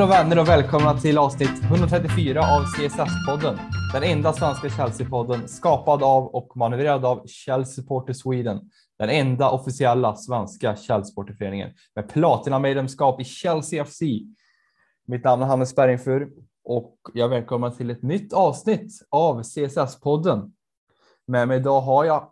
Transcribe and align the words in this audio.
Hej 0.00 0.04
och 0.04 0.10
vänner 0.10 0.38
och 0.38 0.48
välkomna 0.48 1.00
till 1.00 1.18
avsnitt 1.18 1.62
134 1.64 2.40
av 2.40 2.62
CSS-podden. 2.62 3.58
Den 3.92 4.02
enda 4.02 4.32
svenska 4.32 4.68
Chelsea-podden 4.68 5.46
skapad 5.46 6.02
av 6.02 6.26
och 6.26 6.56
manövrerad 6.56 7.04
av 7.04 7.26
Chelsea 7.26 7.64
Supporter 7.64 8.12
Sweden. 8.12 8.70
Den 8.98 9.10
enda 9.10 9.50
officiella 9.50 10.16
svenska 10.16 10.76
Chelsea-supporterföreningen 10.76 11.74
med 11.94 12.08
platinamedlemskap 12.08 13.20
i 13.20 13.24
Chelsea 13.24 13.84
FC. 13.84 14.00
Mitt 15.06 15.24
namn 15.24 15.42
är 15.42 15.46
Hannes 15.46 15.74
Bergingfur 15.74 16.30
och 16.64 16.96
jag 17.14 17.28
välkomnar 17.28 17.70
till 17.70 17.90
ett 17.90 18.02
nytt 18.02 18.32
avsnitt 18.32 18.92
av 19.10 19.42
CSS-podden. 19.42 20.52
Med 21.26 21.48
mig 21.48 21.56
idag 21.56 21.80
har 21.80 22.04
jag 22.04 22.30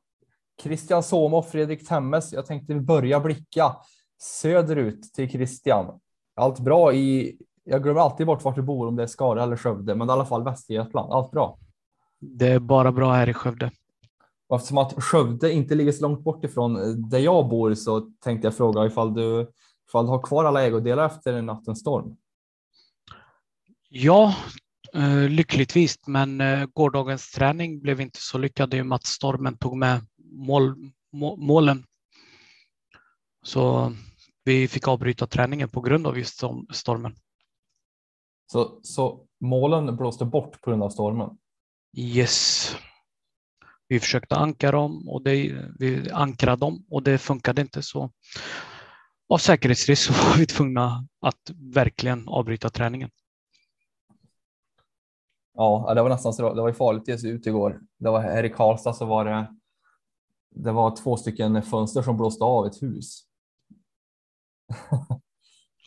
Christian 0.63 1.03
Somo 1.03 1.37
och 1.37 1.47
Fredrik 1.47 1.89
Temmes. 1.89 2.33
Jag 2.33 2.47
tänkte 2.47 2.75
börja 2.75 3.21
blicka 3.21 3.77
söderut 4.19 5.15
till 5.15 5.31
Christian 5.31 6.01
allt 6.39 6.61
bra 6.61 6.93
i, 6.93 7.39
jag 7.71 7.83
glömmer 7.83 8.01
alltid 8.01 8.27
bort 8.27 8.45
vart 8.45 8.57
du 8.57 8.63
bor, 8.63 8.87
om 8.87 8.97
det 8.97 9.03
är 9.03 9.07
Skara 9.07 9.43
eller 9.43 9.57
Skövde, 9.57 9.95
men 9.95 10.09
i 10.09 10.13
alla 10.13 10.27
fall 10.27 10.45
Västergötland. 10.45 11.13
Allt 11.13 11.31
bra? 11.31 11.59
Det 12.21 12.47
är 12.47 12.59
bara 12.59 12.93
bra 12.93 13.13
här 13.13 13.29
i 13.29 13.35
Skövde. 13.35 13.71
Och 14.49 14.57
eftersom 14.57 14.79
att 14.79 15.03
Skövde 15.03 15.53
inte 15.53 15.75
ligger 15.75 15.93
så 15.93 16.03
långt 16.03 16.25
bort 16.25 16.45
ifrån 16.45 16.75
där 17.11 17.19
jag 17.19 17.49
bor 17.49 17.75
så 17.75 18.01
tänkte 18.01 18.47
jag 18.47 18.57
fråga 18.57 18.87
ifall 18.87 19.15
du, 19.15 19.51
ifall 19.89 20.05
du 20.05 20.11
har 20.11 20.23
kvar 20.23 20.45
alla 20.45 20.65
ägodelar 20.67 21.07
efter 21.07 21.43
nattens 21.43 21.81
storm? 21.81 22.17
Ja, 23.89 24.35
eh, 24.95 25.29
lyckligtvis, 25.29 25.99
men 26.07 26.41
eh, 26.41 26.67
gårdagens 26.67 27.31
träning 27.31 27.81
blev 27.81 28.01
inte 28.01 28.19
så 28.21 28.39
lyckad 28.39 28.75
i 28.75 28.81
och 28.81 28.87
med 28.87 28.97
att 28.97 29.07
stormen 29.07 29.59
tog 29.59 29.77
med 29.77 30.01
mål, 30.33 30.93
målen. 31.37 31.85
Så 33.43 33.93
vi 34.45 34.69
fick 34.69 34.89
avbryta 34.89 35.27
träningen 35.27 35.69
på 35.69 35.81
grund 35.81 36.07
av 36.07 36.19
just 36.19 36.43
stormen. 36.73 37.15
Så, 38.53 38.81
så 38.83 39.27
målen 39.41 39.97
blåste 39.97 40.25
bort 40.25 40.61
på 40.61 40.71
grund 40.71 40.83
av 40.83 40.91
stormen? 40.91 41.39
Yes. 41.97 42.77
Vi 43.89 44.01
försökte 44.01 44.37
ankra 44.37 44.71
dem 44.71 45.09
och 45.09 45.23
det, 45.23 45.55
vi 45.79 46.11
ankrade 46.11 46.61
dem 46.61 46.85
och 46.91 47.03
det 47.03 47.19
funkade 47.19 47.63
inte 47.63 47.83
så. 47.83 48.11
Av 49.29 49.39
säkerhetsrisk 49.39 50.03
så 50.03 50.13
var 50.13 50.39
vi 50.39 50.47
tvungna 50.47 51.09
att 51.21 51.51
verkligen 51.75 52.29
avbryta 52.29 52.71
träningen. 52.71 53.11
Ja, 55.55 55.93
det 55.95 56.03
var 56.03 56.09
nästan 56.09 56.33
så. 56.33 56.55
Det 56.55 56.63
var 56.63 56.73
farligt 56.73 57.03
att 57.03 57.09
ge 57.09 57.19
sig 57.19 57.31
ut 57.31 57.47
igår. 57.47 57.81
Det 57.99 58.11
var 58.11 58.21
här 58.21 58.45
i 58.45 58.51
Karlstad 58.51 58.93
så 58.93 59.05
var 59.05 59.25
det. 59.25 59.55
Det 60.51 60.73
var 60.73 60.97
två 60.97 61.17
stycken 61.17 61.63
fönster 61.63 62.03
som 62.03 62.17
blåste 62.17 62.45
av 62.45 62.67
ett 62.67 62.83
hus 62.83 63.25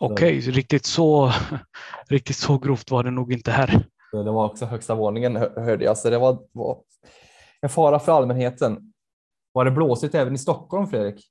Okej, 0.04 0.40
okay, 0.40 0.52
riktigt, 0.52 0.86
så, 0.86 1.32
riktigt 2.10 2.36
så 2.36 2.58
grovt 2.58 2.92
var 2.92 3.04
det 3.04 3.12
nog 3.12 3.34
inte 3.34 3.52
här. 3.52 3.86
Det 4.12 4.32
var 4.32 4.46
också 4.46 4.66
högsta 4.66 4.96
våningen 4.96 5.36
hörde 5.36 5.86
jag, 5.86 5.98
så 5.98 6.10
det 6.10 6.18
var, 6.18 6.40
var 6.52 6.84
en 7.62 7.70
fara 7.70 8.00
för 8.00 8.12
allmänheten. 8.12 8.94
Var 9.52 9.66
det 9.66 9.72
blåsigt 9.72 10.16
även 10.16 10.36
i 10.36 10.38
Stockholm, 10.38 10.88
Fredrik? 10.88 11.26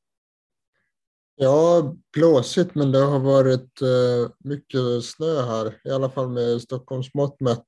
Ja, 1.35 1.95
blåsigt, 2.13 2.75
men 2.75 2.93
det 2.93 2.99
har 2.99 3.19
varit 3.19 3.83
uh, 3.83 4.31
mycket 4.39 5.05
snö 5.05 5.43
här, 5.43 5.81
i 5.85 5.91
alla 5.91 6.11
fall 6.11 6.29
med 6.29 6.63
Stockholms 6.63 7.15
mått 7.15 7.41
mätt. 7.41 7.67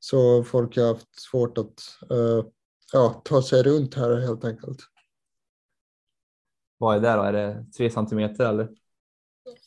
Så 0.00 0.44
folk 0.44 0.76
har 0.76 0.86
haft 0.86 1.20
svårt 1.20 1.58
att 1.58 1.74
uh, 2.12 2.44
ja, 2.92 3.22
ta 3.24 3.42
sig 3.42 3.62
runt 3.62 3.94
här 3.94 4.16
helt 4.16 4.44
enkelt. 4.44 4.78
Vad 6.78 6.96
är 6.96 7.00
det 7.00 7.16
då? 7.16 7.22
Är 7.22 7.32
det 7.32 7.64
tre 7.76 7.90
centimeter 7.90 8.44
eller? 8.44 8.68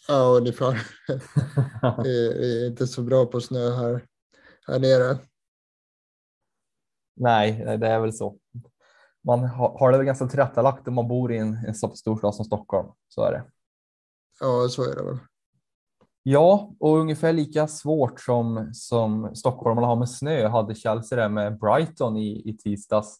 Ja, 0.07 0.37
ungefär. 0.37 0.87
vi 2.03 2.63
är 2.63 2.67
inte 2.67 2.87
så 2.87 3.01
bra 3.01 3.25
på 3.25 3.41
snö 3.41 3.75
här, 3.75 4.05
här 4.67 4.79
nere. 4.79 5.17
Nej, 7.15 7.77
det 7.77 7.87
är 7.87 7.99
väl 7.99 8.13
så. 8.13 8.37
Man 9.23 9.43
har 9.43 9.91
det 9.91 9.97
väl 9.97 10.05
ganska 10.05 10.27
tillrättalagt 10.27 10.87
om 10.87 10.93
man 10.93 11.07
bor 11.07 11.33
i 11.33 11.37
en, 11.37 11.53
en 11.67 11.75
storstad 11.75 12.35
som 12.35 12.45
Stockholm. 12.45 12.91
Så 13.07 13.23
är 13.23 13.31
det. 13.31 13.43
Ja, 14.39 14.67
så 14.69 14.83
är 14.83 14.95
det 14.95 15.03
väl. 15.03 15.17
Ja, 16.23 16.73
och 16.79 16.97
ungefär 16.97 17.33
lika 17.33 17.67
svårt 17.67 18.19
som, 18.19 18.69
som 18.73 19.35
stockholmarna 19.35 19.87
har 19.87 19.95
med 19.95 20.09
snö 20.09 20.47
hade 20.47 20.75
Chelsea 20.75 21.19
det 21.21 21.29
med 21.29 21.59
Brighton 21.59 22.17
i, 22.17 22.49
i 22.49 22.57
tisdags. 22.57 23.17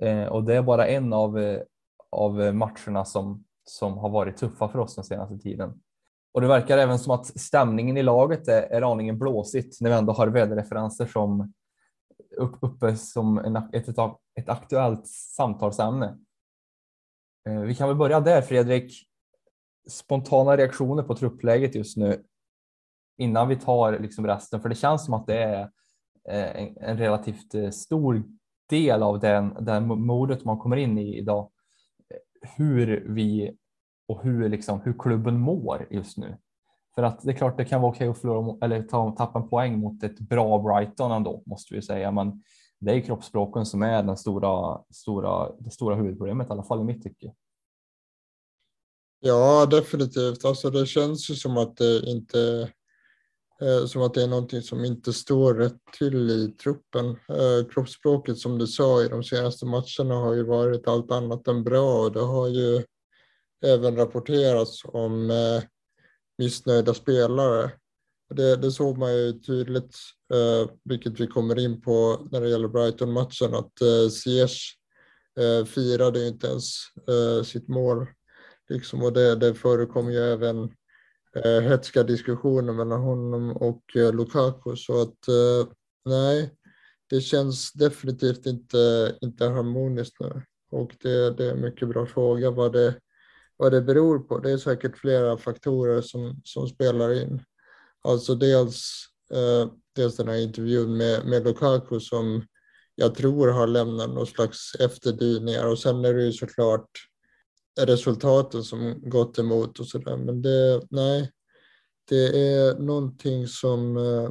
Eh, 0.00 0.24
och 0.24 0.44
det 0.44 0.56
är 0.56 0.62
bara 0.62 0.86
en 0.86 1.12
av, 1.12 1.38
eh, 1.38 1.60
av 2.10 2.54
matcherna 2.54 3.04
som, 3.04 3.44
som 3.64 3.98
har 3.98 4.08
varit 4.08 4.36
tuffa 4.36 4.68
för 4.68 4.78
oss 4.78 4.94
den 4.94 5.04
senaste 5.04 5.38
tiden. 5.38 5.80
Och 6.32 6.40
det 6.40 6.46
verkar 6.46 6.78
även 6.78 6.98
som 6.98 7.14
att 7.14 7.40
stämningen 7.40 7.96
i 7.96 8.02
laget 8.02 8.48
är, 8.48 8.62
är 8.62 8.92
aningen 8.92 9.18
blåsigt 9.18 9.80
när 9.80 9.90
vi 9.90 9.96
ändå 9.96 10.12
har 10.12 10.26
väderreferenser 10.26 11.06
som 11.06 11.52
upp, 12.36 12.56
uppe 12.60 12.96
som 12.96 13.38
en, 13.38 13.56
ett, 13.56 13.88
ett, 13.88 13.98
ett 14.40 14.48
aktuellt 14.48 15.06
samtalsämne. 15.06 16.18
Eh, 17.48 17.60
vi 17.60 17.74
kan 17.74 17.88
väl 17.88 17.96
börja 17.96 18.20
där 18.20 18.42
Fredrik. 18.42 19.08
Spontana 19.88 20.56
reaktioner 20.56 21.02
på 21.02 21.14
truppläget 21.14 21.74
just 21.74 21.96
nu 21.96 22.24
innan 23.18 23.48
vi 23.48 23.56
tar 23.56 23.98
liksom 23.98 24.26
resten, 24.26 24.60
för 24.60 24.68
det 24.68 24.74
känns 24.74 25.04
som 25.04 25.14
att 25.14 25.26
det 25.26 25.42
är 25.42 25.60
eh, 26.28 26.62
en, 26.62 26.76
en 26.76 26.98
relativt 26.98 27.54
eh, 27.54 27.70
stor 27.70 28.22
del 28.68 29.02
av 29.02 29.20
den, 29.20 29.56
den 29.60 29.86
modet 29.86 30.44
man 30.44 30.58
kommer 30.58 30.76
in 30.76 30.98
i 30.98 31.18
idag. 31.18 31.50
Hur 32.56 33.06
vi 33.08 33.56
och 34.12 34.22
hur, 34.22 34.48
liksom, 34.48 34.80
hur 34.80 34.94
klubben 34.98 35.40
mår 35.40 35.86
just 35.90 36.16
nu. 36.16 36.36
För 36.94 37.02
att 37.02 37.22
det 37.22 37.30
är 37.30 37.36
klart 37.36 37.56
det 37.56 37.64
kan 37.64 37.80
vara 37.80 37.92
okej 37.92 38.08
att 38.08 38.18
förlora 38.18 38.56
eller 38.62 38.82
ta, 38.82 39.10
tappa 39.10 39.38
en 39.38 39.48
poäng 39.48 39.78
mot 39.78 40.02
ett 40.02 40.20
bra 40.20 40.58
Brighton 40.58 41.12
ändå 41.12 41.42
måste 41.46 41.74
vi 41.74 41.82
säga. 41.82 42.10
Men 42.10 42.42
det 42.80 42.92
är 42.92 43.00
kroppsspråken 43.00 43.66
som 43.66 43.82
är 43.82 44.02
den 44.02 44.16
stora, 44.16 44.80
stora, 44.90 45.52
det 45.58 45.70
stora 45.70 45.96
huvudproblemet 45.96 46.48
i 46.48 46.50
alla 46.50 46.62
fall 46.62 46.80
i 46.80 46.84
mitt 46.84 47.02
tycke. 47.02 47.32
Ja, 49.20 49.66
definitivt. 49.66 50.44
Alltså 50.44 50.70
det 50.70 50.86
känns 50.86 51.30
ju 51.30 51.34
som 51.34 51.56
att 51.56 51.76
det 51.76 52.10
inte 52.10 52.68
eh, 53.60 53.86
som 53.86 54.02
att 54.02 54.14
det 54.14 54.22
är 54.22 54.28
någonting 54.28 54.62
som 54.62 54.84
inte 54.84 55.12
står 55.12 55.54
rätt 55.54 55.80
till 55.98 56.30
i 56.30 56.48
truppen. 56.62 57.06
Eh, 57.10 57.68
kroppsspråket 57.70 58.38
som 58.38 58.58
du 58.58 58.66
sa 58.66 59.02
i 59.02 59.08
de 59.08 59.24
senaste 59.24 59.66
matcherna 59.66 60.14
har 60.14 60.34
ju 60.34 60.44
varit 60.44 60.88
allt 60.88 61.10
annat 61.10 61.48
än 61.48 61.64
bra 61.64 62.00
och 62.00 62.12
det 62.12 62.20
har 62.20 62.48
ju 62.48 62.82
även 63.62 63.96
rapporterats 63.96 64.84
om 64.84 65.30
eh, 65.30 65.62
missnöjda 66.38 66.94
spelare. 66.94 67.70
Det, 68.34 68.56
det 68.56 68.70
såg 68.70 68.98
man 68.98 69.14
ju 69.14 69.32
tydligt, 69.32 69.96
eh, 70.34 70.70
vilket 70.84 71.20
vi 71.20 71.26
kommer 71.26 71.58
in 71.58 71.80
på 71.80 72.26
när 72.30 72.40
det 72.40 72.48
gäller 72.48 72.68
Brighton-matchen, 72.68 73.54
att 73.54 73.80
eh, 73.80 74.08
Ziyech 74.10 74.78
eh, 75.40 75.64
firade 75.64 76.28
inte 76.28 76.46
ens 76.46 76.74
eh, 77.08 77.44
sitt 77.44 77.68
mål. 77.68 78.06
Liksom, 78.68 79.02
och 79.02 79.12
det, 79.12 79.36
det 79.36 79.54
förekom 79.54 80.12
ju 80.12 80.18
även 80.18 80.62
eh, 81.44 81.60
hetska 81.60 82.02
diskussioner 82.02 82.72
mellan 82.72 83.00
honom 83.00 83.56
och 83.56 83.96
eh, 83.96 84.14
Lukaku. 84.14 84.76
Så 84.76 85.02
att 85.02 85.28
eh, 85.28 85.72
nej, 86.04 86.54
det 87.10 87.20
känns 87.20 87.72
definitivt 87.72 88.46
inte, 88.46 89.14
inte 89.20 89.44
harmoniskt 89.46 90.20
nu. 90.20 90.42
Och 90.70 90.96
det, 91.00 91.30
det 91.30 91.46
är 91.46 91.50
en 91.50 91.60
mycket 91.60 91.88
bra 91.88 92.06
fråga 92.06 92.50
vad 92.50 92.72
det 92.72 92.94
vad 93.56 93.72
det 93.72 93.82
beror 93.82 94.18
på. 94.18 94.38
Det 94.38 94.50
är 94.50 94.58
säkert 94.58 94.98
flera 94.98 95.38
faktorer 95.38 96.00
som, 96.00 96.40
som 96.44 96.68
spelar 96.68 97.22
in. 97.22 97.42
Alltså 98.02 98.34
dels, 98.34 99.06
eh, 99.32 99.72
dels 99.96 100.16
den 100.16 100.28
här 100.28 100.36
intervjun 100.36 100.96
med, 100.96 101.26
med 101.26 101.44
Lukaku 101.44 102.00
som 102.00 102.46
jag 102.94 103.14
tror 103.14 103.48
har 103.48 103.66
lämnat 103.66 104.10
någon 104.10 104.26
slags 104.26 104.74
efterdyningar 104.74 105.66
och 105.66 105.78
sen 105.78 106.04
är 106.04 106.14
det 106.14 106.24
ju 106.24 106.32
såklart 106.32 106.88
resultaten 107.80 108.62
som 108.62 109.10
gått 109.10 109.38
emot 109.38 109.80
och 109.80 109.86
sådär. 109.86 110.16
Men 110.16 110.42
det, 110.42 110.82
nej, 110.90 111.32
det 112.08 112.52
är 112.54 112.74
någonting 112.78 113.48
som 113.48 113.96
eh, 113.96 114.30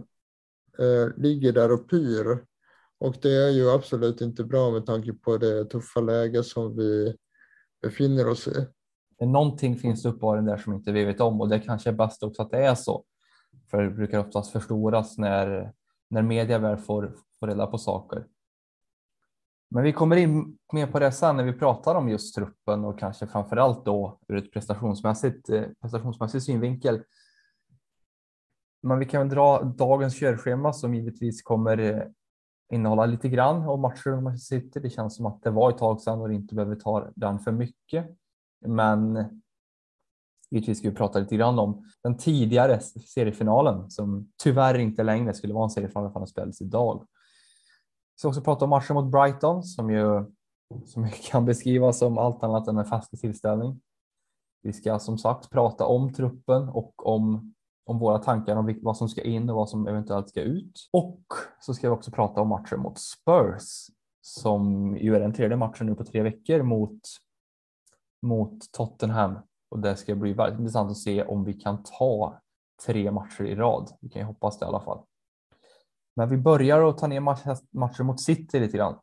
eh 0.86 1.10
ligger 1.18 1.52
där 1.52 1.72
och 1.72 1.90
pyr. 1.90 2.46
Och 3.00 3.16
det 3.22 3.32
är 3.32 3.50
ju 3.50 3.70
absolut 3.70 4.22
inte 4.22 4.44
bra 4.44 4.72
med 4.72 4.86
tanke 4.86 5.14
på 5.14 5.38
det 5.38 5.66
tuffa 5.66 6.02
läge 6.02 6.44
som 6.44 6.76
vi 6.76 7.16
befinner 7.82 8.28
oss 8.28 8.48
i 8.48 8.68
någonting 9.26 9.76
finns 9.76 10.06
uppenbarligen 10.06 10.46
där 10.46 10.58
som 10.58 10.74
inte 10.74 10.92
vi 10.92 11.06
vet 11.06 11.22
om 11.22 11.42
och 11.42 11.50
det 11.50 11.60
kanske 11.60 11.90
är 11.90 11.94
bäst 11.94 12.24
också 12.24 12.42
att 12.42 12.52
det 12.52 12.66
är 12.66 12.76
så. 12.76 13.06
För 13.72 13.84
det 13.84 13.90
brukar 13.90 14.20
oftast 14.20 14.52
förstoras 14.52 15.18
när, 15.18 15.74
när 16.10 16.22
media 16.22 16.60
väl 16.60 16.78
får, 16.78 17.16
får 17.40 17.48
reda 17.48 17.68
på 17.68 17.78
saker. 17.78 18.26
Men 19.70 19.84
vi 19.84 19.94
kommer 19.94 20.16
in 20.16 20.58
mer 20.74 20.88
på 20.88 21.00
det 21.00 21.12
sen 21.12 21.38
när 21.38 21.44
vi 21.44 21.54
pratar 21.54 21.96
om 21.96 22.10
just 22.10 22.36
truppen 22.36 22.86
och 22.86 23.00
kanske 23.00 23.28
framför 23.28 23.58
allt 23.58 23.86
då 23.86 24.20
ur 24.28 24.38
ett 24.38 24.54
prestationsmässigt, 24.54 25.50
eh, 25.50 25.56
prestationsmässig 25.56 25.82
prestationsmässigt 25.82 26.46
synvinkel. 26.46 27.04
Men 28.84 29.00
vi 29.00 29.06
kan 29.06 29.30
dra 29.30 29.62
dagens 29.62 30.20
körschema 30.20 30.74
som 30.74 30.94
givetvis 30.96 31.42
kommer 31.42 31.78
eh, 31.78 32.04
innehålla 32.72 33.06
lite 33.06 33.30
grann 33.30 33.70
om 33.70 33.82
matcher 33.82 34.22
man 34.22 34.38
sitter. 34.38 34.80
Det 34.80 34.90
känns 34.90 35.16
som 35.16 35.26
att 35.26 35.44
det 35.44 35.50
var 35.50 35.70
ett 35.70 35.78
tag 35.78 36.02
sedan 36.02 36.22
och 36.22 36.34
inte 36.34 36.56
behöver 36.56 36.76
ta 36.76 37.12
den 37.16 37.40
för 37.40 37.52
mycket. 37.52 38.06
Men 38.66 39.26
Givetvis 40.52 40.78
ska 40.78 40.90
vi 40.90 40.96
prata 40.96 41.20
lite 41.20 41.36
grann 41.36 41.60
om 41.60 41.86
den 42.04 42.18
tidigare 42.18 42.80
seriefinalen 42.82 43.92
som 43.92 44.32
tyvärr 44.44 44.78
inte 44.78 45.04
längre 45.04 45.34
skulle 45.34 45.54
vara 45.54 45.64
en 45.64 45.70
seriefinal 45.70 46.12
för 46.12 46.20
den 46.20 46.28
spelades 46.28 46.62
idag. 46.62 47.00
Vi 48.16 48.20
ska 48.20 48.28
också 48.28 48.42
prata 48.42 48.66
om 48.66 48.70
matchen 48.70 48.94
mot 48.94 49.12
Brighton 49.12 49.64
som 49.64 49.90
ju 49.90 50.26
som 50.86 51.10
kan 51.32 51.46
beskrivas 51.46 51.98
som 51.98 52.18
allt 52.18 52.44
annat 52.44 52.68
än 52.68 52.78
en 52.78 52.86
fast 52.86 53.20
tillställning. 53.22 53.82
Vi 54.64 54.74
ska 54.74 55.00
som 55.00 55.18
sagt 55.18 55.50
prata 55.50 55.86
om 55.86 56.14
truppen 56.14 56.70
och 56.70 57.08
om, 57.08 57.54
om 57.86 58.00
våra 58.00 58.18
tankar 58.18 58.56
om 58.56 58.80
vad 58.82 58.98
som 58.98 59.10
ska 59.10 59.22
in 59.22 59.50
och 59.50 59.56
vad 59.56 59.70
som 59.70 59.88
eventuellt 59.88 60.30
ska 60.30 60.42
ut. 60.42 60.90
Och 60.94 61.24
så 61.60 61.74
ska 61.74 61.90
vi 61.90 61.96
också 61.96 62.12
prata 62.12 62.42
om 62.42 62.48
matchen 62.48 62.80
mot 62.80 63.00
Spurs 63.00 63.88
som 64.22 64.98
ju 64.98 65.16
är 65.16 65.20
den 65.20 65.34
tredje 65.34 65.58
matchen 65.58 65.88
nu 65.88 65.96
på 65.96 66.06
tre 66.06 66.22
veckor 66.22 66.64
mot, 66.64 67.00
mot 68.22 68.72
Tottenham. 68.72 69.40
Och 69.72 69.80
det 69.80 69.96
ska 69.96 70.16
bli 70.16 70.34
väldigt 70.34 70.60
intressant 70.60 70.92
att 70.92 70.98
se 70.98 71.24
om 71.24 71.44
vi 71.44 71.54
kan 71.54 71.84
ta 71.84 72.42
tre 72.86 73.12
matcher 73.12 73.44
i 73.44 73.56
rad. 73.56 73.92
Vi 74.02 74.10
kan 74.10 74.22
ju 74.22 74.26
hoppas 74.26 74.60
det 74.60 74.66
i 74.66 74.68
alla 74.68 74.82
fall. 74.82 75.04
Men 76.16 76.30
vi 76.30 76.38
börjar 76.38 76.90
att 76.90 76.98
ta 76.98 77.08
ner 77.08 77.20
matchen 77.78 78.06
mot 78.06 78.22
City 78.22 78.60
lite 78.60 78.78
grann. 78.78 78.96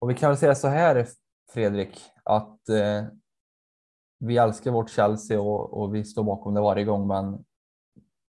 Och 0.00 0.10
vi 0.10 0.14
kan 0.14 0.30
väl 0.30 0.38
säga 0.38 0.54
så 0.54 0.68
här 0.68 1.06
Fredrik, 1.52 2.00
att 2.24 2.68
eh, 2.68 3.04
vi 4.20 4.36
älskar 4.36 4.70
vårt 4.70 4.90
Chelsea 4.90 5.40
och, 5.40 5.82
och, 5.82 5.94
vi 5.94 6.04
står 6.04 6.24
bakom 6.24 6.54
det 6.54 6.60
varje 6.60 6.84
gång, 6.84 7.06
men 7.06 7.44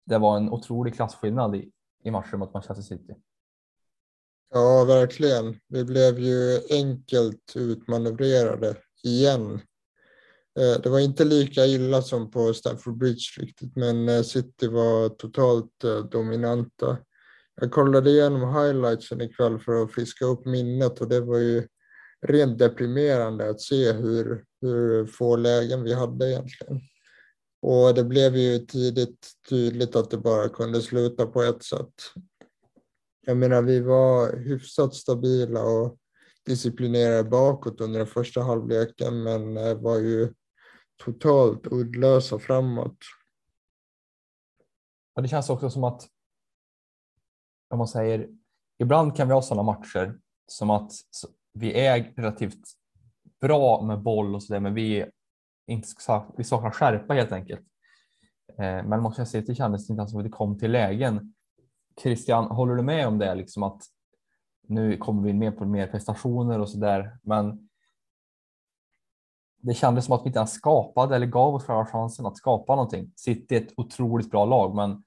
det 0.06 0.18
var 0.18 0.36
en 0.36 0.50
otrolig 0.50 0.94
klassskillnad 0.94 1.56
i, 1.56 1.70
i 2.04 2.10
matchen 2.10 2.38
mot 2.38 2.54
Manchester 2.54 2.82
City. 2.82 3.14
Ja, 4.52 4.84
verkligen. 4.84 5.60
Vi 5.68 5.84
blev 5.84 6.18
ju 6.18 6.60
enkelt 6.70 7.52
utmanövrerade 7.56 8.76
igen. 9.02 9.60
Eh, 10.58 10.82
det 10.82 10.88
var 10.88 10.98
inte 10.98 11.24
lika 11.24 11.66
illa 11.66 12.02
som 12.02 12.30
på 12.30 12.54
Stamford 12.54 12.98
Bridge 12.98 13.40
riktigt, 13.40 13.76
men 13.76 14.08
eh, 14.08 14.22
City 14.22 14.68
var 14.68 15.08
totalt 15.08 15.84
eh, 15.84 15.98
dominanta. 15.98 16.98
Jag 17.60 17.70
kollade 17.70 18.10
igenom 18.10 18.54
highlightsen 18.54 19.20
ikväll 19.20 19.58
för 19.58 19.82
att 19.82 19.92
friska 19.92 20.24
upp 20.24 20.46
minnet 20.46 21.00
och 21.00 21.08
det 21.08 21.20
var 21.20 21.38
ju 21.38 21.68
rent 22.26 22.58
deprimerande 22.58 23.50
att 23.50 23.60
se 23.60 23.92
hur, 23.92 24.44
hur 24.60 25.06
få 25.06 25.36
lägen 25.36 25.82
vi 25.82 25.94
hade 25.94 26.30
egentligen. 26.30 26.80
Och 27.62 27.94
det 27.94 28.04
blev 28.04 28.36
ju 28.36 28.58
tidigt 28.58 29.32
tydligt 29.48 29.96
att 29.96 30.10
det 30.10 30.18
bara 30.18 30.48
kunde 30.48 30.82
sluta 30.82 31.26
på 31.26 31.42
ett 31.42 31.62
sätt. 31.62 31.94
Jag 33.26 33.36
menar, 33.36 33.62
vi 33.62 33.80
var 33.80 34.36
hyfsat 34.36 34.94
stabila 34.94 35.62
och 35.62 35.96
disciplinerade 36.46 37.24
bakåt 37.24 37.80
under 37.80 37.98
den 37.98 38.08
första 38.08 38.42
halvleken, 38.42 39.22
men 39.22 39.54
var 39.82 39.98
ju 39.98 40.34
totalt 41.04 41.66
uddlösa 41.66 42.38
framåt. 42.38 42.98
Och 45.14 45.22
det 45.22 45.28
känns 45.28 45.50
också 45.50 45.70
som 45.70 45.84
att 45.84 46.08
om 47.70 47.78
man 47.78 47.88
säger, 47.88 48.28
ibland 48.78 49.16
kan 49.16 49.28
vi 49.28 49.34
ha 49.34 49.42
sådana 49.42 49.62
matcher 49.62 50.18
som 50.46 50.70
att 50.70 50.92
vi 51.52 51.80
är 51.80 52.12
relativt 52.16 52.64
bra 53.40 53.82
med 53.82 54.02
boll 54.02 54.34
och 54.34 54.42
så 54.42 54.52
där, 54.52 54.60
men 54.60 54.74
vi, 54.74 55.06
inte, 55.66 55.88
vi 56.36 56.44
saknar 56.44 56.70
skärpa 56.70 57.14
helt 57.14 57.32
enkelt. 57.32 57.66
Eh, 58.58 58.84
men 58.84 59.02
måste 59.02 59.20
jag 59.20 59.28
säga, 59.28 59.44
det 59.46 59.54
kändes 59.54 59.90
inte 59.90 60.06
som 60.06 60.18
att 60.18 60.24
det 60.24 60.30
kom 60.30 60.58
till 60.58 60.70
lägen. 60.70 61.34
Christian, 62.02 62.44
håller 62.44 62.74
du 62.74 62.82
med 62.82 63.08
om 63.08 63.18
det? 63.18 63.34
Liksom 63.34 63.62
att 63.62 63.82
nu 64.68 64.96
kommer 64.96 65.22
vi 65.22 65.32
med 65.32 65.58
på 65.58 65.64
mer 65.64 65.86
prestationer 65.86 66.58
och 66.58 66.68
så 66.68 66.78
där, 66.78 67.18
men 67.22 67.68
det 69.62 69.74
kändes 69.74 70.04
som 70.04 70.14
att 70.14 70.22
vi 70.22 70.26
inte 70.26 70.38
ens 70.38 70.52
skapade 70.52 71.16
eller 71.16 71.26
gav 71.26 71.54
oss 71.54 71.64
själva 71.64 71.86
chansen 71.86 72.26
att 72.26 72.36
skapa 72.36 72.74
någonting. 72.74 73.12
City 73.16 73.56
är 73.56 73.60
ett 73.60 73.72
otroligt 73.76 74.30
bra 74.30 74.44
lag, 74.44 74.74
men 74.74 75.04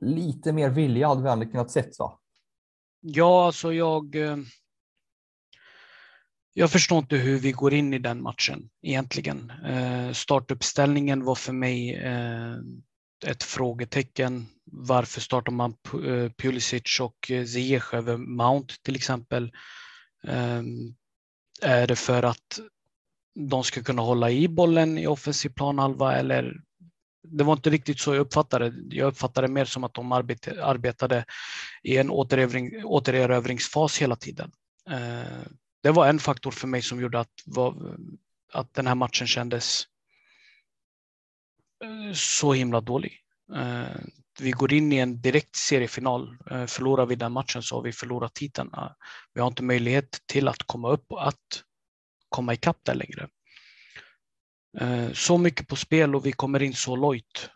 lite 0.00 0.52
mer 0.52 0.70
vilja 0.70 1.08
hade 1.08 1.22
vi 1.22 1.28
ändå 1.28 1.46
kunnat 1.46 1.70
sett 1.70 1.98
va? 1.98 2.18
Ja, 3.00 3.46
alltså 3.46 3.72
jag. 3.72 4.16
Eh, 4.16 4.36
jag 6.58 6.70
förstår 6.70 6.98
inte 6.98 7.16
hur 7.16 7.38
vi 7.38 7.52
går 7.52 7.74
in 7.74 7.94
i 7.94 7.98
den 7.98 8.22
matchen 8.22 8.68
egentligen. 8.82 9.52
Eh, 9.66 10.12
startuppställningen 10.12 11.24
var 11.24 11.34
för 11.34 11.52
mig 11.52 11.94
eh, 11.94 12.56
ett 13.26 13.42
frågetecken. 13.42 14.46
Varför 14.64 15.20
startar 15.20 15.52
man 15.52 15.74
eh, 16.06 16.30
Pulisic 16.38 17.00
och 17.00 17.30
eh, 17.30 17.44
Ziyech 17.44 17.94
över 17.94 18.16
Mount 18.16 18.74
till 18.82 18.96
exempel? 18.96 19.52
Eh, 20.26 20.62
är 21.62 21.86
det 21.86 21.96
för 21.96 22.22
att 22.22 22.60
de 23.48 23.64
ska 23.64 23.82
kunna 23.82 24.02
hålla 24.02 24.30
i 24.30 24.48
bollen 24.48 24.98
i 24.98 25.06
offensiv 25.06 25.48
planhalva 25.48 26.16
eller 26.16 26.54
det 27.28 27.44
var 27.44 27.52
inte 27.52 27.70
riktigt 27.70 28.00
så 28.00 28.14
jag 28.14 28.20
uppfattade 28.20 28.70
det. 28.70 28.96
Jag 28.96 29.08
uppfattade 29.08 29.46
det 29.46 29.52
mer 29.52 29.64
som 29.64 29.84
att 29.84 29.94
de 29.94 30.12
arbetade 30.12 31.24
i 31.82 31.96
en 31.96 32.10
återerövringsfas 32.10 33.98
hela 33.98 34.16
tiden. 34.16 34.50
Det 35.82 35.90
var 35.90 36.08
en 36.08 36.18
faktor 36.18 36.50
för 36.50 36.66
mig 36.66 36.82
som 36.82 37.00
gjorde 37.00 37.20
att, 37.20 37.44
att 38.52 38.74
den 38.74 38.86
här 38.86 38.94
matchen 38.94 39.26
kändes 39.26 39.82
eh, 41.84 42.12
så 42.14 42.52
himla 42.52 42.80
dålig. 42.80 43.20
Eh, 43.54 43.96
vi 44.40 44.50
går 44.50 44.72
in 44.72 44.92
i 44.92 44.96
en 44.96 45.20
direkt 45.20 45.56
seriefinal. 45.56 46.36
Eh, 46.50 46.66
förlorar 46.66 47.06
vi 47.06 47.14
den 47.14 47.32
matchen 47.32 47.62
så 47.62 47.76
har 47.76 47.82
vi 47.82 47.92
förlorat 47.92 48.34
titeln. 48.34 48.70
Vi 49.34 49.40
har 49.40 49.48
inte 49.48 49.62
möjlighet 49.62 50.22
till 50.26 50.48
att 50.48 50.62
komma 50.62 50.90
upp 50.90 51.12
och 51.12 51.28
att 51.28 51.62
komma 52.28 52.54
ikapp 52.54 52.78
där 52.82 52.94
längre. 52.94 53.28
Så 55.12 55.38
mycket 55.38 55.68
på 55.68 55.76
spel 55.76 56.14
och 56.14 56.26
vi 56.26 56.32
kommer 56.32 56.62
in 56.62 56.74
så 56.74 56.96
lojt. 56.96 57.50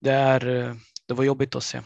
Det, 0.00 0.12
är, 0.12 0.40
det 1.06 1.14
var 1.14 1.24
jobbigt 1.24 1.54
att 1.54 1.62
se. 1.62 1.82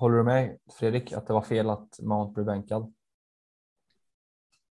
Håller 0.00 0.16
du 0.16 0.24
med 0.24 0.58
Fredrik 0.78 1.12
att 1.12 1.26
det 1.26 1.32
var 1.32 1.42
fel 1.42 1.70
att 1.70 2.00
Mount 2.02 2.32
blev 2.34 2.46
bänkad? 2.46 2.92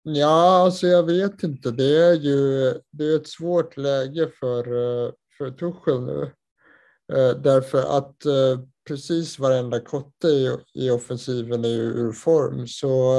Ja, 0.03 0.63
alltså 0.63 0.87
jag 0.87 1.03
vet 1.03 1.43
inte. 1.43 1.71
Det 1.71 1.97
är 1.97 2.13
ju 2.13 2.73
det 2.91 3.05
är 3.05 3.15
ett 3.15 3.27
svårt 3.27 3.77
läge 3.77 4.29
för, 4.39 4.59
eh, 4.59 5.11
för 5.37 5.51
Tuchel 5.51 6.01
nu. 6.01 6.21
Eh, 7.13 7.41
därför 7.41 7.97
att 7.97 8.25
eh, 8.25 8.59
precis 8.87 9.39
varenda 9.39 9.79
kotte 9.79 10.27
i, 10.27 10.57
i 10.73 10.89
offensiven 10.89 11.65
är 11.65 11.69
ju 11.69 11.83
ur 11.83 12.11
form. 12.11 12.67
Så 12.67 13.13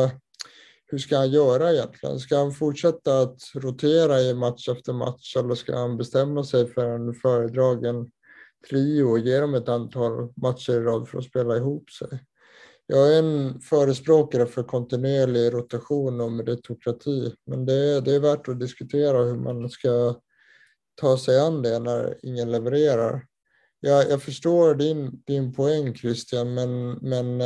hur 0.86 0.98
ska 0.98 1.16
han 1.16 1.30
göra 1.30 1.72
egentligen? 1.72 2.18
Ska 2.18 2.36
han 2.36 2.52
fortsätta 2.52 3.20
att 3.20 3.38
rotera 3.54 4.20
i 4.20 4.34
match 4.34 4.68
efter 4.68 4.92
match 4.92 5.36
eller 5.36 5.54
ska 5.54 5.76
han 5.76 5.96
bestämma 5.96 6.44
sig 6.44 6.72
för 6.72 6.84
en 6.84 7.14
föredragen 7.14 8.10
trio 8.68 9.04
och 9.04 9.18
ge 9.18 9.40
dem 9.40 9.54
ett 9.54 9.68
antal 9.68 10.32
matcher 10.36 10.72
i 10.72 10.80
rad 10.80 11.08
för 11.08 11.18
att 11.18 11.24
spela 11.24 11.56
ihop 11.56 11.90
sig? 11.90 12.24
Jag 12.86 13.14
är 13.14 13.18
en 13.18 13.60
förespråkare 13.60 14.46
för 14.46 14.62
kontinuerlig 14.62 15.54
rotation 15.54 16.20
och 16.20 16.32
meritokrati, 16.32 17.34
men 17.46 17.66
det, 17.66 18.00
det 18.00 18.14
är 18.14 18.20
värt 18.20 18.48
att 18.48 18.60
diskutera 18.60 19.24
hur 19.24 19.36
man 19.36 19.70
ska 19.70 20.14
ta 20.94 21.18
sig 21.18 21.40
an 21.40 21.62
det 21.62 21.78
när 21.78 22.18
ingen 22.22 22.50
levererar. 22.52 23.26
Jag, 23.80 24.10
jag 24.10 24.22
förstår 24.22 24.74
din, 24.74 25.22
din 25.26 25.52
poäng 25.54 25.94
Christian, 25.94 26.54
men, 26.54 26.92
men 26.92 27.40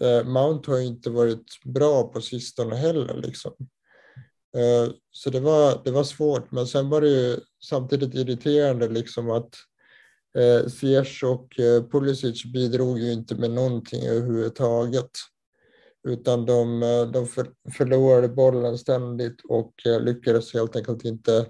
Eh, 0.00 0.08
eh 0.08 0.24
Mount 0.24 0.70
har 0.70 0.80
inte 0.80 1.10
varit 1.10 1.62
bra 1.64 2.02
på 2.02 2.20
sistone 2.20 2.76
heller. 2.76 3.14
Liksom. 3.14 3.52
Eh, 4.56 4.92
så 5.10 5.30
det 5.30 5.40
var, 5.40 5.80
det 5.84 5.90
var 5.90 6.04
svårt, 6.04 6.50
men 6.50 6.66
sen 6.66 6.88
var 6.88 7.00
det 7.00 7.08
ju 7.08 7.40
samtidigt 7.64 8.14
irriterande 8.14 8.88
liksom 8.88 9.30
att 9.30 9.54
eh, 10.36 10.66
Ziyech 10.66 11.24
och 11.24 11.60
eh, 11.60 11.84
Pulisic 11.84 12.44
bidrog 12.44 12.98
ju 12.98 13.12
inte 13.12 13.34
med 13.34 13.50
någonting 13.50 14.06
överhuvudtaget. 14.06 15.10
Utan 16.08 16.46
de, 16.46 16.82
eh, 16.82 17.06
de 17.06 17.26
för, 17.26 17.50
förlorade 17.76 18.28
bollen 18.28 18.78
ständigt 18.78 19.40
och 19.48 19.86
eh, 19.86 20.00
lyckades 20.00 20.54
helt 20.54 20.76
enkelt 20.76 21.04
inte 21.04 21.46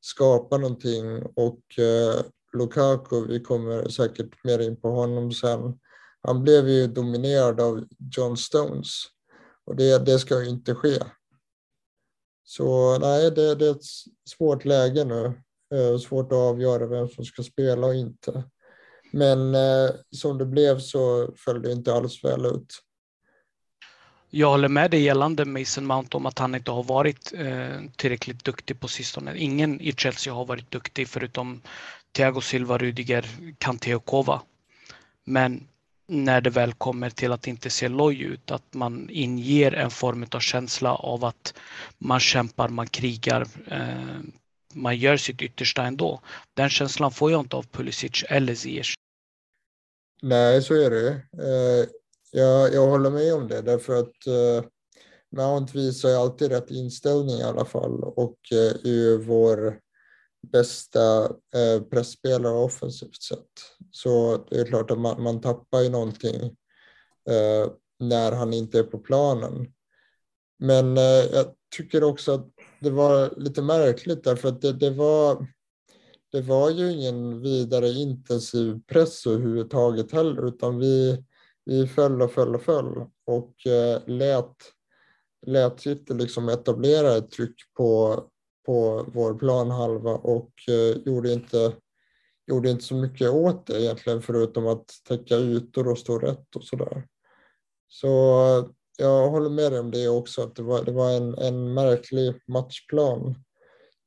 skapa 0.00 0.58
någonting. 0.58 1.22
Och 1.22 1.78
eh, 1.78 2.24
Lukaku, 2.52 3.26
vi 3.26 3.40
kommer 3.40 3.88
säkert 3.88 4.44
mer 4.44 4.58
in 4.58 4.80
på 4.80 4.88
honom 4.88 5.32
sen, 5.32 5.78
han 6.20 6.42
blev 6.42 6.68
ju 6.68 6.86
dominerad 6.86 7.60
av 7.60 7.84
John 8.16 8.36
Stones 8.36 8.90
och 9.64 9.76
det, 9.76 10.06
det 10.06 10.18
ska 10.18 10.42
ju 10.42 10.48
inte 10.48 10.74
ske. 10.74 10.98
Så 12.44 12.98
nej, 12.98 13.30
det, 13.30 13.54
det 13.54 13.66
är 13.66 13.70
ett 13.70 13.84
svårt 14.30 14.64
läge 14.64 15.04
nu. 15.04 15.43
Eh, 15.74 15.98
svårt 15.98 16.32
att 16.32 16.38
avgöra 16.38 16.86
vem 16.86 17.08
som 17.08 17.24
ska 17.24 17.42
spela 17.42 17.86
och 17.86 17.94
inte. 17.94 18.44
Men 19.12 19.54
eh, 19.54 19.90
som 20.10 20.38
det 20.38 20.46
blev 20.46 20.78
så 20.78 21.32
föll 21.36 21.62
det 21.62 21.72
inte 21.72 21.94
alls 21.94 22.24
väl 22.24 22.46
ut. 22.46 22.66
Jag 24.30 24.50
håller 24.50 24.68
med 24.68 24.90
dig 24.90 25.02
gällande 25.02 25.44
Mason 25.44 25.86
Mount 25.86 26.16
om 26.16 26.26
att 26.26 26.38
han 26.38 26.54
inte 26.54 26.70
har 26.70 26.82
varit 26.82 27.32
eh, 27.36 27.80
tillräckligt 27.96 28.44
duktig 28.44 28.80
på 28.80 28.88
sistone. 28.88 29.38
Ingen 29.38 29.80
i 29.80 29.92
Chelsea 29.92 30.32
har 30.32 30.44
varit 30.44 30.70
duktig 30.70 31.08
förutom 31.08 31.60
Thiago 32.12 32.40
Silva, 32.40 32.78
Rudiger, 32.78 33.26
Kanté 33.58 33.94
och 33.94 34.04
Kova. 34.04 34.42
Men 35.24 35.68
när 36.06 36.40
det 36.40 36.50
väl 36.50 36.72
kommer 36.72 37.10
till 37.10 37.32
att 37.32 37.46
inte 37.46 37.70
se 37.70 37.88
loj 37.88 38.22
ut, 38.22 38.50
att 38.50 38.74
man 38.74 39.08
inger 39.10 39.72
en 39.72 39.90
form 39.90 40.26
av 40.32 40.40
känsla 40.40 40.94
av 40.94 41.24
att 41.24 41.54
man 41.98 42.20
kämpar, 42.20 42.68
man 42.68 42.86
krigar, 42.86 43.46
eh, 43.66 44.20
man 44.74 44.96
gör 44.96 45.16
sitt 45.16 45.42
yttersta 45.42 45.82
ändå. 45.82 46.20
Den 46.54 46.70
känslan 46.70 47.10
får 47.10 47.30
jag 47.30 47.40
inte 47.40 47.56
av 47.56 47.62
Pulisic 47.62 48.24
eller 48.28 48.54
Ziyech. 48.54 48.94
Nej, 50.22 50.62
så 50.62 50.74
är 50.74 50.90
det. 50.90 51.08
Eh, 51.42 51.88
jag, 52.30 52.74
jag 52.74 52.86
håller 52.86 53.10
med 53.10 53.34
om 53.34 53.48
det 53.48 53.62
därför 53.62 53.96
att 53.96 54.26
eh, 54.26 54.68
Mount 55.36 55.78
visar 55.78 56.08
ju 56.08 56.14
alltid 56.14 56.50
rätt 56.50 56.70
inställning 56.70 57.36
i 57.36 57.42
alla 57.42 57.64
fall 57.64 58.04
och 58.04 58.38
eh, 58.52 58.74
är 58.84 58.88
ju 58.88 59.18
vår 59.18 59.78
bästa 60.52 61.24
eh, 61.54 61.82
pressspelare 61.90 62.54
offensivt 62.54 63.22
sett. 63.22 63.48
Så 63.90 64.44
det 64.50 64.60
är 64.60 64.64
klart 64.64 64.90
att 64.90 64.98
man, 64.98 65.22
man 65.22 65.40
tappar 65.40 65.80
ju 65.80 65.88
någonting 65.88 66.42
eh, 67.30 67.70
när 67.98 68.32
han 68.32 68.52
inte 68.52 68.78
är 68.78 68.82
på 68.82 68.98
planen. 68.98 69.66
Men 70.58 70.98
eh, 70.98 71.24
jag 71.32 71.46
tycker 71.76 72.04
också 72.04 72.32
att 72.32 72.53
det 72.84 72.90
var 72.90 73.34
lite 73.36 73.62
märkligt 73.62 74.24
därför 74.24 74.48
att 74.48 74.62
det, 74.62 74.72
det, 74.72 74.90
var 74.90 75.46
det 76.32 76.40
var 76.40 76.70
ju 76.70 76.92
ingen 76.92 77.40
vidare 77.40 77.88
intensiv 77.88 78.80
press 78.86 79.26
överhuvudtaget 79.26 80.12
heller 80.12 80.48
utan 80.48 80.78
vi, 80.78 81.24
vi 81.64 81.86
föll 81.86 82.22
och 82.22 82.32
föll 82.32 82.54
och 82.54 82.62
föll 82.62 83.06
och 83.26 83.66
eh, 83.66 84.02
lät, 84.06 84.56
lät 85.46 85.80
City 85.80 86.14
liksom 86.14 86.48
etablera 86.48 87.16
ett 87.16 87.30
tryck 87.30 87.56
på, 87.76 88.22
på 88.66 89.06
vår 89.14 89.34
planhalva 89.34 90.10
och 90.10 90.52
eh, 90.68 90.96
gjorde, 91.04 91.32
inte, 91.32 91.72
gjorde 92.46 92.70
inte 92.70 92.84
så 92.84 92.94
mycket 92.94 93.30
åt 93.30 93.66
det 93.66 93.82
egentligen 93.82 94.22
förutom 94.22 94.66
att 94.66 94.86
täcka 95.08 95.36
ytor 95.36 95.88
och 95.88 95.98
stå 95.98 96.18
rätt 96.18 96.56
och 96.56 96.64
sådär. 96.64 97.06
Så 97.88 98.74
jag 98.96 99.30
håller 99.30 99.50
med 99.50 99.72
dig 99.72 99.80
om 99.80 99.90
det 99.90 100.08
också, 100.08 100.42
att 100.42 100.56
det 100.56 100.62
var, 100.62 100.84
det 100.84 100.92
var 100.92 101.10
en, 101.10 101.38
en 101.38 101.74
märklig 101.74 102.34
matchplan. 102.48 103.34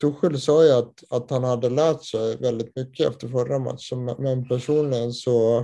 Tuchel 0.02 0.42
sa 0.42 0.66
ju 0.66 0.72
att, 0.72 1.04
att 1.10 1.32
han 1.32 1.44
hade 1.44 1.70
lärt 1.70 2.04
sig 2.04 2.38
väldigt 2.38 2.76
mycket 2.76 3.10
efter 3.10 3.28
förra 3.28 3.60
matchen, 3.60 4.06
men 4.06 4.48
personligen 4.48 5.14
så 5.14 5.60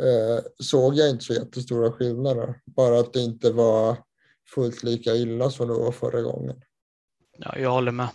eh, 0.00 0.44
såg 0.58 0.94
jag 0.94 1.10
inte 1.10 1.24
så 1.24 1.32
jättestora 1.32 1.92
skillnader. 1.92 2.60
Bara 2.64 3.00
att 3.00 3.12
det 3.12 3.20
inte 3.20 3.52
var 3.52 3.96
fullt 4.54 4.82
lika 4.82 5.14
illa 5.14 5.50
som 5.50 5.68
det 5.68 5.74
var 5.74 5.92
förra 5.92 6.22
gången. 6.22 6.62
Ja, 7.38 7.58
jag 7.58 7.70
håller 7.70 7.92
med. 7.92 8.08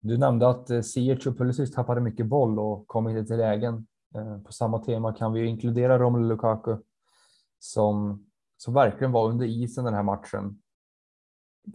Du 0.00 0.18
nämnde 0.18 0.48
att 0.48 0.70
eh, 0.70 0.80
Ziyech 0.80 1.26
och 1.26 1.38
Pulisic 1.38 1.74
tappade 1.74 2.00
mycket 2.00 2.26
boll 2.26 2.58
och 2.58 2.86
kom 2.86 3.08
inte 3.08 3.24
till 3.24 3.36
lägen. 3.36 3.86
Eh, 4.14 4.38
på 4.38 4.52
samma 4.52 4.78
tema 4.78 5.12
kan 5.12 5.32
vi 5.32 5.46
inkludera 5.46 5.98
Romelu 5.98 6.28
Lukaku 6.28 6.76
som, 7.58 8.26
som 8.62 8.74
verkligen 8.74 9.12
var 9.12 9.28
under 9.28 9.46
isen 9.46 9.84
den 9.84 9.94
här 9.94 10.02
matchen. 10.02 10.62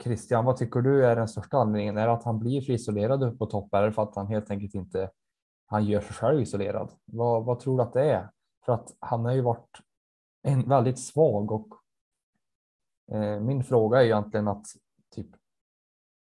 Christian, 0.02 0.46
vad 0.46 0.58
tycker 0.58 0.82
du 0.82 1.06
är 1.06 1.16
den 1.16 1.28
största 1.28 1.58
anledningen? 1.58 1.98
Är 1.98 2.08
det 2.08 2.14
att 2.14 2.24
han 2.24 2.40
blir 2.40 2.62
för 2.62 2.74
isolerad 2.74 3.24
uppe 3.24 3.38
på 3.38 3.46
topp 3.46 3.74
eller 3.74 3.92
för 3.92 4.04
att 4.04 4.16
han 4.16 4.28
helt 4.28 4.52
enkelt 4.52 4.76
inte 4.76 5.12
han 5.66 5.86
gör 5.86 6.02
sig 6.02 6.16
själv 6.16 6.42
isolerad? 6.42 6.92
Vad, 7.06 7.46
vad 7.46 7.60
tror 7.60 7.78
du 7.78 7.84
att 7.84 7.94
det 7.94 8.12
är? 8.12 8.30
För 8.66 8.74
att 8.74 8.96
han 9.00 9.26
har 9.26 9.34
ju 9.34 9.42
varit 9.42 9.78
en 10.44 10.70
väldigt 10.70 11.00
svag 11.00 11.52
och 11.52 11.68
eh, 13.12 13.40
min 13.40 13.64
fråga 13.64 14.02
är 14.02 14.06
egentligen 14.06 14.48
att 14.48 14.66
typ 15.16 15.30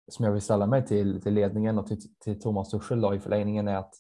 som 0.09 0.25
jag 0.25 0.33
vill 0.33 0.43
ställa 0.43 0.67
mig 0.67 0.87
till, 0.87 1.23
till 1.23 1.35
ledningen 1.35 1.79
och 1.79 1.87
till, 1.87 2.19
till 2.19 2.41
Thomas 2.41 2.71
Tuchel 2.71 3.01
då, 3.01 3.15
i 3.15 3.21
förlängningen 3.21 3.69
är 3.69 3.77
att 3.77 3.95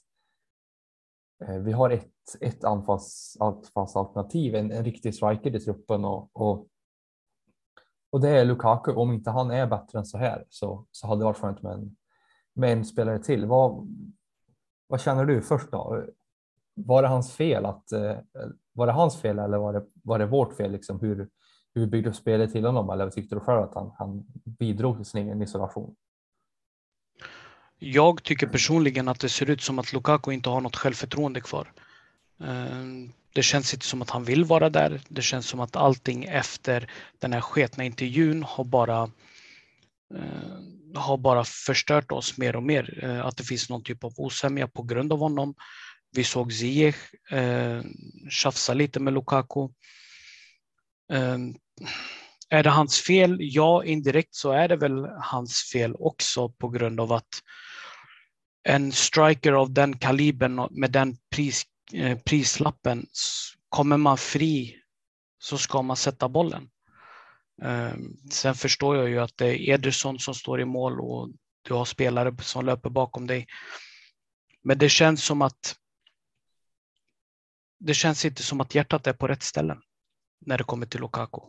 Eh, 1.46 1.58
vi 1.58 1.72
har 1.72 1.90
ett, 1.90 2.12
ett 2.40 2.64
anfalls, 2.64 3.36
anfallsalternativ, 3.40 4.54
en, 4.54 4.72
en 4.72 4.84
riktig 4.84 5.14
striker 5.14 5.56
i 5.56 5.60
truppen 5.60 6.04
och, 6.04 6.30
och, 6.32 6.66
och 8.10 8.20
det 8.20 8.28
är 8.28 8.44
Lukaku. 8.44 8.92
Om 8.92 9.12
inte 9.12 9.30
han 9.30 9.50
är 9.50 9.66
bättre 9.66 9.98
än 9.98 10.06
så 10.06 10.18
här 10.18 10.44
så, 10.48 10.86
så 10.90 11.06
hade 11.06 11.20
det 11.20 11.24
varit 11.24 11.36
skönt 11.36 11.62
med 11.62 11.72
en, 11.72 11.96
med 12.54 12.72
en 12.72 12.84
spelare 12.84 13.18
till. 13.18 13.46
Vad, 13.46 13.88
vad 14.86 15.00
känner 15.00 15.24
du 15.24 15.42
först 15.42 15.70
då? 15.70 16.06
Var 16.74 17.02
det 17.02 17.08
hans 17.08 17.32
fel 17.32 17.66
att 17.66 17.92
eh, 17.92 18.16
var 18.72 18.86
det 18.86 18.92
hans 18.92 19.20
fel 19.20 19.38
eller 19.38 19.58
var 19.58 19.72
det, 19.72 19.86
var 20.02 20.18
det 20.18 20.26
vårt 20.26 20.52
fel? 20.52 20.72
Liksom 20.72 21.00
hur, 21.00 21.28
hur 21.74 21.86
byggde 21.86 22.10
du 22.10 22.14
spelet 22.14 22.52
till 22.52 22.66
honom 22.66 22.90
eller 22.90 23.10
tyckte 23.10 23.34
du 23.34 23.40
själv 23.40 23.62
att 23.62 23.74
han, 23.74 23.92
han 23.98 24.26
bidrog 24.44 24.96
till 24.96 25.04
sin 25.04 25.26
egen 25.26 25.42
isolation? 25.42 25.96
Jag 27.78 28.22
tycker 28.22 28.46
personligen 28.46 29.08
att 29.08 29.20
det 29.20 29.28
ser 29.28 29.50
ut 29.50 29.62
som 29.62 29.78
att 29.78 29.92
Lukaku 29.92 30.32
inte 30.32 30.48
har 30.48 30.60
något 30.60 30.76
självförtroende 30.76 31.40
kvar. 31.40 31.72
Ehm, 32.44 33.12
det 33.32 33.42
känns 33.42 33.74
inte 33.74 33.86
som 33.86 34.02
att 34.02 34.10
han 34.10 34.24
vill 34.24 34.44
vara 34.44 34.70
där. 34.70 35.00
Det 35.08 35.22
känns 35.22 35.46
som 35.46 35.60
att 35.60 35.76
allting 35.76 36.24
efter 36.24 36.90
den 37.18 37.32
här 37.32 37.40
sketna 37.40 37.84
intervjun 37.84 38.42
har 38.42 38.64
bara 38.64 39.10
eh, 40.14 40.58
har 40.94 41.16
bara 41.16 41.44
förstört 41.44 42.12
oss 42.12 42.38
mer 42.38 42.56
och 42.56 42.62
mer. 42.62 43.04
Eh, 43.04 43.26
att 43.26 43.36
det 43.36 43.44
finns 43.44 43.70
någon 43.70 43.82
typ 43.82 44.04
av 44.04 44.12
osämja 44.16 44.68
på 44.68 44.82
grund 44.82 45.12
av 45.12 45.18
honom. 45.18 45.54
Vi 46.12 46.24
såg 46.24 46.52
Ziyech 46.52 47.32
eh, 47.32 47.82
tjafsa 48.30 48.74
lite 48.74 49.00
med 49.00 49.14
Lukaku. 49.14 49.68
Ehm, 51.12 51.54
är 52.48 52.62
det 52.62 52.70
hans 52.70 53.00
fel? 53.00 53.36
Ja, 53.40 53.84
indirekt 53.84 54.34
så 54.34 54.52
är 54.52 54.68
det 54.68 54.76
väl 54.76 55.06
hans 55.20 55.70
fel 55.72 55.94
också 55.98 56.48
på 56.48 56.68
grund 56.68 57.00
av 57.00 57.12
att 57.12 57.42
en 58.62 58.92
striker 58.92 59.52
av 59.52 59.72
den 59.72 59.98
kalibern 59.98 60.68
med 60.70 60.92
den 60.92 61.16
pris, 61.30 61.66
eh, 61.92 62.18
prislappen, 62.18 63.06
kommer 63.68 63.96
man 63.96 64.18
fri 64.18 64.76
så 65.38 65.58
ska 65.58 65.82
man 65.82 65.96
sätta 65.96 66.28
bollen. 66.28 66.70
Eh, 67.62 67.94
sen 68.30 68.54
förstår 68.54 68.96
jag 68.96 69.08
ju 69.08 69.18
att 69.18 69.36
det 69.36 69.46
är 69.46 69.74
Ederson 69.74 70.18
som 70.18 70.34
står 70.34 70.60
i 70.60 70.64
mål 70.64 71.00
och 71.00 71.30
du 71.62 71.74
har 71.74 71.84
spelare 71.84 72.36
som 72.42 72.66
löper 72.66 72.90
bakom 72.90 73.26
dig. 73.26 73.46
Men 74.62 74.78
det 74.78 74.88
känns 74.88 75.24
som 75.24 75.42
att 75.42 75.76
det 77.80 77.94
känns 77.94 78.24
inte 78.24 78.42
som 78.42 78.60
att 78.60 78.74
hjärtat 78.74 79.06
är 79.06 79.12
på 79.12 79.28
rätt 79.28 79.42
ställen 79.42 79.80
när 80.40 80.58
det 80.58 80.64
kommer 80.64 80.86
till 80.86 81.00
Lukaku. 81.00 81.40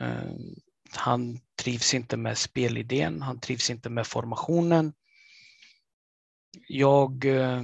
Eh, 0.00 0.32
han 0.96 1.40
trivs 1.62 1.94
inte 1.94 2.16
med 2.16 2.38
spelidén, 2.38 3.22
han 3.22 3.40
trivs 3.40 3.70
inte 3.70 3.90
med 3.90 4.06
formationen. 4.06 4.92
Jag, 6.68 7.24
eh, 7.24 7.62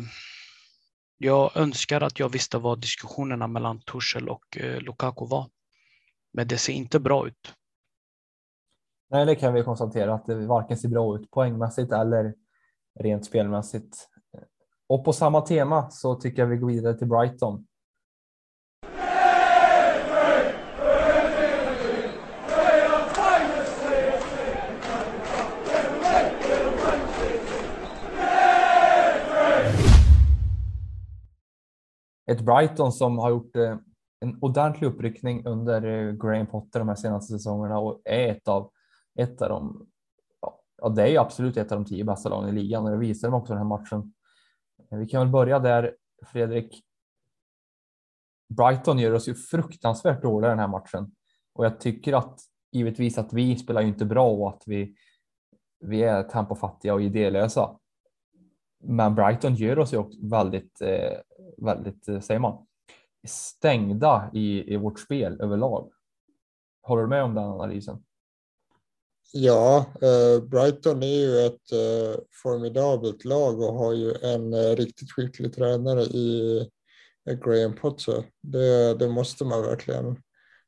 jag 1.19 1.57
önskar 1.57 2.01
att 2.01 2.19
jag 2.19 2.29
visste 2.29 2.59
vad 2.59 2.81
diskussionerna 2.81 3.47
mellan 3.47 3.81
Tuchel 3.81 4.29
och 4.29 4.59
eh, 4.59 4.81
Lukaku 4.81 5.27
var. 5.27 5.49
Men 6.33 6.49
det 6.49 6.59
ser 6.59 6.73
inte 6.73 7.01
bra 7.01 7.27
ut. 7.27 7.55
Nej, 9.11 9.27
det 9.27 9.35
kan 9.35 9.55
vi 9.55 9.63
konstatera 9.63 10.15
att 10.15 10.27
det 10.27 10.47
varken 10.47 10.79
ser 10.79 10.89
bra 10.89 11.19
ut 11.19 11.31
poängmässigt 11.31 11.93
eller 11.93 12.35
rent 13.01 13.27
spelmässigt. 13.27 14.09
Och 14.89 15.05
på 15.05 15.13
samma 15.13 15.41
tema 15.41 15.91
så 15.91 16.15
tycker 16.15 16.43
jag 16.43 16.49
vi 16.49 16.57
går 16.57 16.69
vidare 16.69 16.99
till 16.99 17.09
Brighton 17.09 17.67
ett 32.27 32.41
Brighton 32.41 32.93
som 32.93 33.19
har 33.19 33.31
gjort 33.31 33.57
eh, 33.57 33.77
en 34.21 34.39
ordentlig 34.41 34.89
uppryckning 34.89 35.47
under 35.47 35.83
eh, 35.83 36.13
Graham 36.13 36.47
Potter 36.47 36.79
de 36.79 36.89
här 36.89 36.95
senaste 36.95 37.33
säsongerna 37.33 37.79
och 37.79 38.03
är 38.05 38.29
ett 38.29 38.49
av, 38.49 38.71
ett 39.19 39.43
av 39.43 39.49
de, 39.49 39.87
ja 40.77 40.89
det 40.89 41.03
är 41.03 41.07
ju 41.07 41.17
absolut 41.17 41.57
ett 41.57 41.73
av 41.73 41.79
de 41.79 41.85
tio 41.85 42.05
bästa 42.05 42.29
lagen 42.29 42.49
i 42.49 42.53
ligan 42.53 42.85
och 42.85 42.91
det 42.91 42.97
visar 42.97 43.31
de 43.31 43.35
också 43.35 43.53
den 43.53 43.63
här 43.63 43.69
matchen. 43.69 44.15
Eh, 44.91 44.99
vi 44.99 45.07
kan 45.07 45.21
väl 45.21 45.33
börja 45.33 45.59
där 45.59 45.97
Fredrik. 46.27 46.83
Brighton 48.49 48.99
gör 48.99 49.13
oss 49.13 49.29
ju 49.29 49.35
fruktansvärt 49.35 50.23
dåliga 50.23 50.51
den 50.51 50.59
här 50.59 50.69
matchen 50.69 51.15
och 51.53 51.65
jag 51.65 51.81
tycker 51.81 52.13
att 52.13 52.41
givetvis 52.73 53.19
att 53.19 53.33
vi 53.33 53.57
spelar 53.57 53.81
ju 53.81 53.89
inte 53.89 54.05
bra 54.05 54.31
och 54.31 54.49
att 54.49 54.63
vi, 54.67 54.95
vi 55.81 56.03
är 56.03 56.23
tempofattiga 56.23 56.95
och 56.95 57.03
idélösa. 57.03 57.79
Men 58.85 59.15
Brighton 59.15 59.55
gör 59.55 59.79
oss 59.79 59.93
ju 59.93 59.97
också 59.97 60.19
väldigt, 60.23 60.81
eh, 60.81 61.19
väldigt, 61.57 62.09
eh, 62.09 62.21
säger 62.21 62.41
man, 62.41 62.67
stängda 63.27 64.31
i, 64.33 64.75
i 64.75 64.77
vårt 64.77 65.01
spel 65.01 65.41
överlag. 65.41 65.91
Håller 66.83 67.03
du 67.03 67.09
med 67.09 67.23
om 67.23 67.35
den 67.35 67.45
analysen? 67.45 68.05
Ja, 69.33 69.87
eh, 70.03 70.43
Brighton 70.43 71.03
är 71.03 71.07
ju 71.07 71.39
ett 71.39 71.73
eh, 71.73 72.21
formidabelt 72.43 73.25
lag 73.25 73.61
och 73.61 73.75
har 73.75 73.93
ju 73.93 74.15
en 74.23 74.55
eh, 74.55 74.77
riktigt 74.77 75.13
skicklig 75.13 75.55
tränare 75.55 76.03
i 76.03 76.59
eh, 77.29 77.35
Graham 77.35 77.77
Potter. 77.77 78.25
Det, 78.43 78.95
det 78.95 79.09
måste 79.09 79.45
man 79.45 79.63
verkligen 79.63 80.17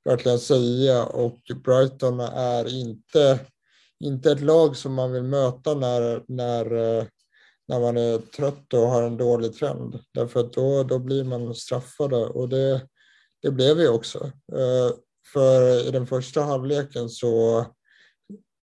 verkligen 0.05 0.39
säga 0.39 1.05
och 1.05 1.41
Brighton 1.65 2.21
är 2.21 2.81
inte, 2.81 3.41
inte 4.01 4.33
ett 4.33 4.41
lag 4.41 4.77
som 4.77 4.95
man 4.95 5.13
vill 5.13 5.23
möta 5.23 5.75
när, 5.75 6.25
när, 6.29 6.65
när 7.69 7.81
man 7.81 7.97
är 7.97 8.19
trött 8.19 8.75
och 8.75 8.81
har 8.89 9.03
en 9.03 9.17
dålig 9.17 9.55
trend. 9.55 9.99
Därför 10.15 10.41
att 10.41 10.53
då, 10.53 10.83
då 10.83 10.99
blir 10.99 11.25
man 11.25 11.55
straffade 11.55 12.17
och 12.17 12.49
det, 12.49 12.89
det 13.43 13.51
blev 13.51 13.77
vi 13.77 13.89
också. 13.89 14.25
Eh, 14.53 14.97
för 15.33 15.89
i 15.89 15.91
den 15.91 16.07
första 16.07 16.43
halvleken 16.43 17.09
så 17.09 17.59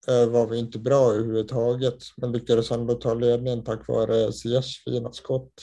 eh, 0.08 0.26
var 0.30 0.48
vi 0.48 0.58
inte 0.58 0.80
bra 0.80 1.14
överhuvudtaget, 1.14 2.04
men 2.18 2.32
lyckades 2.32 2.72
ändå 2.72 2.94
ta 2.94 3.14
ledningen 3.14 3.64
tack 3.64 3.88
vare 3.88 4.34
Ziyechs 4.34 4.84
fina 4.84 5.12
skott. 5.12 5.54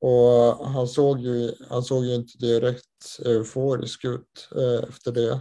Och 0.00 0.66
han 0.68 0.88
såg 0.88 1.20
ju, 1.20 1.52
han 1.68 1.82
såg 1.82 2.04
ju 2.04 2.14
inte 2.14 2.38
direkt 2.38 3.18
euforisk 3.24 4.04
ut 4.04 4.48
eh, 4.56 4.88
efter 4.88 5.12
det. 5.12 5.40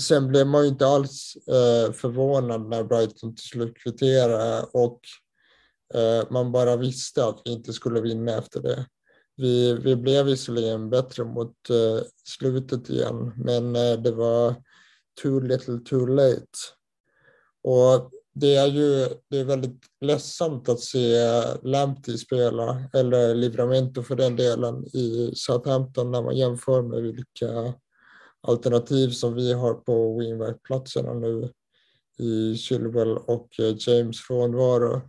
Sen 0.00 0.28
blev 0.28 0.46
man 0.46 0.62
ju 0.62 0.68
inte 0.68 0.86
alls 0.86 1.36
eh, 1.36 1.92
förvånad 1.92 2.68
när 2.68 2.84
Brighton 2.84 3.34
till 3.34 3.44
slut 3.44 3.76
kvitterade 3.76 4.66
och 4.72 5.00
eh, 5.94 6.30
man 6.30 6.52
bara 6.52 6.76
visste 6.76 7.24
att 7.24 7.42
vi 7.44 7.50
inte 7.50 7.72
skulle 7.72 8.00
vinna 8.00 8.32
efter 8.32 8.62
det. 8.62 8.86
Vi, 9.36 9.74
vi 9.74 9.96
blev 9.96 10.26
visserligen 10.26 10.90
bättre 10.90 11.24
mot 11.24 11.70
eh, 11.70 12.04
slutet 12.24 12.90
igen, 12.90 13.32
men 13.36 13.76
eh, 13.76 13.92
det 13.92 14.12
var 14.12 14.54
too 15.22 15.40
little 15.40 15.78
too 15.78 16.06
late. 16.06 16.58
Och 17.62 18.10
det 18.34 18.54
är 18.54 18.66
ju 18.66 19.08
det 19.30 19.38
är 19.38 19.44
väldigt 19.44 19.80
ledsamt 20.00 20.68
att 20.68 20.80
se 20.80 21.16
Lamptey 21.62 22.18
spela, 22.18 22.82
eller 22.94 23.34
Livramento 23.34 24.02
för 24.02 24.16
den 24.16 24.36
delen, 24.36 24.84
i 24.86 25.32
Southampton 25.36 26.10
när 26.10 26.22
man 26.22 26.36
jämför 26.36 26.82
med 26.82 27.02
vilka 27.02 27.74
alternativ 28.46 29.10
som 29.10 29.34
vi 29.34 29.52
har 29.52 29.74
på 29.74 30.18
wingback-platserna 30.18 31.14
nu 31.14 31.50
i 32.18 32.56
Chilwell 32.56 33.16
och 33.16 33.60
eh, 33.60 33.74
James 33.78 34.20
frånvaro. 34.20 35.00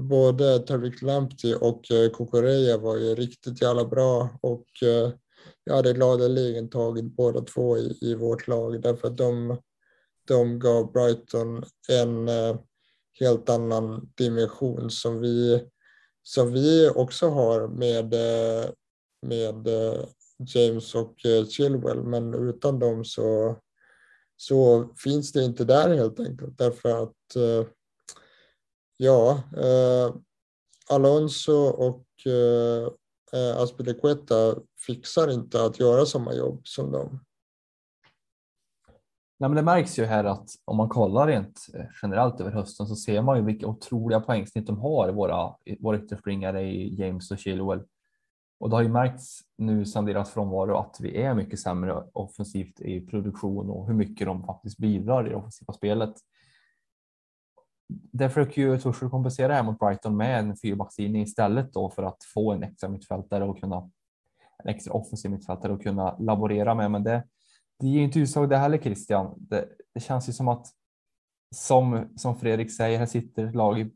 Både 0.00 0.58
Tariq 0.58 1.02
Lamptey 1.02 1.54
och 1.54 1.90
eh, 1.90 2.10
Kokoreya 2.10 2.78
var 2.78 2.96
ju 2.96 3.14
riktigt 3.14 3.62
jävla 3.62 3.84
bra 3.84 4.38
och 4.40 4.66
eh, 4.82 5.12
jag 5.64 5.74
hade 5.74 5.92
gladeligen 5.92 6.70
tagit 6.70 7.04
båda 7.04 7.40
två 7.40 7.78
i, 7.78 7.98
i 8.00 8.14
vårt 8.14 8.48
lag 8.48 8.82
därför 8.82 9.08
att 9.08 9.16
de, 9.16 9.56
de 10.28 10.58
gav 10.58 10.92
Brighton 10.92 11.64
en 11.88 12.28
helt 13.20 13.48
annan 13.48 14.12
dimension 14.14 14.90
som 14.90 15.20
vi, 15.20 15.64
som 16.22 16.52
vi 16.52 16.90
också 16.94 17.28
har 17.28 17.68
med, 17.68 18.14
med 19.22 19.68
James 20.46 20.94
och 20.94 21.26
eh, 21.26 21.46
Chilwell 21.46 22.02
men 22.02 22.34
utan 22.34 22.78
dem 22.78 23.04
så, 23.04 23.56
så 24.36 24.88
finns 24.96 25.32
det 25.32 25.44
inte 25.44 25.64
där 25.64 25.96
helt 25.96 26.20
enkelt 26.20 26.58
därför 26.58 27.02
att 27.02 27.36
eh, 27.36 27.66
ja, 28.96 29.42
eh, 29.56 30.14
Alonso 30.90 31.52
och 31.68 32.06
eh, 32.26 32.88
eh 33.32 33.56
Aspilicueta 33.56 34.54
fixar 34.86 35.30
inte 35.30 35.64
att 35.64 35.80
göra 35.80 36.06
samma 36.06 36.34
jobb 36.34 36.60
som 36.64 36.92
dem. 36.92 37.20
Nej, 39.38 39.50
men 39.50 39.56
det 39.56 39.62
märks 39.62 39.98
ju 39.98 40.04
här 40.04 40.24
att 40.24 40.48
om 40.64 40.76
man 40.76 40.88
kollar 40.88 41.26
rent 41.26 41.66
generellt 42.02 42.40
över 42.40 42.50
hösten 42.50 42.86
så 42.86 42.96
ser 42.96 43.22
man 43.22 43.36
ju 43.36 43.44
vilka 43.44 43.66
otroliga 43.66 44.20
poängsnitt 44.20 44.66
de 44.66 44.78
har, 44.78 45.12
våra, 45.12 45.54
våra 45.80 45.98
ytterspringare 45.98 46.62
i 46.62 46.94
James 47.00 47.30
och 47.30 47.38
Chilwell. 47.38 47.82
Och 48.58 48.70
det 48.70 48.76
har 48.76 48.82
ju 48.82 48.88
märkts 48.88 49.40
nu 49.56 49.84
sedan 49.84 50.04
deras 50.04 50.30
frånvaro 50.30 50.76
att 50.76 50.96
vi 51.00 51.22
är 51.22 51.34
mycket 51.34 51.60
sämre 51.60 52.04
offensivt 52.12 52.80
i 52.80 53.00
produktion 53.00 53.70
och 53.70 53.86
hur 53.86 53.94
mycket 53.94 54.26
de 54.26 54.44
faktiskt 54.44 54.78
bidrar 54.78 55.26
i 55.26 55.30
det 55.30 55.36
offensiva 55.36 55.72
spelet 55.72 56.14
Därför 57.88 58.44
försöker 58.44 58.62
ju 58.62 58.78
Tuchel 58.78 59.10
kompensera 59.10 59.54
här 59.54 59.62
mot 59.62 59.78
Brighton 59.78 60.16
med 60.16 60.38
en 60.38 60.56
fyrbackslinje 60.56 61.22
istället 61.22 61.72
då 61.72 61.90
för 61.90 62.02
att 62.02 62.24
få 62.34 62.52
en 62.52 62.62
extra 62.62 62.88
mittfältare 62.88 63.44
och 63.44 63.60
kunna 63.60 63.90
en 64.58 64.68
extra 64.68 64.92
offensiv 64.92 65.30
mittfältare 65.30 65.72
och 65.72 65.82
kunna 65.82 66.18
laborera 66.18 66.74
med. 66.74 66.90
Men 66.90 67.02
det, 67.02 67.24
det 67.80 67.86
ger 67.86 68.02
inte 68.02 68.20
utslag 68.20 68.48
det 68.48 68.56
heller 68.56 68.78
Christian. 68.78 69.34
Det, 69.36 69.68
det 69.94 70.00
känns 70.00 70.28
ju 70.28 70.32
som 70.32 70.48
att 70.48 70.66
som, 71.54 72.08
som 72.16 72.36
Fredrik 72.36 72.76
säger, 72.76 72.98
här 72.98 73.06
sitter 73.06 73.52
lag 73.52 73.80
i 73.80 73.90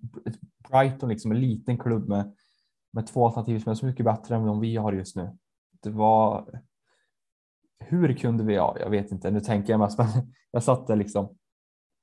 Brighton, 0.71 1.09
liksom 1.09 1.31
en 1.31 1.41
liten 1.41 1.79
klubb 1.79 2.09
med, 2.09 2.35
med 2.93 3.07
två 3.07 3.27
alternativ 3.27 3.59
som 3.59 3.71
är 3.71 3.75
så 3.75 3.87
mycket 3.87 4.05
bättre 4.05 4.37
än 4.37 4.47
de 4.47 4.61
vi 4.61 4.77
har 4.77 4.93
just 4.93 5.17
nu. 5.17 5.39
Det 5.83 5.91
var. 5.91 6.61
Hur 7.79 8.13
kunde 8.13 8.45
vi? 8.45 8.55
Ja, 8.55 8.77
jag 8.81 8.91
vet 8.91 9.13
inte. 9.13 9.31
Nu 9.31 9.41
tänker 9.41 9.73
jag 9.73 9.81
mest, 9.81 9.99
men 9.99 10.09
jag 10.51 10.63
satte 10.63 10.97
liksom 10.97 11.39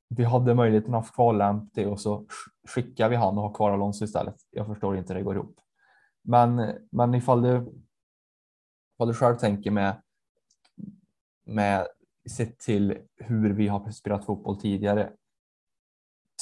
vi 0.10 0.24
hade 0.24 0.56
möjligheten 0.56 0.94
att 0.94 1.06
ha 1.06 1.14
kvar 1.14 1.34
Lamptey 1.34 1.86
och 1.86 2.00
så 2.00 2.26
skickar 2.68 3.10
vi 3.10 3.16
han 3.16 3.38
och 3.38 3.44
har 3.44 3.54
kvar 3.54 3.72
Alonso 3.72 4.06
istället. 4.06 4.36
Jag 4.52 4.68
förstår 4.68 4.98
inte 4.98 5.14
hur 5.14 5.20
det 5.20 5.24
går 5.24 5.36
ihop. 5.36 5.60
Men, 6.22 6.72
men 6.92 7.16
ifall 7.16 7.42
du, 7.42 7.84
ifall 8.96 9.08
du 9.08 9.14
själv 9.14 9.36
tänker 9.36 9.72
med, 9.72 10.02
med 11.46 11.88
sett 12.30 12.60
till 12.60 12.98
hur 13.18 13.54
vi 13.54 13.68
har 13.68 13.92
spelat 13.92 14.26
fotboll 14.26 14.62
tidigare. 14.62 15.12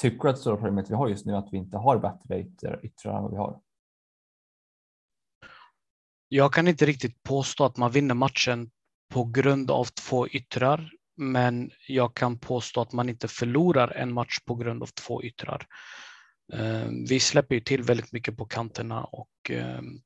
Tycker 0.02 0.24
du 0.24 0.30
att 0.30 0.36
det 0.36 0.42
stora 0.42 0.56
problemet 0.56 0.90
vi 0.90 0.96
har 0.96 1.08
just 1.08 1.26
nu 1.26 1.34
är 1.34 1.38
att 1.38 1.54
vi 1.54 1.58
inte 1.58 1.78
har 1.78 2.00
bättre 2.00 2.48
yttrar 2.84 3.18
än 3.18 3.24
vad 3.24 3.32
vi 3.32 3.38
har? 3.38 3.60
Jag 6.36 6.54
kan 6.54 6.68
inte 6.68 6.86
riktigt 6.86 7.24
påstå 7.24 7.66
att 7.66 7.78
man 7.78 7.92
vinner 7.92 8.16
matchen 8.16 8.70
på 9.10 9.26
grund 9.26 9.72
av 9.72 9.86
två 9.86 10.28
yttrar 10.28 10.92
men 11.18 11.72
jag 11.88 12.16
kan 12.16 12.40
påstå 12.40 12.82
att 12.82 12.94
man 12.94 13.10
inte 13.10 13.28
förlorar 13.28 13.92
en 13.92 14.14
match 14.14 14.40
på 14.46 14.56
grund 14.56 14.84
av 14.84 14.88
två 14.88 15.24
yttrar. 15.24 15.68
Eh, 16.54 16.88
vi 17.10 17.20
släpper 17.20 17.56
ju 17.56 17.62
till 17.62 17.84
väldigt 17.84 18.12
mycket 18.12 18.38
på 18.38 18.46
kanterna 18.46 19.04
och 19.04 19.30
ehm, 19.50 20.00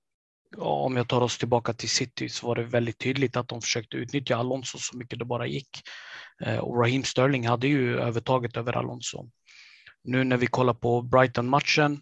om 0.58 0.98
jag 0.98 1.08
tar 1.08 1.22
oss 1.22 1.38
tillbaka 1.38 1.74
till 1.74 1.90
City 1.90 2.30
så 2.30 2.48
var 2.48 2.56
det 2.56 2.64
väldigt 2.64 3.00
tydligt 3.00 3.38
att 3.38 3.48
de 3.48 3.62
försökte 3.62 3.98
utnyttja 3.98 4.36
Alonso 4.36 4.78
så 4.78 4.98
mycket 4.98 5.20
det 5.20 5.26
bara 5.26 5.48
gick. 5.48 5.82
Eh, 6.46 6.58
och 6.58 6.80
Raheem 6.80 7.04
Sterling 7.04 7.48
hade 7.48 7.68
ju 7.68 8.00
övertaget 8.00 8.58
över 8.58 8.74
Alonso. 8.74 9.30
Nu 10.04 10.24
när 10.24 10.38
vi 10.38 10.48
kollar 10.48 10.74
på 10.74 11.02
Brighton-matchen. 11.02 12.02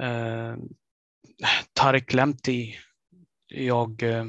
Eh, 0.00 0.56
Tarek 1.72 2.12
Lemti, 2.12 2.76
jag, 3.46 4.02
eh, 4.02 4.26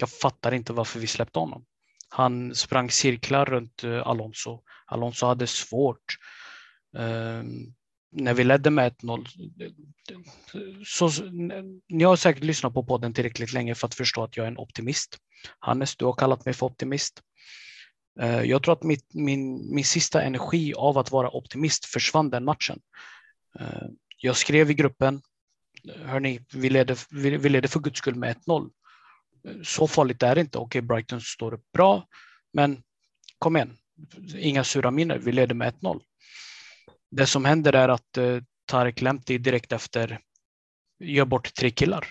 jag 0.00 0.10
fattar 0.10 0.54
inte 0.54 0.72
varför 0.72 1.00
vi 1.00 1.06
släppte 1.06 1.38
honom. 1.38 1.64
Han 2.08 2.54
sprang 2.54 2.90
cirklar 2.90 3.44
runt 3.44 3.84
eh, 3.84 4.06
Alonso. 4.06 4.62
Alonso 4.86 5.26
hade 5.26 5.46
svårt. 5.46 6.16
Um, 6.96 7.74
när 8.12 8.34
vi 8.34 8.44
ledde 8.44 8.70
med 8.70 8.92
1-0. 8.92 9.26
Så, 10.86 11.10
ni 11.88 12.04
har 12.04 12.16
säkert 12.16 12.44
lyssnat 12.44 12.74
på 12.74 12.84
podden 12.84 13.14
tillräckligt 13.14 13.52
länge 13.52 13.74
för 13.74 13.86
att 13.86 13.94
förstå 13.94 14.22
att 14.22 14.36
jag 14.36 14.44
är 14.44 14.50
en 14.50 14.58
optimist. 14.58 15.18
Hannes, 15.58 15.96
du 15.96 16.04
har 16.04 16.12
kallat 16.12 16.44
mig 16.44 16.54
för 16.54 16.66
optimist. 16.66 17.22
Uh, 18.22 18.42
jag 18.42 18.62
tror 18.62 18.72
att 18.72 18.82
mitt, 18.82 19.14
min, 19.14 19.74
min 19.74 19.84
sista 19.84 20.22
energi 20.22 20.74
av 20.74 20.98
att 20.98 21.10
vara 21.10 21.36
optimist 21.36 21.84
försvann 21.84 22.30
den 22.30 22.44
matchen. 22.44 22.80
Uh, 23.60 23.88
jag 24.18 24.36
skrev 24.36 24.70
i 24.70 24.74
gruppen, 24.74 25.22
hörni, 26.04 26.40
vi 26.52 26.70
leder, 26.70 26.98
vi, 27.10 27.36
vi 27.36 27.48
leder 27.48 27.68
för 27.68 27.80
guds 27.80 27.98
skull 27.98 28.14
med 28.14 28.36
1-0 28.36 28.70
så 29.62 29.86
farligt 29.86 30.22
är 30.22 30.34
det 30.34 30.40
inte. 30.40 30.58
Okej, 30.58 30.78
okay, 30.78 30.86
Brighton 30.86 31.20
står 31.20 31.54
upp 31.54 31.72
bra, 31.72 32.08
men 32.52 32.82
kom 33.38 33.56
igen, 33.56 33.76
inga 34.36 34.64
sura 34.64 34.90
miner. 34.90 35.18
Vi 35.18 35.32
leder 35.32 35.54
med 35.54 35.74
1-0. 35.74 36.00
Det 37.10 37.26
som 37.26 37.44
händer 37.44 37.72
är 37.72 37.88
att 37.88 38.16
eh, 38.16 38.38
Tarek 38.66 39.00
Lemti 39.00 39.38
direkt 39.38 39.72
efter 39.72 40.20
gör 40.98 41.24
bort 41.24 41.54
tre 41.54 41.70
killar. 41.70 42.06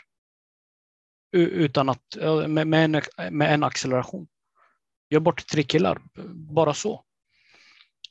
Utan 1.36 1.90
att, 1.90 2.18
med, 2.48 2.68
med, 2.68 2.96
en, 3.18 3.38
med 3.38 3.54
en 3.54 3.64
acceleration. 3.64 4.28
Gör 5.10 5.20
bort 5.20 5.48
tre 5.48 5.64
killar, 5.64 6.02
bara 6.34 6.74
så. 6.74 7.04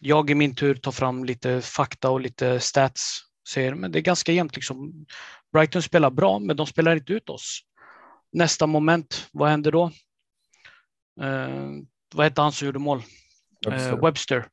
Jag 0.00 0.30
i 0.30 0.34
min 0.34 0.54
tur 0.54 0.74
tar 0.74 0.92
fram 0.92 1.24
lite 1.24 1.60
fakta 1.60 2.10
och 2.10 2.20
lite 2.20 2.60
stats. 2.60 3.20
Säger 3.48 3.74
men 3.74 3.92
det 3.92 3.98
är 3.98 4.02
ganska 4.02 4.32
jämnt. 4.32 4.56
Liksom. 4.56 5.06
Brighton 5.52 5.82
spelar 5.82 6.10
bra, 6.10 6.38
men 6.38 6.56
de 6.56 6.66
spelar 6.66 6.96
inte 6.96 7.12
ut 7.12 7.28
oss. 7.28 7.60
Nästa 8.32 8.66
moment, 8.66 9.28
vad 9.32 9.50
händer 9.50 9.72
då? 9.72 9.90
Vad 12.14 12.26
hette 12.26 12.40
han 12.40 12.52
som 12.52 12.66
gjorde 12.66 12.78
mål? 12.78 13.02
Webster. 13.66 13.92
Eh, 13.92 14.04
Webster. 14.04 14.48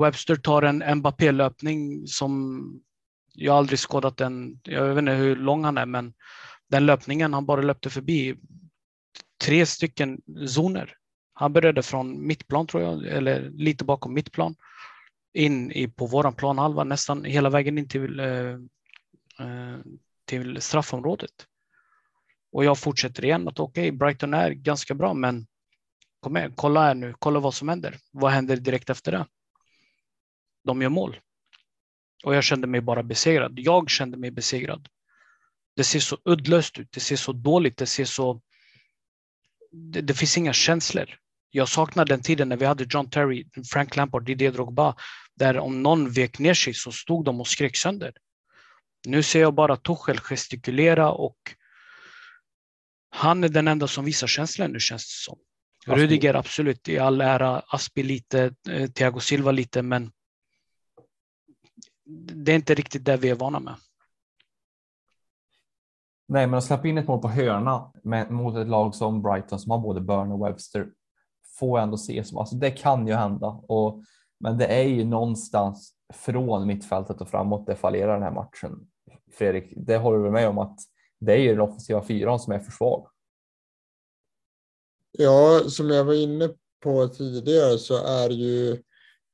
Webster 0.00 0.36
tar 0.36 0.62
en 0.62 0.98
Mbappé-löpning 0.98 2.06
som 2.06 2.64
jag 3.32 3.56
aldrig 3.56 3.78
skådat 3.78 4.16
den. 4.16 4.60
Jag 4.62 4.88
vet 4.88 4.98
inte 4.98 5.12
hur 5.12 5.36
lång 5.36 5.64
han 5.64 5.78
är, 5.78 5.86
men 5.86 6.14
den 6.68 6.86
löpningen 6.86 7.34
han 7.34 7.46
bara 7.46 7.62
löpte 7.62 7.90
förbi 7.90 8.36
tre 9.44 9.66
stycken 9.66 10.20
zoner. 10.48 10.96
Han 11.34 11.52
började 11.52 11.82
från 11.82 12.26
mittplan 12.26 12.66
tror 12.66 12.82
jag, 12.82 13.06
eller 13.06 13.50
lite 13.50 13.84
bakom 13.84 14.14
mittplan 14.14 14.56
in 15.34 15.72
i, 15.72 15.88
på 15.88 16.06
våran 16.06 16.34
planhalva, 16.34 16.84
nästan 16.84 17.24
hela 17.24 17.50
vägen 17.50 17.78
in 17.78 17.88
till, 17.88 18.20
eh, 18.20 18.52
eh, 19.38 19.78
till 20.24 20.60
straffområdet. 20.60 21.30
Och 22.52 22.64
jag 22.64 22.78
fortsätter 22.78 23.24
igen 23.24 23.48
att 23.48 23.60
okej, 23.60 23.88
okay, 23.88 23.98
Brighton 23.98 24.34
är 24.34 24.50
ganska 24.50 24.94
bra, 24.94 25.14
men 25.14 25.46
kom 26.24 26.36
igen, 26.36 26.52
kolla 26.56 26.80
här 26.80 26.94
nu, 26.94 27.14
kolla 27.18 27.40
vad 27.40 27.54
som 27.54 27.68
händer. 27.68 27.98
Vad 28.10 28.32
händer 28.32 28.56
direkt 28.56 28.90
efter 28.90 29.12
det? 29.12 29.26
De 30.64 30.82
gör 30.82 30.88
mål. 30.88 31.16
Och 32.24 32.34
jag 32.34 32.44
kände 32.44 32.66
mig 32.66 32.80
bara 32.80 33.02
besegrad. 33.02 33.58
Jag 33.58 33.90
kände 33.90 34.16
mig 34.16 34.30
besegrad. 34.30 34.88
Det 35.76 35.84
ser 35.84 36.00
så 36.00 36.18
uddlöst 36.24 36.78
ut, 36.78 36.92
det 36.92 37.00
ser 37.00 37.16
så 37.16 37.32
dåligt, 37.32 37.76
det 37.76 37.86
ser 37.86 38.04
så... 38.04 38.40
Det, 39.72 40.00
det 40.00 40.14
finns 40.14 40.38
inga 40.38 40.52
känslor. 40.52 41.18
Jag 41.50 41.68
saknar 41.68 42.04
den 42.04 42.22
tiden 42.22 42.48
när 42.48 42.56
vi 42.56 42.64
hade 42.64 42.86
John 42.90 43.10
Terry, 43.10 43.46
Frank 43.72 43.96
Lampard, 43.96 44.24
Didier 44.24 44.52
Drogba, 44.52 44.94
där 45.34 45.58
om 45.58 45.82
någon 45.82 46.10
vek 46.10 46.38
ner 46.38 46.54
sig 46.54 46.74
så 46.74 46.92
stod 46.92 47.24
de 47.24 47.40
och 47.40 47.48
skrek 47.48 47.76
sönder. 47.76 48.12
Nu 49.06 49.22
ser 49.22 49.40
jag 49.40 49.54
bara 49.54 49.76
Tuchel 49.76 50.20
gestikulera 50.20 51.10
och 51.10 51.38
han 53.10 53.44
är 53.44 53.48
den 53.48 53.68
enda 53.68 53.86
som 53.86 54.04
visar 54.04 54.26
känslor 54.26 54.68
nu 54.68 54.80
känns 54.80 55.04
det 55.04 55.24
som. 55.24 55.38
Rudiger 55.86 56.34
absolut 56.34 56.88
i 56.88 56.98
all 56.98 57.20
ära, 57.20 57.62
Aspi 57.66 58.02
lite, 58.02 58.54
eh, 58.68 58.90
Thiago 58.90 59.20
Silva 59.20 59.50
lite, 59.50 59.82
men 59.82 60.12
det 62.34 62.52
är 62.52 62.56
inte 62.56 62.74
riktigt 62.74 63.04
det 63.04 63.16
vi 63.16 63.30
är 63.30 63.34
vana 63.34 63.60
med. 63.60 63.74
Nej, 66.28 66.46
men 66.46 66.58
att 66.58 66.64
släppa 66.64 66.88
in 66.88 66.98
ett 66.98 67.08
mål 67.08 67.22
på 67.22 67.28
hörna 67.28 67.92
med, 68.02 68.30
mot 68.30 68.56
ett 68.56 68.68
lag 68.68 68.94
som 68.94 69.22
Brighton 69.22 69.58
som 69.58 69.70
har 69.70 69.78
både 69.78 70.00
Burn 70.00 70.32
och 70.32 70.46
Webster 70.46 70.88
får 71.58 71.78
ändå 71.78 71.96
se 71.96 72.24
som, 72.24 72.38
alltså 72.38 72.56
det 72.56 72.70
kan 72.70 73.06
ju 73.06 73.14
hända. 73.14 73.46
Och, 73.46 74.02
men 74.40 74.58
det 74.58 74.66
är 74.66 74.82
ju 74.82 75.04
någonstans 75.04 75.94
från 76.12 76.66
mittfältet 76.66 77.20
och 77.20 77.28
framåt 77.28 77.66
det 77.66 77.76
fallerar 77.76 78.14
den 78.14 78.22
här 78.22 78.30
matchen. 78.30 78.86
Fredrik, 79.32 79.72
det 79.76 79.96
håller 79.96 80.24
du 80.24 80.30
med 80.30 80.48
om 80.48 80.58
att 80.58 80.78
det 81.20 81.32
är 81.32 81.38
ju 81.38 81.48
den 81.48 81.60
offensiva 81.60 82.02
fyran 82.02 82.38
som 82.38 82.52
är 82.52 82.58
för 82.58 82.72
svag. 82.72 83.06
Ja, 85.18 85.60
som 85.68 85.90
jag 85.90 86.04
var 86.04 86.14
inne 86.14 86.50
på 86.82 87.08
tidigare 87.08 87.78
så 87.78 88.04
är 88.06 88.30
ju 88.30 88.82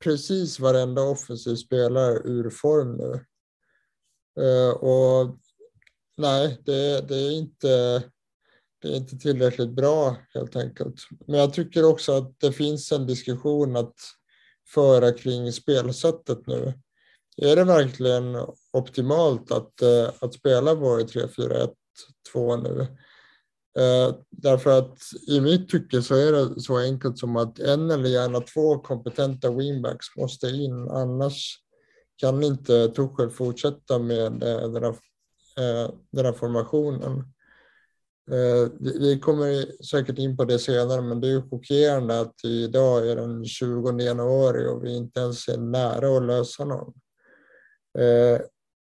precis 0.04 0.60
varenda 0.60 1.02
offensiv 1.02 1.56
spelare 1.56 2.18
ur 2.24 2.50
form 2.50 2.96
nu. 2.96 3.24
Eh, 4.44 4.70
och 4.70 5.38
nej, 6.16 6.60
det, 6.64 7.08
det, 7.08 7.16
är 7.16 7.30
inte, 7.30 8.02
det 8.82 8.88
är 8.88 8.96
inte 8.96 9.18
tillräckligt 9.18 9.70
bra 9.70 10.16
helt 10.34 10.56
enkelt. 10.56 10.94
Men 11.26 11.40
jag 11.40 11.54
tycker 11.54 11.84
också 11.84 12.12
att 12.12 12.40
det 12.40 12.52
finns 12.52 12.92
en 12.92 13.06
diskussion 13.06 13.76
att 13.76 13.94
föra 14.74 15.12
kring 15.12 15.52
spelsättet 15.52 16.46
nu. 16.46 16.74
Är 17.36 17.56
det 17.56 17.64
verkligen 17.64 18.36
optimalt 18.72 19.52
att, 19.52 19.82
eh, 19.82 20.10
att 20.20 20.34
spela 20.34 20.74
vår 20.74 21.00
3-4-1-2 21.00 22.56
nu? 22.62 22.86
Eh, 23.78 24.14
därför 24.30 24.78
att 24.78 24.98
i 25.28 25.40
mitt 25.40 25.68
tycke 25.68 26.02
så 26.02 26.14
är 26.14 26.32
det 26.32 26.60
så 26.60 26.78
enkelt 26.78 27.18
som 27.18 27.36
att 27.36 27.58
en 27.58 27.90
eller 27.90 28.08
gärna 28.08 28.40
två 28.40 28.78
kompetenta 28.78 29.50
wingbacks 29.50 30.06
måste 30.16 30.46
in. 30.46 30.90
Annars 30.90 31.58
kan 32.16 32.42
inte 32.42 32.88
Tuchel 32.88 33.30
fortsätta 33.30 33.98
med 33.98 34.42
eh, 34.42 34.70
den, 34.70 34.82
här, 34.82 34.90
eh, 35.58 35.90
den 36.10 36.24
här 36.24 36.32
formationen. 36.32 37.24
Vi 38.80 39.20
kommer 39.22 39.82
säkert 39.84 40.18
in 40.18 40.36
på 40.36 40.44
det 40.44 40.58
senare, 40.58 41.02
men 41.02 41.20
det 41.20 41.28
är 41.28 41.50
chockerande 41.50 42.20
att 42.20 42.44
idag 42.44 43.08
är 43.08 43.16
den 43.16 43.44
20 43.44 44.00
januari 44.00 44.66
och 44.66 44.84
vi 44.84 44.96
inte 44.96 45.20
ens 45.20 45.48
är 45.48 45.56
nära 45.56 46.16
att 46.16 46.22
lösa 46.22 46.64
någon. 46.64 46.92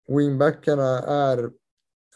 Wingbackarna 0.08 0.98
är 0.98 1.50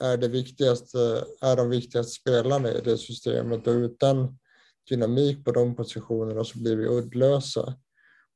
är, 0.01 0.17
det 0.17 0.29
viktigaste, 0.29 1.25
är 1.41 1.57
de 1.57 1.71
viktigaste 1.71 2.13
spelarna 2.13 2.73
i 2.73 2.81
det 2.81 2.99
systemet 2.99 3.67
och 3.67 3.73
utan 3.73 4.39
dynamik 4.89 5.45
på 5.45 5.53
de 5.53 5.77
positionerna 5.77 6.45
så 6.45 6.59
blir 6.59 6.77
vi 6.77 6.87
uddlösa. 6.87 7.75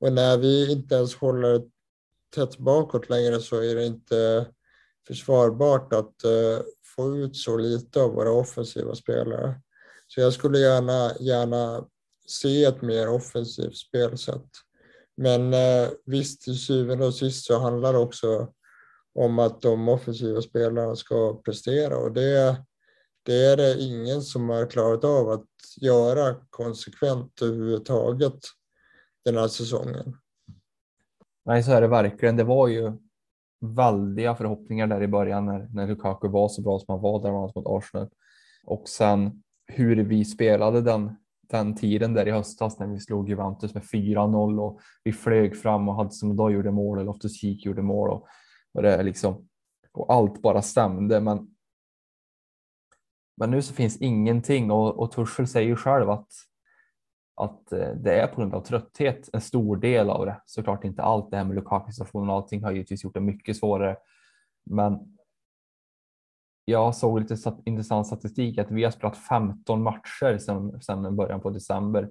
Och 0.01 0.13
när 0.13 0.37
vi 0.39 0.73
inte 0.73 0.95
ens 0.95 1.15
håller 1.15 1.63
tätt 2.35 2.59
bakåt 2.59 3.09
längre 3.09 3.41
så 3.41 3.57
är 3.57 3.75
det 3.75 3.87
inte 3.87 4.47
försvarbart 5.07 5.93
att 5.93 6.15
uh, 6.25 6.61
få 6.97 7.17
ut 7.17 7.37
så 7.37 7.57
lite 7.57 8.01
av 8.01 8.11
våra 8.11 8.31
offensiva 8.31 8.95
spelare. 8.95 9.61
Så 10.07 10.21
jag 10.21 10.33
skulle 10.33 10.59
gärna, 10.59 11.13
gärna 11.21 11.85
se 12.27 12.65
ett 12.65 12.83
mer 12.83 13.09
offensivt 13.09 13.77
spelsätt. 13.77 14.51
Men 15.17 15.55
uh, 15.55 15.89
visst, 16.07 16.43
till 16.43 16.59
syvende 16.59 17.07
och 17.07 17.15
sist 17.15 17.47
så 17.47 17.59
handlar 17.59 17.93
det 17.93 17.99
också 17.99 18.53
om 19.19 19.39
att 19.39 19.63
de 19.63 19.89
offensiva 19.89 20.41
spelarna 20.41 20.97
ska 20.97 21.41
prestera 21.45 21.97
och 21.97 22.13
det, 22.13 22.57
det 23.23 23.45
är 23.45 23.57
det 23.57 23.81
ingen 23.81 24.23
som 24.23 24.49
har 24.49 24.71
klarat 24.71 25.05
av 25.05 25.29
att 25.31 25.47
göra 25.81 26.35
konsekvent 26.51 27.43
överhuvudtaget 27.43 28.39
den 29.25 29.37
här 29.37 29.49
säsongen. 29.49 30.17
Nej, 31.45 31.63
så 31.63 31.73
är 31.73 31.81
det 31.81 31.89
verkligen. 31.89 32.37
Det 32.37 32.45
var 32.45 32.69
ju 32.69 32.93
väldiga 33.61 34.35
förhoppningar 34.35 34.87
där 34.87 35.03
i 35.03 35.09
början 35.09 35.47
när, 35.47 35.69
när 35.73 35.87
Lukaku 35.87 36.29
var 36.29 36.49
så 36.49 36.63
bra 36.63 36.79
som 36.79 36.93
han 36.93 37.03
var 37.03 37.23
där 37.23 37.33
mot 37.33 37.67
Arsenal. 37.67 38.09
Och 38.65 38.89
sen 38.89 39.43
hur 39.67 39.97
vi 39.97 40.25
spelade 40.25 40.81
den, 40.81 41.17
den 41.49 41.75
tiden 41.77 42.15
där 42.15 42.29
i 42.29 42.31
höstas 42.31 42.79
när 42.79 42.87
vi 42.87 43.01
slog 43.01 43.29
Juventus 43.29 43.75
med 43.75 43.83
4-0 43.83 44.61
och 44.61 44.81
vi 45.05 45.13
flög 45.13 45.57
fram 45.57 45.89
och 45.89 45.95
hade 45.95 46.11
som 46.11 46.37
då 46.37 46.51
gjorde 46.51 46.71
mål 46.71 46.99
och 46.99 47.05
Loftus 47.05 47.41
Cheek 47.41 47.65
gjorde 47.65 47.83
mål 47.83 48.11
och 48.11 48.29
och 48.75 48.83
det 48.83 48.95
är 48.95 49.03
liksom 49.03 49.49
och 49.93 50.13
allt 50.13 50.43
bara 50.43 50.63
stämde. 50.63 51.21
Men. 51.21 51.55
Men 53.37 53.51
nu 53.51 53.63
så 53.63 53.75
finns 53.75 53.97
ingenting 53.97 54.71
och, 54.71 54.99
och 54.99 55.13
Tuchel 55.13 55.47
säger 55.47 55.69
ju 55.69 55.77
själv 55.77 56.11
att 56.11 56.29
att 57.39 57.73
eh, 57.73 57.91
det 57.91 58.21
är 58.21 58.27
på 58.27 58.41
grund 58.41 58.55
av 58.55 58.61
trötthet 58.61 59.29
en 59.33 59.41
stor 59.41 59.77
del 59.77 60.11
av 60.11 60.27
det. 60.27 60.43
Såklart 60.47 60.85
inte 60.85 61.03
allt 61.03 61.31
det 61.31 61.37
här 61.37 61.45
med 61.45 61.55
Lukaku 61.57 61.93
situationen 61.93 62.31
och 62.31 62.37
allting 62.37 62.65
har 62.65 62.73
givetvis 62.73 63.05
gjort 63.05 63.15
det 63.15 63.21
mycket 63.21 63.57
svårare. 63.57 63.97
Men 64.65 65.19
jag 66.65 66.97
såg 66.97 67.21
lite 67.21 67.37
intressant 67.65 68.07
statistik 68.07 68.59
att 68.59 68.71
vi 68.71 68.85
har 68.85 68.91
spelat 68.91 69.17
15 69.17 69.83
matcher 69.83 70.39
sedan, 70.39 70.83
sedan 70.83 71.17
början 71.17 71.41
på 71.41 71.51
december. 71.51 72.11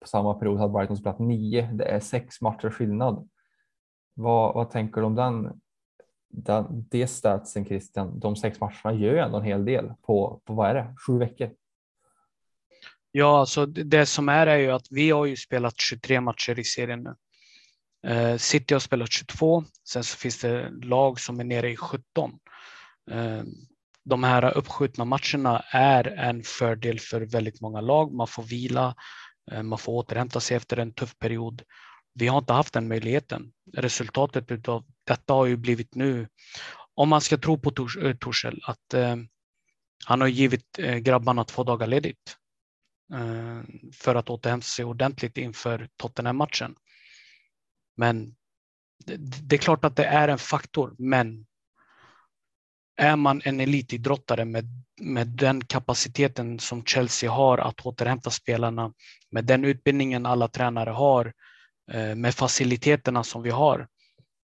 På 0.00 0.06
samma 0.06 0.34
period 0.34 0.58
hade 0.58 0.72
Brighton 0.72 0.96
spelat 0.96 1.18
9. 1.18 1.70
Det 1.72 1.84
är 1.84 2.00
sex 2.00 2.40
matcher 2.40 2.70
skillnad. 2.70 3.28
Vad, 4.18 4.54
vad 4.54 4.70
tänker 4.70 5.00
du 5.00 5.06
om 5.06 5.14
den, 5.14 5.60
den, 6.28 6.88
det 6.90 7.06
statsen 7.06 7.64
Christian? 7.64 8.20
De 8.20 8.36
sex 8.36 8.60
matcherna 8.60 8.92
gör 8.92 9.12
ju 9.12 9.18
ändå 9.18 9.38
en 9.38 9.44
hel 9.44 9.64
del 9.64 9.92
på, 10.02 10.40
på 10.44 10.54
vad 10.54 10.70
är 10.70 10.74
det, 10.74 10.94
sju 11.06 11.18
veckor? 11.18 11.50
Ja, 13.12 13.40
alltså 13.40 13.66
det 13.66 14.06
som 14.06 14.28
är 14.28 14.46
är 14.46 14.56
ju 14.56 14.70
att 14.70 14.86
vi 14.90 15.10
har 15.10 15.26
ju 15.26 15.36
spelat 15.36 15.80
23 15.80 16.20
matcher 16.20 16.58
i 16.58 16.64
serien 16.64 17.02
nu. 17.02 17.14
Eh, 18.10 18.36
City 18.36 18.74
har 18.74 18.80
spelat 18.80 19.12
22, 19.12 19.64
sen 19.88 20.04
så 20.04 20.16
finns 20.16 20.40
det 20.40 20.70
lag 20.70 21.20
som 21.20 21.40
är 21.40 21.44
nere 21.44 21.70
i 21.70 21.76
17. 21.76 22.38
Eh, 23.10 23.42
de 24.04 24.24
här 24.24 24.56
uppskjutna 24.56 25.04
matcherna 25.04 25.64
är 25.70 26.06
en 26.06 26.42
fördel 26.42 27.00
för 27.00 27.20
väldigt 27.20 27.60
många 27.60 27.80
lag. 27.80 28.12
Man 28.12 28.26
får 28.26 28.42
vila, 28.42 28.94
eh, 29.52 29.62
man 29.62 29.78
får 29.78 29.92
återhämta 29.92 30.40
sig 30.40 30.56
efter 30.56 30.76
en 30.76 30.92
tuff 30.92 31.18
period 31.18 31.62
vi 32.18 32.28
har 32.28 32.38
inte 32.38 32.52
haft 32.52 32.74
den 32.74 32.88
möjligheten. 32.88 33.52
Resultatet 33.72 34.68
av 34.68 34.84
detta 35.04 35.34
har 35.34 35.46
ju 35.46 35.56
blivit 35.56 35.94
nu, 35.94 36.28
om 36.94 37.08
man 37.08 37.20
ska 37.20 37.38
tro 37.38 37.58
på 37.58 37.68
eh, 38.02 38.16
Torshäll, 38.16 38.60
att 38.64 38.94
eh, 38.94 39.16
han 40.06 40.20
har 40.20 40.28
givit 40.28 40.78
eh, 40.78 40.96
grabbarna 40.96 41.44
två 41.44 41.64
dagar 41.64 41.86
ledigt 41.86 42.36
eh, 43.14 43.62
för 43.92 44.14
att 44.14 44.30
återhämta 44.30 44.64
sig 44.64 44.84
ordentligt 44.84 45.38
inför 45.38 45.88
Tottenham-matchen. 45.96 46.74
Men 47.96 48.34
det, 49.04 49.16
det, 49.16 49.56
är 49.56 49.60
klart 49.60 49.84
att 49.84 49.96
det 49.96 50.04
är 50.04 50.28
en 50.28 50.38
faktor, 50.38 50.94
men 50.98 51.46
är 52.96 53.16
man 53.16 53.40
en 53.44 53.60
elitidrottare 53.60 54.44
med, 54.44 54.64
med 55.00 55.26
den 55.26 55.64
kapaciteten 55.64 56.58
som 56.58 56.84
Chelsea 56.84 57.30
har 57.30 57.58
att 57.58 57.86
återhämta 57.86 58.30
spelarna, 58.30 58.92
med 59.30 59.44
den 59.44 59.64
utbildningen 59.64 60.26
alla 60.26 60.48
tränare 60.48 60.90
har, 60.90 61.26
Eh, 61.26 61.45
Eh, 61.92 62.14
med 62.14 62.34
faciliteterna 62.34 63.24
som 63.24 63.42
vi 63.42 63.50
har. 63.50 63.88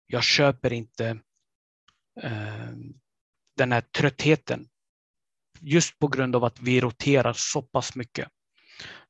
Jag 0.06 0.22
köper 0.22 0.72
inte 0.72 1.06
eh, 2.22 2.70
den 3.56 3.72
här 3.72 3.80
tröttheten 3.80 4.68
just 5.60 5.98
på 5.98 6.08
grund 6.08 6.36
av 6.36 6.44
att 6.44 6.60
vi 6.60 6.80
roterar 6.80 7.32
så 7.32 7.62
pass 7.62 7.96
mycket. 7.96 8.28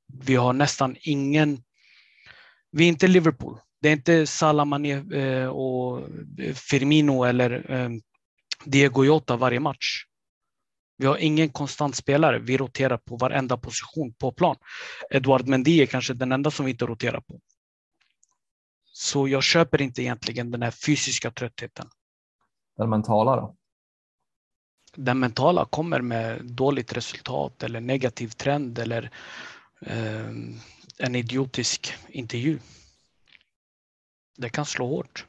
Vi 0.06 0.34
har 0.34 0.52
nästan 0.52 0.96
ingen. 1.00 1.62
Vi 2.70 2.84
är 2.84 2.88
inte 2.88 3.08
Liverpool. 3.08 3.60
Det 3.80 3.88
är 3.88 3.92
inte 3.92 4.26
Salah 4.26 4.66
Mané 4.66 4.92
eh, 4.92 5.48
och 5.48 6.08
Firmino 6.54 7.24
eller 7.24 7.70
eh, 7.70 7.90
Diego 8.64 9.04
Jota 9.04 9.36
varje 9.36 9.60
match. 9.60 10.04
Vi 10.98 11.06
har 11.06 11.16
ingen 11.16 11.48
konstant 11.48 11.96
spelare. 11.96 12.38
Vi 12.38 12.56
roterar 12.56 12.96
på 12.96 13.16
varenda 13.16 13.56
position 13.56 14.14
på 14.14 14.32
plan. 14.32 14.56
Edouard 15.10 15.48
Mendy 15.48 15.82
är 15.82 15.86
kanske 15.86 16.14
den 16.14 16.32
enda 16.32 16.50
som 16.50 16.64
vi 16.64 16.70
inte 16.70 16.86
roterar 16.86 17.20
på. 17.20 17.40
Så 18.98 19.28
jag 19.28 19.42
köper 19.42 19.82
inte 19.82 20.02
egentligen 20.02 20.50
den 20.50 20.62
här 20.62 20.70
fysiska 20.70 21.30
tröttheten. 21.30 21.88
Den 22.76 22.90
mentala 22.90 23.36
då? 23.36 23.56
Den 24.94 25.18
mentala 25.18 25.64
kommer 25.64 26.00
med 26.00 26.44
dåligt 26.44 26.92
resultat 26.92 27.62
eller 27.62 27.80
negativ 27.80 28.28
trend 28.28 28.78
eller 28.78 29.10
eh, 29.80 30.26
en 30.98 31.14
idiotisk 31.14 31.94
intervju. 32.08 32.58
Det 34.36 34.48
kan 34.48 34.66
slå 34.66 34.86
hårt. 34.86 35.26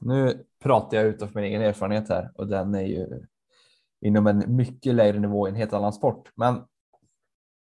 Nu 0.00 0.46
pratar 0.62 0.96
jag 0.96 1.06
utifrån 1.06 1.32
min 1.34 1.44
egen 1.44 1.62
erfarenhet 1.62 2.08
här 2.08 2.32
och 2.34 2.46
den 2.46 2.74
är 2.74 2.86
ju 2.86 3.26
inom 4.00 4.26
en 4.26 4.56
mycket 4.56 4.94
lägre 4.94 5.18
nivå 5.18 5.48
i 5.48 5.50
en 5.50 5.56
helt 5.56 5.72
annan 5.72 5.92
sport. 5.92 6.32
Men 6.34 6.64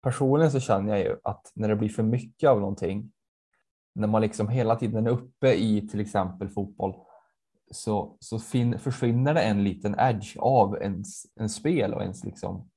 personligen 0.02 0.52
så 0.52 0.60
känner 0.60 0.96
jag 0.96 1.00
ju 1.00 1.16
att 1.24 1.52
när 1.54 1.68
det 1.68 1.76
blir 1.76 1.88
för 1.88 2.02
mycket 2.02 2.50
av 2.50 2.60
någonting, 2.60 3.12
när 3.94 4.08
man 4.08 4.22
liksom 4.22 4.48
hela 4.48 4.76
tiden 4.76 5.06
är 5.06 5.10
uppe 5.10 5.54
i 5.54 5.88
till 5.88 6.00
exempel 6.00 6.48
fotboll, 6.48 6.94
så, 7.70 8.16
så 8.20 8.38
fin, 8.38 8.78
försvinner 8.78 9.34
det 9.34 9.40
en 9.40 9.64
liten 9.64 9.94
edge 9.98 10.36
av 10.38 10.76
ens, 10.82 11.22
en 11.40 11.48
spel 11.48 11.94
och 11.94 12.02
ens 12.02 12.24
liksom 12.24 12.68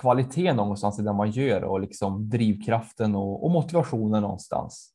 kvalitet 0.00 0.52
någonstans 0.52 0.98
i 0.98 1.02
det 1.02 1.12
man 1.12 1.30
gör 1.30 1.64
och 1.64 1.80
liksom 1.80 2.28
drivkraften 2.28 3.14
och, 3.14 3.44
och 3.44 3.50
motivationen 3.50 4.22
någonstans. 4.22 4.92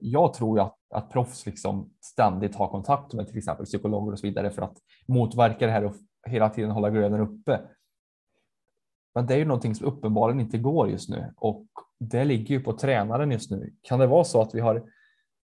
Jag 0.00 0.34
tror 0.34 0.58
ju 0.58 0.64
att, 0.64 0.76
att 0.94 1.10
proffs 1.10 1.46
liksom 1.46 1.90
ständigt 2.00 2.56
har 2.56 2.68
kontakt 2.68 3.12
med 3.12 3.28
till 3.28 3.38
exempel 3.38 3.66
psykologer 3.66 4.12
och 4.12 4.18
så 4.18 4.26
vidare 4.26 4.50
för 4.50 4.62
att 4.62 4.76
motverka 5.08 5.66
det 5.66 5.72
här 5.72 5.84
och 5.84 5.94
hela 6.26 6.48
tiden 6.50 6.70
hålla 6.70 6.90
glöden 6.90 7.20
uppe. 7.20 7.60
Men 9.16 9.26
det 9.26 9.34
är 9.34 9.38
ju 9.38 9.44
någonting 9.44 9.74
som 9.74 9.86
uppenbarligen 9.86 10.40
inte 10.40 10.58
går 10.58 10.90
just 10.90 11.08
nu 11.08 11.32
och 11.36 11.66
det 11.98 12.24
ligger 12.24 12.54
ju 12.54 12.60
på 12.60 12.72
tränaren 12.72 13.30
just 13.30 13.50
nu. 13.50 13.74
Kan 13.82 13.98
det 13.98 14.06
vara 14.06 14.24
så 14.24 14.40
att 14.40 14.54
vi 14.54 14.60
har 14.60 14.90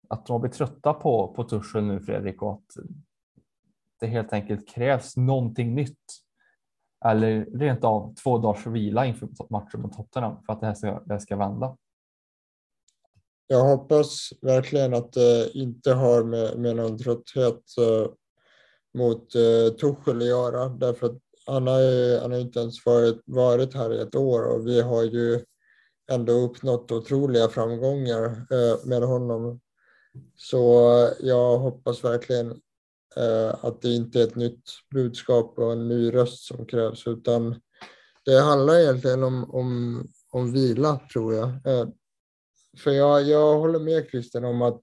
att 0.09 0.27
de 0.27 0.33
har 0.33 0.39
blivit 0.39 0.57
trötta 0.57 0.95
på, 0.95 1.35
på 1.37 1.45
tuschen 1.45 1.89
nu 1.89 2.01
Fredrik 2.01 2.43
och 2.43 2.53
att 2.53 2.77
det 4.01 4.07
helt 4.07 4.33
enkelt 4.33 4.69
krävs 4.69 5.17
någonting 5.17 5.75
nytt 5.75 5.99
eller 7.05 7.45
rent 7.45 7.85
av 7.85 8.15
två 8.15 8.39
dagars 8.39 8.67
vila 8.67 9.07
inför 9.07 9.29
matchen 9.51 9.83
mot 9.83 9.93
Tottenham 9.93 10.45
för 10.47 10.53
att 10.53 10.61
det 10.61 10.67
här 10.67 10.75
ska, 10.75 11.01
det 11.01 11.15
här 11.15 11.19
ska 11.19 11.37
vända. 11.37 11.77
Jag 13.47 13.65
hoppas 13.65 14.29
verkligen 14.41 14.95
att 14.95 15.13
det 15.13 15.51
inte 15.55 15.93
har 15.93 16.25
med, 16.25 16.59
med 16.59 16.77
någon 16.77 16.99
trötthet 16.99 17.63
uh, 17.81 18.13
mot 18.95 19.37
uh, 19.37 19.77
Tuchel 19.77 20.17
att 20.17 20.27
göra 20.27 20.69
därför 20.69 21.07
att 21.07 21.32
han 21.47 21.67
har, 21.67 22.21
han 22.21 22.33
har 22.33 22.39
inte 22.39 22.61
ens 22.61 22.87
varit, 22.87 23.23
varit 23.27 23.75
här 23.75 23.95
i 23.95 24.01
ett 24.01 24.15
år 24.15 24.43
och 24.43 24.67
vi 24.67 24.81
har 24.81 25.03
ju 25.03 25.41
ändå 26.11 26.33
uppnått 26.33 26.93
otroliga 26.93 27.49
framgångar 27.49 28.25
eh, 28.25 28.85
med 28.85 29.03
honom. 29.03 29.61
Så 30.37 31.09
jag 31.21 31.59
hoppas 31.59 32.05
verkligen 32.05 32.51
eh, 33.17 33.65
att 33.65 33.83
det 33.83 33.89
inte 33.89 34.21
är 34.21 34.25
ett 34.25 34.37
nytt 34.37 34.71
budskap 34.95 35.59
och 35.59 35.73
en 35.73 35.89
ny 35.89 36.15
röst 36.15 36.45
som 36.45 36.67
krävs 36.67 37.07
utan 37.07 37.61
det 38.25 38.41
handlar 38.41 38.79
egentligen 38.79 39.23
om, 39.23 39.51
om, 39.51 40.03
om 40.31 40.53
vila 40.53 41.01
tror 41.13 41.35
jag. 41.35 41.49
Eh, 41.49 41.89
för 42.79 42.91
jag, 42.91 43.23
jag 43.23 43.59
håller 43.59 43.79
med 43.79 44.07
Christian 44.11 44.45
om 44.45 44.63
att 44.63 44.83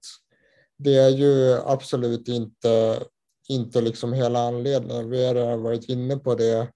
det 0.78 0.94
är 0.94 1.08
ju 1.08 1.52
absolut 1.64 2.28
inte, 2.28 3.02
inte 3.50 3.80
liksom 3.80 4.12
hela 4.12 4.38
anledningen. 4.38 5.10
Vi 5.10 5.26
har 5.26 5.34
redan 5.34 5.62
varit 5.62 5.88
inne 5.88 6.16
på 6.16 6.34
det 6.34 6.68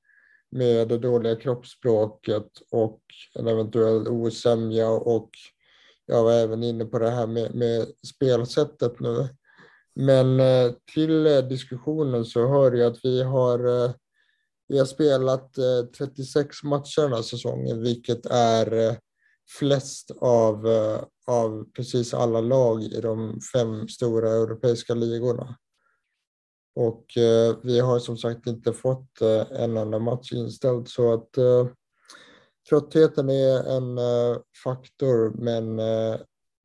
med 0.51 0.89
det 0.89 0.99
dåliga 0.99 1.37
kroppsspråket 1.37 2.49
och 2.71 3.01
en 3.35 3.49
eventuell 3.49 4.09
osämja 4.09 4.89
och 4.89 5.31
jag 6.07 6.25
var 6.25 6.33
även 6.33 6.63
inne 6.63 6.85
på 6.85 6.99
det 6.99 7.11
här 7.11 7.27
med, 7.27 7.55
med 7.55 7.87
spelsättet 8.07 9.01
nu. 9.01 9.29
Men 9.95 10.41
eh, 10.41 10.73
till 10.95 11.27
eh, 11.27 11.39
diskussionen 11.39 12.25
så 12.25 12.49
hör 12.49 12.73
jag 12.73 12.93
att 12.93 13.05
vi 13.05 13.23
har, 13.23 13.85
eh, 13.85 13.91
vi 14.69 14.79
har 14.79 14.87
spelat 14.87 15.55
36 15.99 16.63
matcher 16.63 17.03
den 17.03 17.13
här 17.13 17.23
säsongen, 17.23 17.83
vilket 17.83 18.27
är 18.27 18.97
flest 19.59 20.11
av, 20.21 20.67
av 21.27 21.65
precis 21.77 22.15
alla 22.15 22.41
lag 22.41 22.83
i 22.83 23.01
de 23.01 23.41
fem 23.53 23.89
stora 23.89 24.31
europeiska 24.31 24.95
ligorna. 24.95 25.57
Och 26.75 27.17
eh, 27.17 27.57
vi 27.63 27.81
har 27.81 27.99
som 27.99 28.17
sagt 28.17 28.47
inte 28.47 28.73
fått 28.73 29.21
eh, 29.21 29.63
en 29.63 29.77
enda 29.77 29.99
match 29.99 30.33
inställd 30.33 30.89
så 30.89 31.13
att 31.13 31.37
eh, 31.37 31.67
tröttheten 32.69 33.31
är 33.31 33.77
en 33.77 33.99
eh, 33.99 34.39
faktor 34.65 35.33
men 35.39 35.79
eh, 35.79 36.15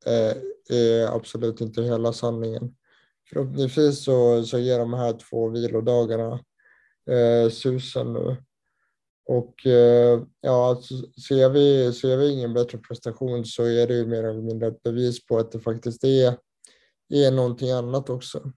eh, 0.06 0.36
är 0.70 1.16
absolut 1.16 1.60
inte 1.60 1.82
hela 1.82 2.12
sanningen. 2.12 2.74
Förhoppningsvis 3.28 4.04
så, 4.04 4.44
så 4.44 4.58
ger 4.58 4.78
de 4.78 4.94
här 4.94 5.12
två 5.12 5.48
vilodagarna 5.48 6.40
eh, 7.10 7.50
susen 7.50 8.12
nu. 8.12 8.36
Och 9.28 9.66
eh, 9.66 10.22
ja, 10.40 10.68
alltså, 10.68 10.94
ser, 11.28 11.50
vi, 11.50 11.92
ser 11.92 12.16
vi 12.16 12.30
ingen 12.32 12.54
bättre 12.54 12.78
prestation 12.78 13.44
så 13.44 13.64
är 13.64 13.86
det 13.86 13.94
ju 13.94 14.06
mer 14.06 14.24
eller 14.24 14.42
mindre 14.42 14.68
ett 14.68 14.82
bevis 14.82 15.26
på 15.26 15.38
att 15.38 15.52
det 15.52 15.60
faktiskt 15.60 16.04
är, 16.04 16.36
är 17.08 17.30
någonting 17.30 17.70
annat 17.70 18.10
också. 18.10 18.52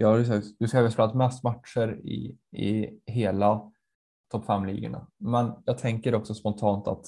Jag 0.00 0.08
har 0.08 0.24
sagt, 0.24 0.46
du 0.58 0.68
ska 0.68 0.80
ha 0.80 0.90
spelat 0.90 1.14
mest 1.14 1.44
matcher 1.44 2.00
i, 2.04 2.38
i 2.52 3.00
hela 3.06 3.70
topp 4.30 4.44
fem-ligorna. 4.46 5.06
Men 5.16 5.52
jag 5.64 5.78
tänker 5.78 6.14
också 6.14 6.34
spontant 6.34 6.88
att 6.88 7.06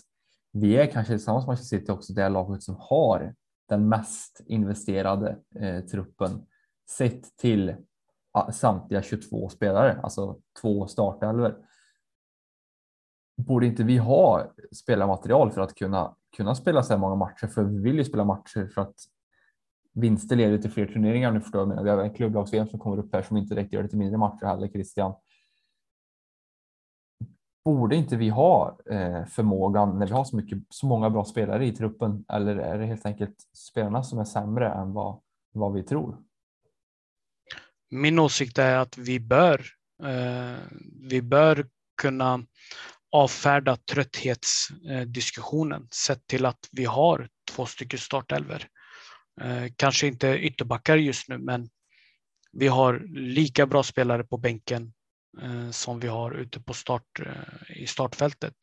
vi 0.53 0.77
är 0.77 0.87
kanske 0.87 1.13
tillsammans 1.13 1.43
med 1.43 1.49
Manchester 1.49 1.79
City 1.79 1.93
också 1.93 2.13
det 2.13 2.29
laget 2.29 2.63
som 2.63 2.77
har 2.79 3.35
den 3.69 3.89
mest 3.89 4.41
investerade 4.47 5.39
eh, 5.55 5.81
truppen 5.81 6.47
sett 6.91 7.37
till 7.37 7.75
ah, 8.33 8.53
samtliga 8.53 9.03
22 9.03 9.49
spelare, 9.49 10.01
alltså 10.03 10.39
två 10.61 10.87
startelvor 10.87 11.57
borde 13.37 13.67
inte 13.67 13.85
vi 13.85 13.97
ha 13.97 14.53
spelarmaterial 14.73 15.51
för 15.51 15.61
att 15.61 15.75
kunna, 15.75 16.17
kunna 16.37 16.55
spela 16.55 16.83
så 16.83 16.93
här 16.93 17.01
många 17.01 17.15
matcher? 17.15 17.47
För 17.47 17.65
vi 17.65 17.79
vill 17.79 17.97
ju 17.97 18.05
spela 18.05 18.25
matcher 18.25 18.71
för 18.75 18.81
att 18.81 18.95
vinster 20.01 20.37
leder 20.37 20.59
till 20.59 20.71
fler 20.71 20.87
turneringar. 20.87 21.33
Nu 21.33 21.41
förstår 21.41 21.75
jag, 21.75 21.83
vi 21.83 21.91
har 21.91 21.99
en 21.99 22.15
klubblags-VM 22.15 22.69
som 22.69 22.79
kommer 22.79 22.99
upp 22.99 23.15
här 23.15 23.23
som 23.23 23.37
inte 23.37 23.55
direkt 23.55 23.73
gör 23.73 23.83
det 23.83 23.89
till 23.89 23.99
mindre 23.99 24.19
matcher 24.19 24.47
heller, 24.47 24.69
Christian. 24.69 25.15
Borde 27.65 27.97
inte 27.97 28.17
vi 28.17 28.29
ha 28.29 28.79
eh, 28.91 29.27
förmågan 29.27 29.99
när 29.99 30.07
vi 30.07 30.13
har 30.13 30.25
så 30.25 30.37
mycket, 30.37 30.59
så 30.69 30.87
många 30.87 31.11
bra 31.11 31.25
spelare 31.25 31.67
i 31.67 31.73
truppen? 31.73 32.25
Eller 32.29 32.57
är 32.57 32.79
det 32.79 32.87
helt 32.87 33.07
enkelt 33.07 33.37
spelarna 33.53 34.03
som 34.03 34.19
är 34.19 34.25
sämre 34.25 34.73
än 34.73 34.93
vad, 34.93 35.21
vad 35.53 35.73
vi 35.73 35.83
tror? 35.83 36.17
Min 37.91 38.19
åsikt 38.19 38.59
är 38.59 38.77
att 38.77 38.99
vi 38.99 39.21
bör, 39.21 39.67
eh, 40.03 40.57
vi 41.01 41.23
bör 41.23 41.67
kunna 42.03 42.41
avfärda 43.13 43.77
trötthetsdiskussionen 43.77 45.83
eh, 45.83 45.89
sett 45.91 46.27
till 46.27 46.47
att 46.47 46.69
vi 46.73 46.85
har 46.85 47.29
två 47.51 47.67
stycken 47.67 47.99
startelver. 47.99 48.69
Eh, 49.41 49.67
kanske 49.77 50.07
inte 50.07 50.29
ytterbackar 50.29 50.97
just 50.97 51.29
nu, 51.29 51.39
men 51.39 51.69
vi 52.53 52.69
har 52.69 53.03
lika 53.15 53.67
bra 53.67 53.83
spelare 53.83 54.25
på 54.25 54.37
bänken 54.37 54.93
eh, 55.43 55.71
som 55.71 56.01
vi 56.01 56.09
har 56.09 56.33
ute 56.33 56.61
på 56.61 56.75
start, 56.75 57.21
eh, 57.21 57.83
i 57.83 57.87
startfältet. 57.87 58.55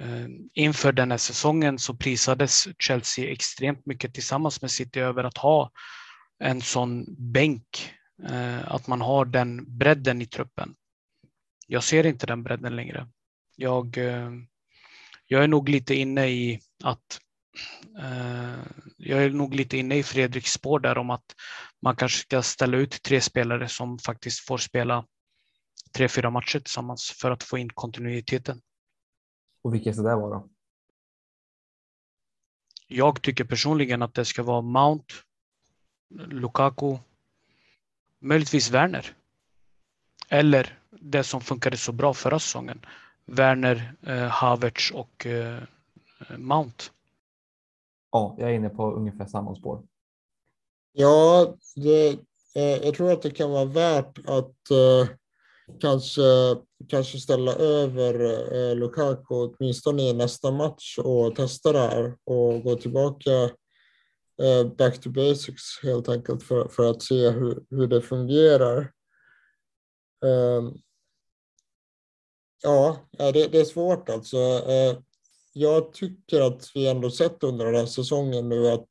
Eh, 0.00 0.26
inför 0.54 0.92
den 0.92 1.10
här 1.10 1.18
säsongen 1.18 1.78
så 1.78 1.94
prisades 1.94 2.68
Chelsea 2.78 3.32
extremt 3.32 3.86
mycket 3.86 4.14
tillsammans 4.14 4.62
med 4.62 4.70
City 4.70 5.00
över 5.00 5.24
att 5.24 5.38
ha 5.38 5.70
en 6.38 6.60
sån 6.60 7.06
bänk, 7.32 7.92
eh, 8.28 8.72
att 8.72 8.86
man 8.86 9.00
har 9.00 9.24
den 9.24 9.78
bredden 9.78 10.22
i 10.22 10.26
truppen. 10.26 10.74
Jag 11.66 11.84
ser 11.84 12.06
inte 12.06 12.26
den 12.26 12.42
bredden 12.42 12.76
längre. 12.76 13.08
Jag, 13.56 13.98
eh, 13.98 14.30
jag 15.26 15.44
är 15.44 15.48
nog 15.48 15.68
lite 15.68 15.94
inne 15.94 16.26
i 16.26 16.60
att 16.84 17.20
jag 18.96 19.24
är 19.24 19.30
nog 19.30 19.54
lite 19.54 19.76
inne 19.76 19.96
i 19.96 20.02
Fredriks 20.02 20.52
spår 20.52 20.80
där 20.80 20.98
om 20.98 21.10
att 21.10 21.34
man 21.82 21.96
kanske 21.96 22.18
ska 22.18 22.42
ställa 22.42 22.76
ut 22.76 23.02
tre 23.02 23.20
spelare 23.20 23.68
som 23.68 23.98
faktiskt 23.98 24.40
får 24.40 24.58
spela 24.58 25.04
tre, 25.92 26.08
fyra 26.08 26.30
matcher 26.30 26.58
tillsammans 26.58 27.10
för 27.10 27.30
att 27.30 27.42
få 27.42 27.58
in 27.58 27.70
kontinuiteten. 27.70 28.60
Och 29.62 29.74
vilka 29.74 29.92
ska 29.92 30.02
det 30.02 30.16
vara? 30.16 30.42
Jag 32.86 33.22
tycker 33.22 33.44
personligen 33.44 34.02
att 34.02 34.14
det 34.14 34.24
ska 34.24 34.42
vara 34.42 34.60
Mount, 34.60 35.14
Lukaku, 36.10 36.98
möjligtvis 38.18 38.70
Werner. 38.70 39.12
Eller 40.28 40.78
det 40.90 41.24
som 41.24 41.40
funkade 41.40 41.76
så 41.76 41.92
bra 41.92 42.14
förra 42.14 42.38
säsongen, 42.38 42.86
Werner, 43.24 43.94
eh, 44.02 44.28
Havertz 44.28 44.90
och 44.90 45.26
eh, 45.26 45.62
Mount. 46.36 46.84
Ja, 48.10 48.36
jag 48.38 48.50
är 48.50 48.54
inne 48.54 48.68
på 48.68 48.92
ungefär 48.92 49.26
samma 49.26 49.54
spår. 49.54 49.82
Ja, 50.92 51.54
det, 51.76 52.08
eh, 52.54 52.84
jag 52.84 52.94
tror 52.94 53.12
att 53.12 53.22
det 53.22 53.30
kan 53.30 53.50
vara 53.50 53.64
värt 53.64 54.18
att, 54.18 54.70
eh, 54.70 55.08
kanske, 55.80 56.22
kanske 56.88 57.18
ställa 57.18 57.52
över 57.52 58.14
eh, 58.54 58.76
Lukaku 58.76 59.34
åtminstone 59.34 60.02
i 60.02 60.12
nästa 60.12 60.50
match 60.50 60.98
och 60.98 61.36
testa 61.36 61.72
det 61.72 61.78
här 61.78 62.16
och 62.24 62.62
gå 62.62 62.74
tillbaka 62.74 63.32
eh, 64.42 64.66
back 64.78 65.00
to 65.00 65.10
basics 65.10 65.62
helt 65.82 66.08
enkelt 66.08 66.42
för, 66.42 66.68
för 66.68 66.90
att 66.90 67.02
se 67.02 67.30
hur, 67.30 67.64
hur 67.70 67.86
det 67.86 68.02
fungerar. 68.02 68.92
Ehm, 70.24 70.66
eh, 70.66 70.72
ja, 72.62 72.96
det, 73.10 73.32
det 73.32 73.60
är 73.60 73.64
svårt 73.64 74.08
alltså. 74.08 74.36
Eh, 74.68 74.98
jag 75.58 75.92
tycker 75.92 76.40
att 76.40 76.70
vi 76.74 76.88
ändå 76.88 77.10
sett 77.10 77.44
under 77.44 77.66
den 77.66 77.74
här 77.74 77.86
säsongen 77.86 78.48
nu 78.48 78.68
att 78.68 78.88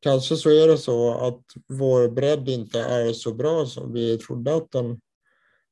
kanske 0.00 0.36
så 0.36 0.50
är 0.50 0.68
det 0.68 0.78
så 0.78 1.14
att 1.14 1.42
vår 1.68 2.08
bredd 2.08 2.48
inte 2.48 2.80
är 2.80 3.12
så 3.12 3.34
bra 3.34 3.66
som 3.66 3.92
vi 3.92 4.18
trodde 4.18 4.54
att 4.54 4.70
den, 4.70 5.00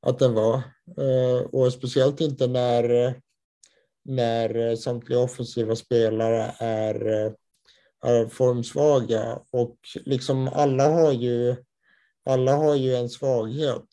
att 0.02 0.18
den 0.18 0.34
var. 0.34 0.54
Eh, 0.98 1.40
och 1.52 1.72
speciellt 1.72 2.20
inte 2.20 2.46
när, 2.46 3.14
när 4.04 4.76
samtliga 4.76 5.18
offensiva 5.18 5.76
spelare 5.76 6.54
är, 6.58 7.04
är 8.04 8.26
formsvaga 8.26 9.40
och 9.50 9.76
liksom 10.04 10.48
alla 10.48 10.88
har 10.88 11.12
ju, 11.12 11.56
alla 12.24 12.56
har 12.56 12.74
ju 12.74 12.94
en 12.94 13.08
svaghet. 13.08 13.88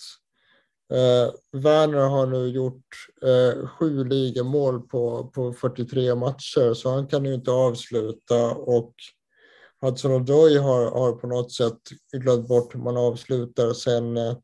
Eh, 0.93 1.31
Werner 1.51 2.07
har 2.07 2.27
nu 2.27 2.47
gjort 2.47 2.85
eh, 3.21 3.67
sju 3.67 4.03
ligamål 4.03 4.81
på, 4.81 5.31
på 5.33 5.53
43 5.53 6.15
matcher 6.15 6.73
så 6.73 6.89
han 6.89 7.07
kan 7.07 7.25
ju 7.25 7.33
inte 7.33 7.51
avsluta 7.51 8.51
och 8.51 8.93
Hudson 9.81 10.11
Odoi 10.11 10.57
har, 10.57 10.91
har 10.91 11.11
på 11.11 11.27
något 11.27 11.51
sätt 11.51 11.79
glömt 12.11 12.47
bort 12.47 12.75
hur 12.75 12.79
man 12.79 12.97
avslutar 12.97 13.73
sen, 13.73 14.17
eh, 14.17 14.37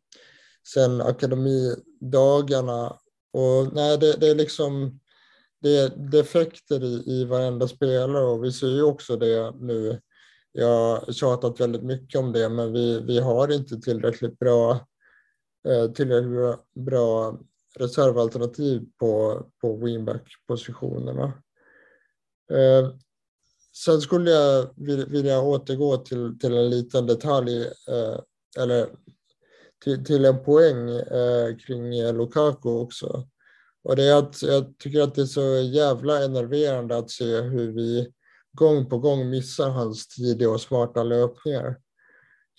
sen 0.73 1.01
akademidagarna. 1.01 2.97
Och 3.34 3.73
nej, 3.73 3.97
det, 3.97 4.13
det 4.19 4.27
är 4.27 4.36
liksom 4.36 4.99
det 5.62 5.77
är 5.77 5.89
defekter 5.89 6.84
i, 6.84 7.03
i 7.06 7.25
varenda 7.25 7.67
spelare 7.67 8.25
och 8.25 8.43
vi 8.43 8.51
ser 8.51 8.67
ju 8.67 8.84
också 8.84 9.17
det 9.17 9.53
nu. 9.60 10.01
Jag 10.51 10.67
har 10.67 11.13
tjatat 11.13 11.60
väldigt 11.60 11.84
mycket 11.84 12.19
om 12.19 12.32
det, 12.32 12.49
men 12.49 12.73
vi, 12.73 12.99
vi 12.99 13.19
har 13.19 13.51
inte 13.51 13.79
tillräckligt 13.79 14.39
bra 14.39 14.88
Eh, 15.67 15.91
tillräckligt 15.91 16.60
bra 16.76 17.39
reservalternativ 17.76 18.86
på, 18.99 19.41
på 19.62 19.76
wingback-positionerna. 19.76 21.34
Eh, 22.52 22.89
sen 23.86 24.02
skulle 24.02 24.32
jag 24.32 24.69
vilja 25.08 25.41
återgå 25.41 25.97
till, 25.97 26.39
till 26.39 26.58
en 26.58 26.69
liten 26.69 27.08
detalj, 27.08 27.62
eh, 27.65 28.19
eller 28.60 28.89
till, 29.84 30.06
till 30.06 30.26
en 30.26 30.43
poäng 30.43 30.89
eh, 30.89 31.58
kring 31.58 31.99
eh, 31.99 32.13
Lukaku 32.13 32.69
också. 32.69 33.28
Och 33.84 33.95
det 33.95 34.04
är 34.04 34.17
att 34.17 34.41
jag 34.41 34.78
tycker 34.78 35.02
att 35.02 35.15
det 35.15 35.21
är 35.21 35.26
så 35.26 35.41
jävla 35.73 36.23
enerverande 36.23 36.97
att 36.97 37.12
se 37.12 37.41
hur 37.41 37.71
vi 37.71 38.13
gång 38.54 38.89
på 38.89 38.97
gång 38.97 39.30
missar 39.30 39.69
hans 39.69 40.08
tidiga 40.08 40.49
och 40.49 40.62
smarta 40.62 41.04
löpningar. 41.04 41.78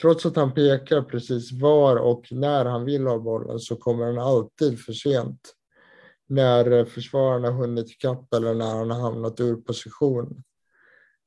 Trots 0.00 0.26
att 0.26 0.36
han 0.36 0.54
pekar 0.54 1.02
precis 1.02 1.52
var 1.52 1.96
och 1.96 2.26
när 2.30 2.64
han 2.64 2.84
vill 2.84 3.06
ha 3.06 3.18
bollen 3.18 3.60
så 3.60 3.76
kommer 3.76 4.06
han 4.06 4.18
alltid 4.18 4.80
för 4.80 4.92
sent. 4.92 5.54
När 6.26 6.70
eh, 6.70 6.84
försvararna 6.84 7.50
hunnit 7.50 7.90
ikapp 7.90 8.34
eller 8.34 8.54
när 8.54 8.74
han 8.74 8.90
har 8.90 9.00
hamnat 9.00 9.40
ur 9.40 9.56
position. 9.56 10.42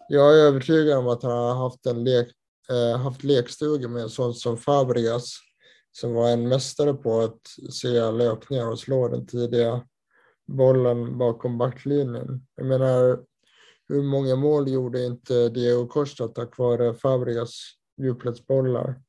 Jag 0.10 0.40
är 0.40 0.44
övertygad 0.44 0.98
om 0.98 1.08
att 1.08 1.24
han 1.24 1.32
har 1.32 1.56
haft 1.56 1.86
en 1.86 2.04
lek, 2.04 2.28
eh, 2.70 3.00
haft 3.00 3.24
lekstuga 3.24 3.88
med 3.88 4.12
sånt 4.12 4.38
som 4.38 4.58
Fabregas 4.58 5.38
som 5.92 6.14
var 6.14 6.30
en 6.30 6.48
mästare 6.48 6.94
på 6.94 7.20
att 7.20 7.42
se 7.74 8.12
löpningar 8.12 8.72
och 8.72 8.80
slå 8.80 9.08
den 9.08 9.28
tidiga 9.28 9.86
bollen 10.48 11.18
bakom 11.18 11.58
backlinjen. 11.58 12.46
Jag 12.56 12.66
menar, 12.66 13.20
hur 13.88 14.04
många 14.04 14.36
mål 14.36 14.68
gjorde 14.68 15.06
inte 15.06 15.50
Diego 15.50 15.88
Costa 15.88 16.28
tack 16.28 16.58
vare 16.58 16.94
Fabregas 16.94 17.78
djupledsbollar. 17.98 19.02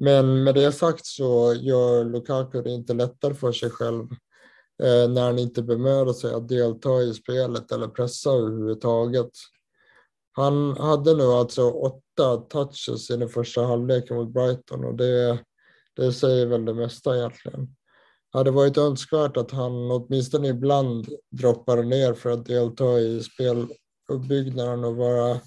Men 0.00 0.44
med 0.44 0.54
det 0.54 0.72
sagt 0.72 1.06
så 1.06 1.54
gör 1.54 2.04
Lukaku 2.04 2.62
det 2.62 2.70
inte 2.70 2.94
lättare 2.94 3.34
för 3.34 3.52
sig 3.52 3.70
själv 3.70 4.02
eh, 4.82 5.10
när 5.10 5.22
han 5.22 5.38
inte 5.38 5.62
bemödar 5.62 6.12
sig 6.12 6.34
att 6.34 6.48
delta 6.48 7.02
i 7.02 7.14
spelet 7.14 7.72
eller 7.72 7.88
pressa 7.88 8.30
överhuvudtaget. 8.30 9.30
Han 10.32 10.76
hade 10.76 11.14
nu 11.14 11.24
alltså 11.24 11.70
åtta 11.70 12.36
touches 12.36 13.10
i 13.10 13.16
den 13.16 13.28
första 13.28 13.62
halvleken 13.62 14.16
mot 14.16 14.32
Brighton 14.32 14.84
och 14.84 14.94
det, 14.94 15.38
det 15.96 16.12
säger 16.12 16.46
väl 16.46 16.64
det 16.64 16.74
mesta 16.74 17.16
egentligen. 17.16 17.74
Hade 18.30 18.50
varit 18.50 18.78
önskvärt 18.78 19.36
att 19.36 19.50
han 19.50 19.90
åtminstone 19.90 20.48
ibland 20.48 21.06
droppar 21.30 21.82
ner 21.82 22.14
för 22.14 22.30
att 22.30 22.46
delta 22.46 22.98
i 23.00 23.22
speluppbyggnaden 23.22 24.84
och 24.84 24.96
vara 24.96 25.40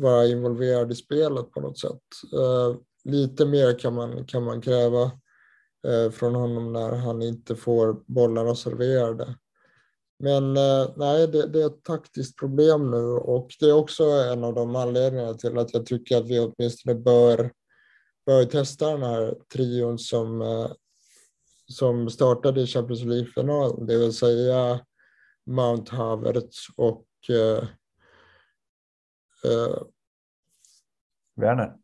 vara 0.00 0.26
involverad 0.26 0.92
i 0.92 0.94
spelet 0.94 1.50
på 1.50 1.60
något 1.60 1.78
sätt. 1.78 2.02
Eh, 2.32 2.76
lite 3.04 3.46
mer 3.46 3.78
kan 3.78 3.94
man, 3.94 4.26
kan 4.26 4.44
man 4.44 4.60
kräva 4.60 5.02
eh, 5.86 6.10
från 6.10 6.34
honom 6.34 6.72
när 6.72 6.96
han 6.96 7.22
inte 7.22 7.56
får 7.56 8.02
bollarna 8.06 8.54
serverade. 8.54 9.34
Men 10.18 10.56
eh, 10.56 10.90
nej, 10.96 11.28
det, 11.28 11.46
det, 11.46 11.62
är 11.62 11.66
ett 11.66 11.82
taktiskt 11.82 12.38
problem 12.38 12.90
nu 12.90 13.04
och 13.06 13.50
det 13.60 13.66
är 13.66 13.72
också 13.72 14.04
en 14.04 14.44
av 14.44 14.54
de 14.54 14.76
anledningarna 14.76 15.34
till 15.34 15.58
att 15.58 15.74
jag 15.74 15.86
tycker 15.86 16.16
att 16.16 16.28
vi 16.28 16.38
åtminstone 16.38 16.94
bör, 16.94 17.52
bör 18.26 18.44
testa 18.44 18.90
den 18.90 19.02
här 19.02 19.34
trion 19.54 19.98
som, 19.98 20.68
som 21.66 22.10
startade 22.10 22.60
i 22.60 22.66
Champions 22.66 23.04
League-finalen, 23.04 23.86
det 23.86 23.98
vill 23.98 24.12
säga 24.12 24.80
Mount 25.46 25.96
Havertz 25.96 26.66
och 26.76 27.06
Uh, 29.46 29.82
Werner. 31.36 31.76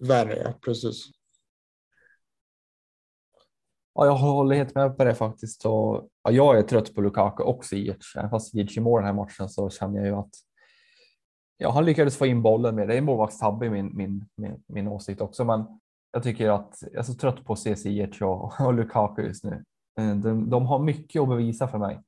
Werner, 0.00 0.36
ja 0.36 0.52
precis. 0.64 1.10
Ja, 3.94 4.06
jag 4.06 4.16
håller 4.16 4.56
helt 4.56 4.74
med 4.74 4.96
på 4.96 5.04
det 5.04 5.14
faktiskt. 5.14 5.66
Och, 5.66 6.08
ja, 6.22 6.30
jag 6.30 6.58
är 6.58 6.62
trött 6.62 6.94
på 6.94 7.00
Lukaku 7.00 7.42
och 7.42 7.64
Ziyech. 7.64 8.16
Även 8.16 8.30
fast 8.30 8.54
i 8.54 8.80
mål 8.80 9.00
den 9.00 9.06
här 9.06 9.14
matchen 9.14 9.48
så 9.48 9.70
känner 9.70 9.98
jag 9.98 10.06
ju 10.06 10.14
att 10.14 10.34
ja, 11.56 11.70
han 11.70 11.84
lyckades 11.84 12.16
få 12.16 12.26
in 12.26 12.42
bollen 12.42 12.74
med. 12.74 12.88
Det 12.88 12.94
är 12.94 12.98
en 12.98 13.04
målvaktstabbe 13.04 13.66
i 13.66 13.70
min, 13.70 13.96
min, 13.96 14.24
min, 14.36 14.64
min 14.66 14.88
åsikt 14.88 15.20
också, 15.20 15.44
men 15.44 15.80
jag 16.12 16.22
tycker 16.22 16.50
att 16.50 16.78
jag 16.80 16.94
är 16.94 17.02
så 17.02 17.14
trött 17.14 17.44
på 17.44 17.52
att 17.52 17.58
se 17.58 17.76
Ziyech 17.76 18.22
och, 18.22 18.60
och 18.60 18.74
Lukaku 18.74 19.22
just 19.22 19.44
nu. 19.44 19.64
Eh, 19.98 20.16
de, 20.16 20.50
de 20.50 20.66
har 20.66 20.78
mycket 20.78 21.22
att 21.22 21.28
bevisa 21.28 21.68
för 21.68 21.78
mig. 21.78 22.00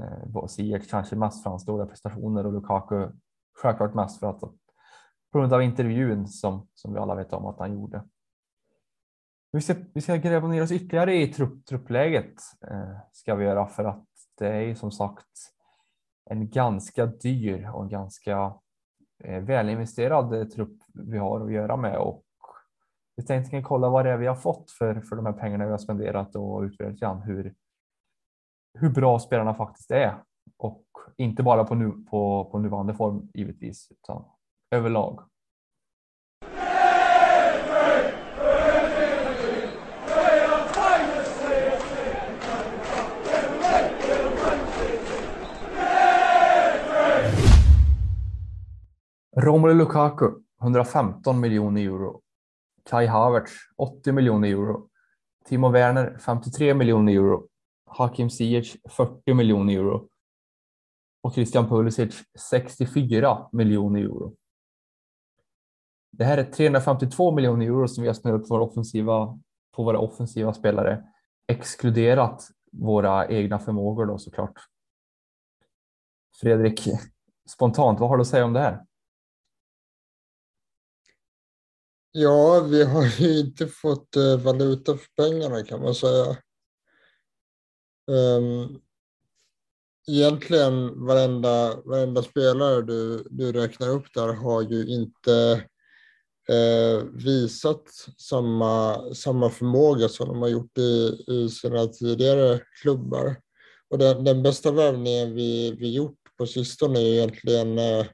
Eh, 0.00 0.46
Ziyech 0.46 0.90
kanske 0.90 1.16
mest 1.16 1.42
för 1.42 1.50
hans 1.50 1.62
stora 1.62 1.86
prestationer 1.86 2.46
och 2.46 2.52
Lukaku 2.52 3.08
självklart 3.62 3.94
mest 3.94 4.20
för 4.20 4.30
att 4.30 4.40
på 5.32 5.38
grund 5.38 5.52
av 5.52 5.62
intervjun 5.62 6.28
som, 6.28 6.68
som 6.74 6.92
vi 6.92 6.98
alla 6.98 7.14
vet 7.14 7.32
om 7.32 7.46
att 7.46 7.58
han 7.58 7.72
gjorde. 7.72 8.04
Vi 9.52 9.60
ska, 9.60 9.74
vi 9.94 10.00
ska 10.00 10.16
gräva 10.16 10.48
ner 10.48 10.62
oss 10.62 10.72
ytterligare 10.72 11.16
i 11.16 11.32
trupp, 11.32 11.66
truppläget 11.66 12.34
eh, 12.70 12.96
ska 13.12 13.34
vi 13.34 13.44
göra 13.44 13.66
för 13.66 13.84
att 13.84 14.04
det 14.38 14.48
är 14.48 14.60
ju 14.60 14.74
som 14.74 14.90
sagt 14.90 15.26
en 16.30 16.50
ganska 16.50 17.06
dyr 17.06 17.70
och 17.74 17.90
ganska 17.90 18.54
eh, 19.24 19.42
välinvesterad 19.42 20.50
trupp 20.50 20.78
vi 20.94 21.18
har 21.18 21.40
att 21.40 21.52
göra 21.52 21.76
med 21.76 21.98
och 21.98 22.24
vi 23.16 23.24
tänkte 23.24 23.62
kolla 23.62 23.88
vad 23.88 24.04
det 24.04 24.10
är 24.10 24.16
vi 24.16 24.26
har 24.26 24.34
fått 24.34 24.70
för, 24.70 25.00
för 25.00 25.16
de 25.16 25.26
här 25.26 25.32
pengarna 25.32 25.64
vi 25.64 25.70
har 25.70 25.78
spenderat 25.78 26.36
och 26.36 26.62
utvärderat 26.62 27.26
hur, 27.26 27.54
hur 28.74 28.90
bra 28.90 29.18
spelarna 29.18 29.54
faktiskt 29.54 29.90
är 29.90 30.22
och 30.56 30.84
inte 31.16 31.42
bara 31.42 31.64
på, 31.64 31.74
nu, 31.74 31.90
på, 31.90 32.44
på 32.52 32.58
nuvarande 32.58 32.94
form 32.94 33.30
givetvis, 33.34 33.88
utan 33.90 34.24
överlag. 34.70 35.20
Romelu 49.36 49.74
Lukaku 49.74 50.30
115 50.62 51.40
miljoner 51.40 51.82
euro. 51.82 52.20
Kai 52.90 53.06
Havertz 53.06 53.52
80 53.76 54.12
miljoner 54.12 54.48
euro. 54.48 54.88
Timo 55.44 55.68
Werner 55.68 56.18
53 56.18 56.74
miljoner 56.74 57.12
euro. 57.12 57.46
Hakim 57.86 58.30
Ziyech 58.30 58.76
40 58.88 59.34
miljoner 59.34 59.74
euro 59.74 60.08
och 61.22 61.34
Christian 61.34 61.68
Pulisic 61.68 62.14
64 62.50 63.48
miljoner 63.52 64.00
euro. 64.00 64.36
Det 66.12 66.24
här 66.24 66.38
är 66.38 66.44
352 66.44 67.34
miljoner 67.34 67.66
euro 67.66 67.88
som 67.88 68.02
vi 68.02 68.08
har 68.08 68.14
spenderat 68.14 68.48
på 68.48 68.54
våra 68.54 68.64
offensiva, 68.64 69.38
på 69.76 69.84
våra 69.84 69.98
offensiva 69.98 70.54
spelare, 70.54 71.04
exkluderat 71.46 72.48
våra 72.72 73.28
egna 73.28 73.58
förmågor 73.58 74.06
då 74.06 74.18
såklart. 74.18 74.54
Fredrik, 76.40 76.88
spontant, 77.48 78.00
vad 78.00 78.08
har 78.08 78.16
du 78.16 78.20
att 78.20 78.28
säga 78.28 78.44
om 78.44 78.52
det 78.52 78.60
här? 78.60 78.84
Ja, 82.12 82.66
vi 82.70 82.84
har 82.84 83.20
ju 83.20 83.40
inte 83.40 83.66
fått 83.66 84.16
eh, 84.16 84.36
valuta 84.44 84.96
för 84.96 85.08
pengarna 85.16 85.64
kan 85.64 85.80
man 85.80 85.94
säga. 85.94 86.36
Um, 88.10 88.80
egentligen 90.08 91.06
varenda, 91.06 91.76
varenda 91.84 92.22
spelare 92.22 92.82
du, 92.82 93.26
du 93.30 93.52
räknar 93.52 93.88
upp 93.88 94.14
där 94.14 94.28
har 94.28 94.62
ju 94.62 94.86
inte 94.86 95.64
eh, 96.48 97.04
visat 97.12 97.84
samma, 98.18 99.04
samma 99.14 99.50
förmåga 99.50 100.08
som 100.08 100.28
de 100.28 100.42
har 100.42 100.48
gjort 100.48 100.78
i, 100.78 101.24
i 101.28 101.48
sina 101.48 101.86
tidigare 101.86 102.60
klubbar. 102.82 103.36
Och 103.90 103.98
den, 103.98 104.24
den 104.24 104.42
bästa 104.42 104.70
värvningen 104.70 105.34
vi, 105.34 105.76
vi 105.78 105.94
gjort 105.94 106.18
på 106.38 106.46
sistone 106.46 107.00
är 107.00 107.12
egentligen 107.12 107.78
eh, 107.78 108.06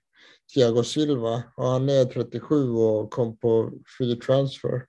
Thiago 0.55 0.84
Silva 0.84 1.42
och 1.57 1.66
han 1.66 1.88
är 1.88 2.05
37 2.05 2.70
och 2.70 3.11
kom 3.11 3.36
på 3.36 3.72
free 3.99 4.16
transfer. 4.16 4.86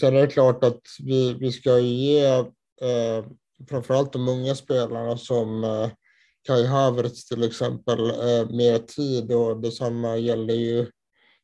Sen 0.00 0.16
är 0.16 0.20
det 0.20 0.26
klart 0.26 0.64
att 0.64 0.82
vi, 1.04 1.34
vi 1.34 1.52
ska 1.52 1.78
ge 1.78 2.24
eh, 2.80 3.24
framförallt 3.68 4.12
de 4.12 4.28
unga 4.28 4.54
spelarna 4.54 5.16
som 5.16 5.64
eh, 5.64 5.90
Kai 6.46 6.66
Havertz 6.66 7.24
till 7.24 7.42
exempel 7.42 8.10
eh, 8.10 8.50
mer 8.50 8.78
tid 8.78 9.32
och 9.32 9.60
detsamma 9.60 10.16
gäller 10.16 10.54
ju, 10.54 10.86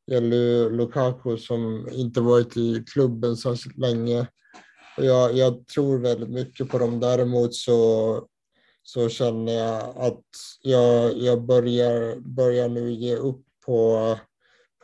gäller 0.06 0.36
ju 0.36 0.70
Lukaku 0.70 1.36
som 1.36 1.88
inte 1.92 2.20
varit 2.20 2.56
i 2.56 2.84
klubben 2.92 3.36
särskilt 3.36 3.78
länge. 3.78 4.26
Jag, 4.96 5.36
jag 5.36 5.66
tror 5.66 5.98
väldigt 5.98 6.30
mycket 6.30 6.68
på 6.68 6.78
dem. 6.78 7.00
Däremot 7.00 7.54
så, 7.54 8.26
så 8.82 9.08
känner 9.08 9.52
jag 9.52 9.96
att 9.96 10.24
jag, 10.62 11.16
jag 11.18 11.44
börjar, 11.44 12.16
börjar 12.16 12.68
nu 12.68 12.92
ge 12.92 13.16
upp 13.16 13.42
på 13.66 14.18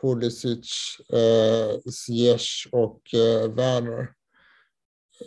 Pulisic, 0.01 0.97
eh, 1.13 1.91
Ziyech 1.91 2.67
och 2.71 3.13
eh, 3.13 3.51
Werner. 3.53 4.07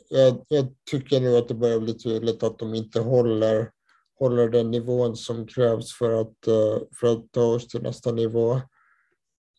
Jag, 0.09 0.45
jag, 0.49 0.67
tycker 0.91 1.21
nu 1.21 1.37
att 1.37 1.49
det 1.49 1.55
börjar 1.55 1.81
bli 1.81 1.95
tydligt 1.95 2.43
att 2.43 2.59
de 2.59 2.75
inte 2.75 3.01
håller 3.01 3.71
håller 4.19 4.49
den 4.49 4.71
nivån 4.71 5.17
som 5.17 5.47
krävs 5.47 5.93
för 5.93 6.21
att, 6.21 6.47
eh, 6.47 6.79
för 7.01 7.07
att 7.13 7.33
ta 7.33 7.43
oss 7.43 7.69
till 7.69 7.83
nästa 7.83 8.13
nivå. 8.13 8.61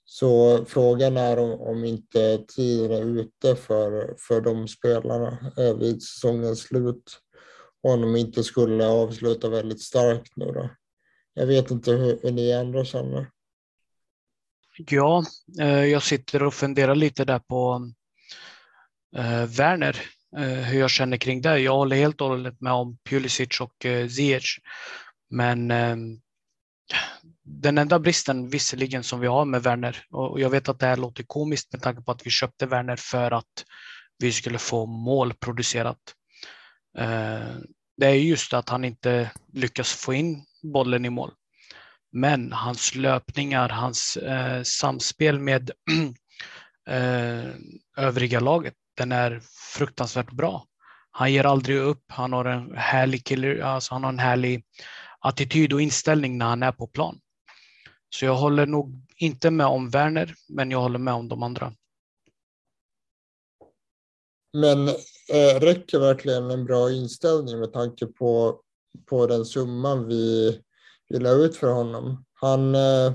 Så 0.06 0.66
frågan 0.66 1.18
är 1.18 1.40
om, 1.40 1.62
om 1.62 1.84
inte 1.84 2.38
tiden 2.38 2.92
är 2.92 3.02
ute 3.02 3.56
för, 3.56 4.16
för 4.18 4.42
de 4.42 4.68
spelarna 4.68 5.52
eh, 5.58 5.78
vid 5.78 6.04
säsongens 6.04 6.60
slut. 6.60 7.20
Om 7.82 8.02
de 8.02 8.16
inte 8.16 8.44
skulle 8.44 8.88
avsluta 8.88 9.50
väldigt 9.50 9.82
starkt 9.82 10.36
nu 10.36 10.46
då. 10.46 10.70
Jag 11.34 11.48
vet 11.48 11.72
inte 11.72 11.92
hur, 11.92 12.20
hur 12.22 12.32
ni 12.32 12.54
andra 12.54 12.86
känner. 12.86 13.30
Ja, 14.78 15.26
eh, 15.60 15.86
jag 15.86 16.04
sitter 16.04 16.44
och 16.44 16.54
funderar 16.54 16.96
lite 16.96 17.26
där 17.26 17.40
på 17.40 17.92
Werner. 19.58 20.02
Eh, 20.38 20.44
hur 20.44 20.80
jag 20.80 20.90
känner 20.90 21.18
kring 21.18 21.42
det. 21.42 21.60
Jag 21.60 21.76
håller 21.76 21.96
helt 21.96 22.22
och 22.22 22.28
hållet 22.28 22.62
med 22.62 22.74
om 22.74 22.98
Pulisic 23.10 23.62
och 23.62 23.86
eh, 23.86 24.08
Ziyech. 24.08 24.60
Men 25.30 25.72
ehm, 25.72 26.20
den 27.44 27.78
enda 27.78 28.00
bristen 28.00 28.50
visserligen 28.50 29.04
som 29.04 29.20
vi 29.20 29.28
har 29.28 29.46
med 29.46 29.64
Werner 29.64 30.06
och 30.10 30.40
jag 30.40 30.50
vet 30.50 30.70
att 30.70 30.80
det 30.80 30.86
här 30.86 30.98
låter 30.98 31.24
komiskt 31.24 31.74
med 31.74 31.82
tanke 31.82 32.02
på 32.02 32.12
att 32.12 32.26
vi 32.26 32.30
köpte 32.30 32.66
Werner 32.66 32.96
för 32.96 33.32
att 33.32 33.66
vi 34.18 34.32
skulle 34.32 34.58
få 34.58 34.86
mål 34.86 35.34
producerat. 35.34 36.16
Eh, 36.98 37.56
det 37.98 38.06
är 38.06 38.14
just 38.14 38.54
att 38.54 38.70
han 38.70 38.86
inte 38.86 39.32
lyckas 39.54 39.94
få 39.94 40.14
in 40.14 40.44
bollen 40.74 41.06
i 41.06 41.10
mål. 41.10 41.32
Men 42.12 42.52
hans 42.52 42.96
löpningar, 42.96 43.70
hans 43.70 44.18
samspel 44.64 45.40
med 45.40 45.72
Eh, 46.88 47.50
övriga 47.98 48.40
laget 48.40 48.74
den 48.98 49.12
är 49.12 49.42
fruktansvärt 49.78 50.32
bra. 50.32 50.66
Han 51.12 51.34
ger 51.34 51.44
aldrig 51.44 51.78
upp. 51.78 52.04
Han 52.08 52.34
har 52.34 52.46
en 52.46 52.78
härlig 52.78 53.26
killer, 53.26 53.60
alltså 53.60 53.94
han 53.94 54.04
har 54.04 54.12
en 54.12 54.20
härlig 54.20 54.66
attityd 55.20 55.74
och 55.74 55.82
inställning 55.82 56.38
när 56.38 56.46
han 56.46 56.64
är 56.64 56.72
på 56.72 56.88
plan. 56.88 57.20
Så 58.10 58.26
jag 58.26 58.36
håller 58.36 58.66
nog 58.66 59.02
inte 59.18 59.52
med 59.52 59.68
om 59.68 59.90
Werner, 59.90 60.36
men 60.50 60.72
jag 60.72 60.82
håller 60.82 61.00
med 61.00 61.14
om 61.14 61.28
de 61.28 61.44
andra. 61.44 61.74
Men 64.54 64.88
eh, 64.88 65.60
räcker 65.60 66.00
verkligen 66.00 66.52
en 66.52 66.66
bra 66.66 66.92
inställning 66.92 67.60
med 67.60 67.74
tanke 67.74 68.06
på, 68.06 68.60
på 69.06 69.28
den 69.28 69.46
summan 69.46 70.08
vi, 70.08 70.52
vi 71.10 71.20
la 71.20 71.30
ut 71.30 71.56
för 71.56 71.72
honom? 71.72 72.26
Han, 72.34 72.76
eh, 72.76 73.14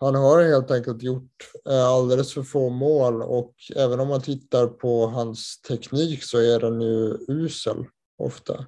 han 0.00 0.14
har 0.14 0.42
helt 0.42 0.70
enkelt 0.70 1.02
gjort 1.02 1.50
eh, 1.68 1.86
alldeles 1.86 2.34
för 2.34 2.42
få 2.42 2.70
mål 2.70 3.22
och 3.22 3.54
även 3.76 4.00
om 4.00 4.08
man 4.08 4.22
tittar 4.22 4.66
på 4.66 5.06
hans 5.06 5.60
teknik 5.60 6.22
så 6.22 6.38
är 6.38 6.60
den 6.60 6.80
ju 6.80 7.18
usel 7.28 7.86
ofta. 8.18 8.66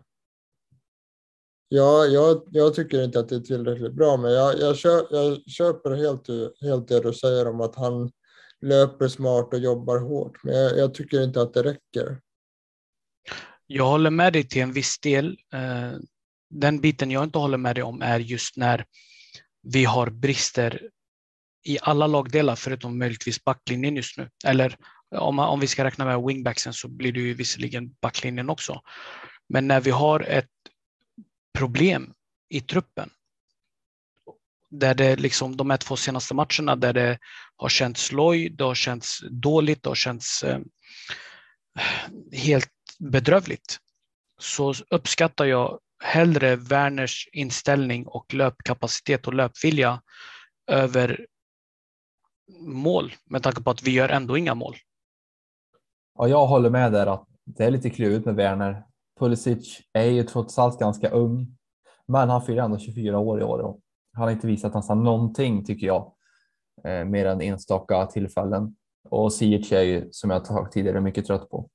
Ja, 1.68 2.04
jag, 2.04 2.42
jag 2.50 2.74
tycker 2.74 3.04
inte 3.04 3.20
att 3.20 3.28
det 3.28 3.36
är 3.36 3.40
tillräckligt 3.40 3.92
bra, 3.92 4.16
men 4.16 4.32
jag, 4.32 4.60
jag, 4.60 4.76
köper, 4.76 5.16
jag 5.16 5.50
köper 5.50 5.90
helt, 5.90 6.26
helt 6.60 6.88
det 6.88 7.00
du 7.00 7.12
säger 7.12 7.48
om 7.48 7.60
att 7.60 7.76
han 7.76 8.10
löper 8.60 9.08
smart 9.08 9.52
och 9.52 9.58
jobbar 9.58 9.98
hårt, 9.98 10.44
men 10.44 10.54
jag, 10.56 10.78
jag 10.78 10.94
tycker 10.94 11.22
inte 11.22 11.42
att 11.42 11.54
det 11.54 11.62
räcker. 11.62 12.20
Jag 13.66 13.84
håller 13.84 14.10
med 14.10 14.32
dig 14.32 14.48
till 14.48 14.62
en 14.62 14.72
viss 14.72 14.98
del. 14.98 15.38
Eh, 15.52 15.98
den 16.50 16.80
biten 16.80 17.10
jag 17.10 17.24
inte 17.24 17.38
håller 17.38 17.58
med 17.58 17.76
dig 17.76 17.82
om 17.82 18.02
är 18.02 18.18
just 18.18 18.56
när 18.56 18.84
vi 19.62 19.84
har 19.84 20.10
brister 20.10 20.90
i 21.66 21.78
alla 21.82 22.06
lagdelar 22.06 22.56
förutom 22.56 22.98
möjligtvis 22.98 23.44
backlinjen 23.44 23.96
just 23.96 24.18
nu. 24.18 24.30
Eller 24.44 24.76
om, 25.10 25.38
om 25.38 25.60
vi 25.60 25.66
ska 25.66 25.84
räkna 25.84 26.04
med 26.04 26.22
wingbacksen 26.22 26.72
så 26.72 26.88
blir 26.88 27.12
det 27.12 27.20
ju 27.20 27.34
visserligen 27.34 27.94
backlinjen 28.00 28.50
också. 28.50 28.80
Men 29.48 29.68
när 29.68 29.80
vi 29.80 29.90
har 29.90 30.20
ett 30.20 30.50
problem 31.58 32.12
i 32.48 32.60
truppen 32.60 33.10
där 34.70 34.94
det 34.94 35.16
liksom 35.16 35.56
de 35.56 35.70
här 35.70 35.76
två 35.76 35.96
senaste 35.96 36.34
matcherna 36.34 36.76
där 36.76 36.92
det 36.92 37.18
har 37.56 37.68
känts 37.68 38.12
loj, 38.12 38.48
det 38.48 38.64
har 38.64 38.74
känts 38.74 39.20
dåligt, 39.30 39.82
det 39.82 39.90
har 39.90 39.94
känts 39.94 40.42
eh, 40.42 40.60
helt 42.32 42.72
bedrövligt. 42.98 43.78
Så 44.38 44.74
uppskattar 44.90 45.44
jag 45.44 45.78
hellre 46.04 46.56
Werners 46.56 47.28
inställning 47.32 48.06
och 48.06 48.34
löpkapacitet 48.34 49.26
och 49.26 49.34
löpvilja 49.34 50.02
över 50.66 51.26
mål 52.60 53.12
med 53.24 53.42
tanke 53.42 53.62
på 53.62 53.70
att 53.70 53.82
vi 53.82 53.90
gör 53.90 54.08
ändå 54.08 54.38
inga 54.38 54.54
mål. 54.54 54.74
Ja, 56.18 56.28
jag 56.28 56.46
håller 56.46 56.70
med 56.70 56.92
där 56.92 57.06
att 57.06 57.28
det 57.44 57.64
är 57.64 57.70
lite 57.70 57.90
klurigt 57.90 58.26
med 58.26 58.34
Werner. 58.34 58.84
Pulisic 59.18 59.80
är 59.92 60.04
ju 60.04 60.22
trots 60.22 60.58
allt 60.58 60.78
ganska 60.78 61.10
ung, 61.10 61.56
men 62.06 62.28
han 62.28 62.42
fyller 62.42 62.62
ändå 62.62 62.78
24 62.78 63.18
år 63.18 63.40
i 63.40 63.44
år 63.44 63.58
och 63.58 63.80
han 64.12 64.24
har 64.24 64.30
inte 64.30 64.46
visat 64.46 64.74
nästan 64.74 65.04
någonting 65.04 65.64
tycker 65.64 65.86
jag, 65.86 66.12
eh, 66.84 67.04
mer 67.04 67.26
än 67.26 67.40
enstaka 67.40 68.06
tillfällen. 68.06 68.76
Och 69.08 69.32
Ziyech 69.32 69.72
är 69.72 69.82
ju 69.82 70.08
som 70.10 70.30
jag 70.30 70.46
sagt 70.46 70.72
tidigare 70.72 71.00
mycket 71.00 71.26
trött 71.26 71.50
på. 71.50 71.68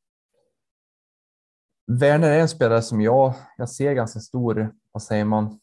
Werner 1.87 2.31
är 2.31 2.39
en 2.39 2.49
spelare 2.49 2.81
som 2.81 3.01
jag, 3.01 3.33
jag 3.57 3.69
ser 3.69 3.93
ganska 3.93 4.19
stor, 4.19 4.73
vad 4.91 5.03
säger 5.03 5.25
man, 5.25 5.59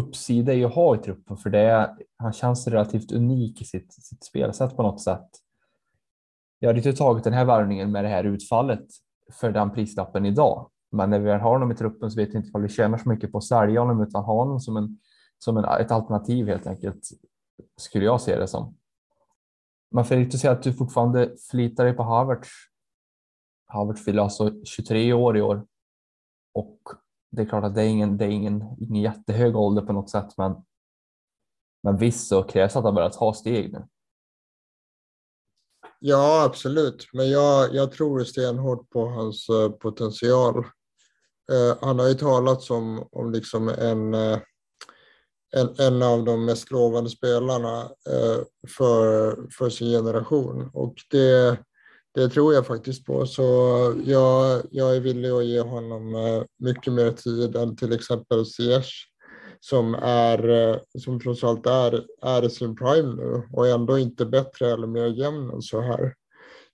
uppsida 0.00 0.54
i 0.54 0.64
att 0.64 0.74
ha 0.74 0.94
i 0.94 0.98
truppen 0.98 1.36
för 1.36 1.50
det 1.50 1.58
är, 1.58 1.96
han 2.16 2.32
känns 2.32 2.68
relativt 2.68 3.12
unik 3.12 3.62
i 3.62 3.64
sitt, 3.64 3.92
sitt 3.92 4.24
spelsätt 4.24 4.76
på 4.76 4.82
något 4.82 5.02
sätt. 5.02 5.28
Jag 6.58 6.68
hade 6.68 6.78
inte 6.78 6.92
tagit 6.92 7.24
den 7.24 7.32
här 7.32 7.44
värvningen 7.44 7.92
med 7.92 8.04
det 8.04 8.08
här 8.08 8.24
utfallet 8.24 8.86
för 9.32 9.52
den 9.52 9.70
prislappen 9.70 10.26
idag. 10.26 10.70
Men 10.92 11.10
när 11.10 11.18
vi 11.18 11.24
väl 11.24 11.40
har 11.40 11.52
honom 11.52 11.72
i 11.72 11.74
truppen 11.74 12.10
så 12.10 12.20
vet 12.20 12.34
jag 12.34 12.42
inte 12.42 12.50
om 12.54 12.62
vi 12.62 12.68
tjänar 12.68 12.98
så 12.98 13.08
mycket 13.08 13.32
på 13.32 13.38
att 13.38 13.44
sälja 13.44 13.80
honom 13.80 14.02
utan 14.02 14.24
ha 14.24 14.34
honom 14.34 14.60
som, 14.60 14.76
en, 14.76 14.98
som 15.38 15.56
en, 15.56 15.64
ett 15.64 15.90
alternativ 15.90 16.46
helt 16.46 16.66
enkelt. 16.66 17.08
Skulle 17.76 18.04
jag 18.04 18.20
se 18.20 18.36
det 18.36 18.46
som. 18.46 18.76
Men 19.90 20.04
Fredrik, 20.04 20.32
du 20.32 20.38
säger 20.38 20.54
att 20.54 20.62
du 20.62 20.72
fortfarande 20.72 21.36
flitar 21.50 21.84
dig 21.84 21.92
på 21.92 22.02
Havertz. 22.02 22.48
Havertz 23.66 24.04
fyller 24.04 24.22
alltså 24.22 24.64
23 24.64 25.12
år 25.12 25.36
i 25.36 25.42
år 25.42 25.66
och 26.54 26.78
det 27.30 27.42
är 27.42 27.46
klart 27.46 27.64
att 27.64 27.74
det 27.74 27.82
är 27.82 27.86
ingen, 27.86 28.16
det 28.16 28.24
är 28.24 28.28
ingen, 28.28 28.64
ingen 28.80 29.02
jättehög 29.02 29.56
ålder 29.56 29.82
på 29.82 29.92
något 29.92 30.10
sätt, 30.10 30.36
men, 30.36 30.54
men 31.82 31.96
visst 31.96 32.28
så 32.28 32.42
krävs 32.42 32.76
att 32.76 32.84
han 32.84 32.94
börjar 32.94 33.10
ta 33.10 33.34
steg 33.34 33.72
nu. 33.72 33.86
Ja, 35.98 36.44
absolut, 36.44 37.08
men 37.12 37.30
jag, 37.30 37.74
jag 37.74 37.92
tror 37.92 38.24
stenhårt 38.24 38.90
på 38.90 39.06
hans 39.06 39.48
eh, 39.48 39.70
potential. 39.70 40.58
Eh, 41.52 41.76
han 41.80 41.98
har 41.98 42.08
ju 42.08 42.14
talat 42.14 42.70
om, 42.70 43.08
om 43.12 43.32
liksom 43.32 43.68
en, 43.68 44.14
eh, 44.14 44.38
en, 45.56 45.74
en 45.78 46.02
av 46.02 46.24
de 46.24 46.44
mest 46.44 46.70
lovande 46.70 47.10
spelarna 47.10 47.82
eh, 47.82 48.42
för, 48.76 49.36
för 49.58 49.70
sin 49.70 49.90
generation 49.90 50.70
och 50.74 50.94
det 51.10 51.58
det 52.14 52.28
tror 52.28 52.54
jag 52.54 52.66
faktiskt 52.66 53.06
på. 53.06 53.26
Så 53.26 53.42
jag, 54.04 54.62
jag 54.70 54.96
är 54.96 55.00
villig 55.00 55.30
att 55.30 55.44
ge 55.44 55.60
honom 55.60 56.14
eh, 56.14 56.42
mycket 56.58 56.92
mer 56.92 57.12
tid 57.12 57.56
än 57.56 57.76
till 57.76 57.92
exempel 57.92 58.46
Ziyech. 58.46 59.06
som, 59.60 59.94
är, 60.02 60.48
eh, 60.48 60.76
som 60.98 61.20
trots 61.20 61.44
allt 61.44 61.66
är, 61.66 62.04
är 62.22 62.44
i 62.44 62.50
sin 62.50 62.76
prime 62.76 63.14
nu 63.14 63.48
och 63.52 63.68
ändå 63.68 63.98
inte 63.98 64.26
bättre 64.26 64.70
eller 64.70 64.86
mer 64.86 65.06
jämn 65.06 65.50
än 65.50 65.62
så 65.62 65.80
här. 65.80 66.14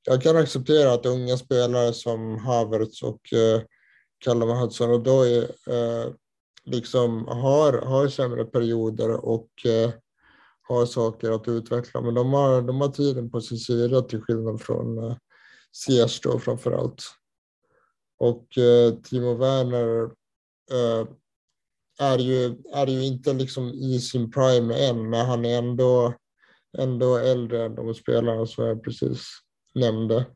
Jag 0.08 0.22
kan 0.22 0.36
acceptera 0.36 0.92
att 0.92 1.06
unga 1.06 1.36
spelare 1.36 1.92
som 1.92 2.38
Havertz 2.38 3.02
och 3.02 3.32
eh, 3.32 3.62
Callum 4.24 4.48
Hudson-Odoi 4.48 5.38
eh, 5.66 6.12
liksom 6.64 7.26
har, 7.26 7.72
har 7.72 8.08
sämre 8.08 8.44
perioder 8.44 9.10
och 9.10 9.50
eh, 9.66 9.90
har 10.62 10.86
saker 10.86 11.30
att 11.30 11.48
utveckla. 11.48 12.00
Men 12.00 12.14
de 12.14 12.32
har, 12.32 12.62
de 12.62 12.80
har 12.80 12.88
tiden 12.88 13.30
på 13.30 13.40
sin 13.40 13.58
sida 13.58 14.02
till 14.02 14.22
skillnad 14.22 14.60
från 14.60 14.98
eh, 14.98 15.16
Ziyech 15.76 16.20
då 16.22 16.38
framför 16.38 16.72
allt. 16.72 17.02
Och 18.18 18.58
eh, 18.58 18.94
Timo 18.94 19.34
Werner 19.34 20.04
eh, 20.72 21.08
är, 21.98 22.18
ju, 22.18 22.62
är 22.72 22.86
ju 22.86 23.04
inte 23.04 23.32
liksom 23.32 23.68
i 23.68 24.00
sin 24.00 24.30
prime 24.30 24.74
än, 24.74 25.10
men 25.10 25.26
han 25.26 25.44
är 25.44 25.58
ändå, 25.58 26.14
ändå 26.78 27.16
äldre 27.16 27.64
än 27.64 27.74
de 27.74 27.94
spelarna 27.94 28.46
som 28.46 28.64
jag 28.64 28.84
precis 28.84 29.26
nämnde. 29.74 30.26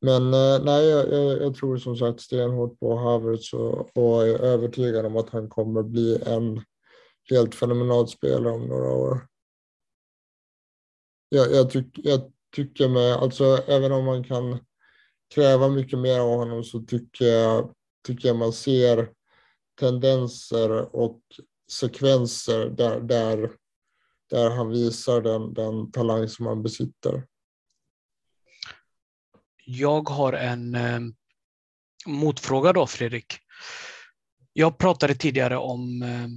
Men 0.00 0.34
eh, 0.34 0.64
nej, 0.64 0.86
jag, 0.86 1.12
jag, 1.12 1.42
jag, 1.42 1.54
tror 1.54 1.76
som 1.76 1.96
sagt 1.96 2.20
stenhårt 2.20 2.78
på 2.80 2.96
Havertz 2.96 3.52
och, 3.52 3.96
och 3.96 4.26
är 4.26 4.38
övertygad 4.38 5.06
om 5.06 5.16
att 5.16 5.30
han 5.30 5.48
kommer 5.48 5.82
bli 5.82 6.22
en 6.26 6.64
helt 7.30 7.54
fenomenal 7.54 8.08
spelare 8.08 8.54
om 8.54 8.66
några 8.66 8.90
år. 8.90 9.26
Jag, 11.28 11.52
jag, 11.52 11.70
tyck, 11.70 11.86
jag 11.94 12.32
tycker 12.56 12.88
mig, 12.88 13.12
alltså 13.12 13.44
även 13.68 13.92
om 13.92 14.04
man 14.04 14.24
kan 14.24 14.58
kräva 15.34 15.68
mycket 15.68 15.98
mer 15.98 16.20
av 16.20 16.28
honom 16.28 16.64
så 16.64 16.80
tycker 16.80 17.24
jag, 17.24 17.74
tycker 18.06 18.28
jag 18.28 18.36
man 18.36 18.52
ser 18.52 19.10
tendenser 19.80 20.96
och 20.96 21.20
sekvenser 21.72 22.68
där, 22.70 23.00
där, 23.00 23.52
där 24.30 24.50
han 24.50 24.68
visar 24.68 25.20
den, 25.20 25.54
den 25.54 25.92
talang 25.92 26.28
som 26.28 26.46
han 26.46 26.62
besitter. 26.62 27.26
Jag 29.64 30.08
har 30.08 30.32
en 30.32 30.74
eh, 30.74 31.00
motfråga 32.06 32.72
då, 32.72 32.86
Fredrik. 32.86 33.38
Jag 34.52 34.78
pratade 34.78 35.14
tidigare 35.14 35.56
om, 35.56 36.02
eh, 36.02 36.28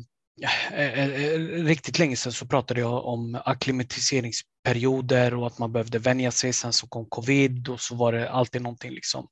Eh, 0.41 0.73
eh, 0.79 0.99
eh, 0.99 1.39
riktigt 1.65 1.99
länge 1.99 2.15
sedan 2.15 2.31
så 2.31 2.45
pratade 2.45 2.79
jag 2.79 3.05
om 3.05 3.41
akklimatiseringsperioder 3.45 5.33
och 5.33 5.47
att 5.47 5.59
man 5.59 5.71
behövde 5.71 5.99
vänja 5.99 6.31
sig. 6.31 6.53
Sen 6.53 6.73
så 6.73 6.87
kom 6.87 7.05
covid 7.09 7.69
och 7.69 7.81
så 7.81 7.95
var 7.95 8.11
det 8.11 8.29
alltid 8.29 8.61
någonting 8.61 8.91
liksom. 8.91 9.27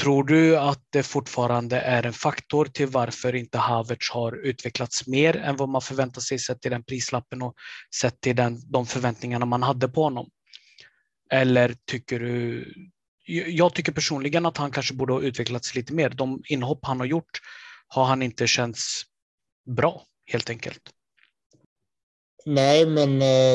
Tror 0.00 0.24
du 0.24 0.58
att 0.58 0.82
det 0.90 1.02
fortfarande 1.02 1.80
är 1.80 2.06
en 2.06 2.12
faktor 2.12 2.64
till 2.64 2.86
varför 2.86 3.34
inte 3.34 3.58
Havertz 3.58 4.10
har 4.10 4.46
utvecklats 4.46 5.06
mer 5.06 5.36
än 5.36 5.56
vad 5.56 5.68
man 5.68 5.82
förväntar 5.82 6.20
sig 6.20 6.38
sett 6.38 6.60
till 6.60 6.70
den 6.70 6.84
prislappen 6.84 7.42
och 7.42 7.54
sett 8.00 8.20
till 8.20 8.36
den, 8.36 8.60
de 8.70 8.86
förväntningarna 8.86 9.46
man 9.46 9.62
hade 9.62 9.88
på 9.88 10.02
honom? 10.02 10.30
Eller 11.30 11.74
tycker 11.90 12.20
du... 12.20 12.66
Jag 13.46 13.74
tycker 13.74 13.92
personligen 13.92 14.46
att 14.46 14.56
han 14.56 14.70
kanske 14.70 14.94
borde 14.94 15.12
ha 15.12 15.20
utvecklats 15.20 15.74
lite 15.74 15.92
mer. 15.92 16.10
De 16.10 16.42
inhopp 16.48 16.80
han 16.82 17.00
har 17.00 17.06
gjort 17.06 17.40
har 17.94 18.04
han 18.04 18.22
inte 18.22 18.46
känts 18.46 19.02
bra, 19.66 20.02
helt 20.26 20.50
enkelt. 20.50 20.82
Nej, 22.46 22.86
men 22.86 23.22
eh, 23.22 23.54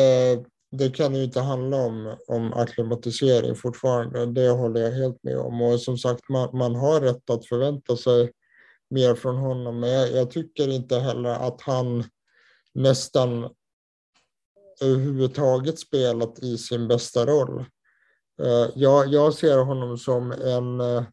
eh, 0.00 0.40
det 0.70 0.90
kan 0.90 1.14
ju 1.14 1.24
inte 1.24 1.40
handla 1.40 1.76
om, 1.76 2.16
om 2.28 2.52
akklimatisering 2.52 3.54
fortfarande. 3.54 4.26
Det 4.26 4.50
håller 4.50 4.80
jag 4.80 4.90
helt 4.90 5.22
med 5.22 5.38
om. 5.38 5.62
Och 5.62 5.80
som 5.80 5.98
sagt, 5.98 6.28
man, 6.28 6.58
man 6.58 6.74
har 6.74 7.00
rätt 7.00 7.30
att 7.30 7.46
förvänta 7.46 7.96
sig 7.96 8.32
mer 8.90 9.14
från 9.14 9.36
honom. 9.36 9.80
Men 9.80 9.90
jag, 9.90 10.12
jag 10.12 10.30
tycker 10.30 10.68
inte 10.68 10.98
heller 10.98 11.30
att 11.30 11.60
han 11.60 12.04
nästan 12.74 13.50
överhuvudtaget 14.80 15.78
spelat 15.78 16.38
i 16.38 16.58
sin 16.58 16.88
bästa 16.88 17.26
roll. 17.26 17.64
Eh, 18.42 18.70
jag, 18.74 19.08
jag 19.08 19.34
ser 19.34 19.58
honom 19.58 19.98
som 19.98 20.32
en, 20.32 20.80
eh, 20.80 21.04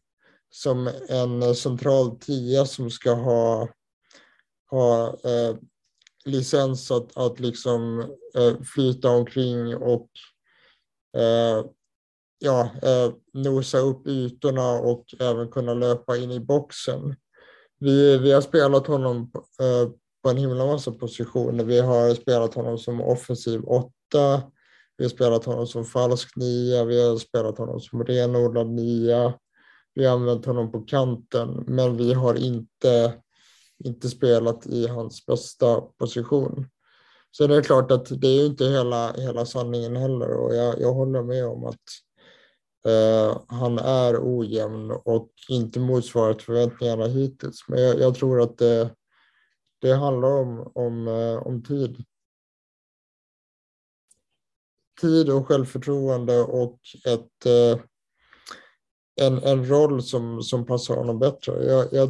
som 0.54 0.90
en 1.08 1.42
eh, 1.42 1.52
central 1.52 2.18
tia 2.18 2.66
som 2.66 2.90
ska 2.90 3.12
ha, 3.12 3.68
ha 4.70 5.08
eh, 5.08 5.56
licens 6.24 6.90
att, 6.90 7.16
att 7.16 7.40
liksom 7.40 8.00
eh, 8.34 8.62
flyta 8.74 9.08
omkring 9.08 9.76
och 9.76 10.08
eh, 11.16 11.64
ja, 12.38 12.70
eh, 12.82 13.12
nosa 13.32 13.78
upp 13.78 14.06
ytorna 14.06 14.70
och 14.70 15.04
även 15.20 15.48
kunna 15.48 15.74
löpa 15.74 16.16
in 16.16 16.30
i 16.30 16.40
boxen. 16.40 17.16
Vi, 17.80 18.18
vi 18.18 18.32
har 18.32 18.40
spelat 18.40 18.86
honom 18.86 19.30
eh, 19.60 19.90
på 20.22 20.30
en 20.30 20.36
himla 20.36 20.66
massa 20.66 20.92
positioner. 20.92 21.64
Vi 21.64 21.80
har 21.80 22.14
spelat 22.14 22.54
honom 22.54 22.78
som 22.78 23.00
offensiv 23.00 23.64
åtta. 23.64 24.42
Vi 24.96 25.04
har 25.04 25.10
spelat 25.10 25.44
honom 25.44 25.66
som 25.66 25.84
falsk 25.84 26.36
nia. 26.36 26.84
Vi 26.84 27.08
har 27.08 27.16
spelat 27.16 27.58
honom 27.58 27.80
som 27.80 28.04
renodlad 28.04 28.66
nia. 28.66 29.34
Vi 29.94 30.04
har 30.04 30.14
använt 30.14 30.46
honom 30.46 30.72
på 30.72 30.80
kanten, 30.80 31.64
men 31.66 31.96
vi 31.96 32.12
har 32.12 32.34
inte, 32.34 33.14
inte 33.84 34.08
spelat 34.08 34.66
i 34.66 34.86
hans 34.86 35.26
bästa 35.26 35.80
position. 35.80 36.66
Så 37.30 37.46
det 37.46 37.56
är 37.56 37.62
klart 37.62 37.90
att 37.90 38.20
det 38.20 38.28
är 38.28 38.46
inte 38.46 38.64
hela, 38.64 39.12
hela 39.12 39.46
sanningen 39.46 39.96
heller 39.96 40.30
och 40.30 40.54
jag, 40.54 40.80
jag 40.80 40.92
håller 40.92 41.22
med 41.22 41.46
om 41.46 41.64
att 41.64 41.80
eh, 42.86 43.42
han 43.46 43.78
är 43.78 44.18
ojämn 44.22 44.90
och 44.90 45.30
inte 45.48 45.80
motsvarat 45.80 46.42
förväntningarna 46.42 47.06
hittills. 47.06 47.64
Men 47.68 47.82
jag, 47.82 48.00
jag 48.00 48.14
tror 48.14 48.40
att 48.40 48.58
det, 48.58 48.94
det 49.80 49.92
handlar 49.92 50.28
om, 50.28 50.72
om, 50.74 51.08
eh, 51.08 51.46
om 51.46 51.62
tid. 51.62 52.04
Tid 55.00 55.30
och 55.30 55.48
självförtroende 55.48 56.40
och 56.40 56.78
ett, 57.06 57.46
eh, 57.46 57.84
en, 59.20 59.42
en 59.42 59.68
roll 59.68 60.02
som, 60.02 60.42
som 60.42 60.66
passar 60.66 60.96
honom 60.96 61.18
bättre. 61.18 61.64
Jag, 61.64 61.92
jag, 61.92 62.08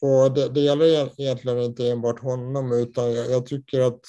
och 0.00 0.34
det, 0.34 0.48
det 0.48 0.60
gäller 0.60 1.20
egentligen 1.20 1.58
inte 1.58 1.90
enbart 1.90 2.20
honom 2.20 2.72
utan 2.72 3.12
jag, 3.14 3.30
jag 3.30 3.46
tycker 3.46 3.80
att 3.80 4.00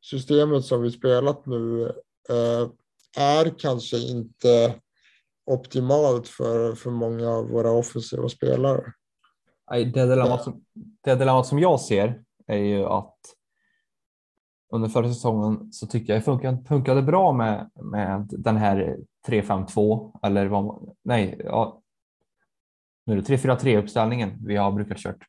systemet 0.00 0.64
som 0.64 0.82
vi 0.82 0.90
spelat 0.90 1.46
nu 1.46 1.84
eh, 2.28 2.68
är 3.16 3.58
kanske 3.58 3.98
inte 3.98 4.74
optimalt 5.46 6.28
för, 6.28 6.74
för 6.74 6.90
många 6.90 7.30
av 7.30 7.48
våra 7.48 7.70
offensiva 7.70 8.28
spelare. 8.28 8.92
Det 9.70 9.84
dilemmat 9.84 10.44
som, 10.44 10.64
det 11.04 11.14
dilemmat 11.14 11.46
som 11.46 11.58
jag 11.58 11.80
ser 11.80 12.22
är 12.46 12.58
ju 12.58 12.84
att 12.84 13.18
under 14.72 14.88
förra 14.88 15.08
säsongen 15.08 15.72
så 15.72 15.86
tycker 15.86 16.12
jag 16.12 16.22
det 16.22 16.24
funkade, 16.24 16.64
funkade 16.68 17.02
bra 17.02 17.32
med, 17.32 17.70
med 17.74 18.28
den 18.30 18.56
här 18.56 18.98
3-5-2 19.28 20.18
eller 20.22 20.46
vad 20.46 20.94
nej, 21.02 21.40
ja, 21.44 21.82
nu 23.06 23.12
är 23.12 23.16
det 23.16 23.36
3-4-3 23.36 23.78
uppställningen 23.78 24.38
vi 24.46 24.56
har 24.56 24.72
brukat 24.72 24.98
kört 24.98 25.24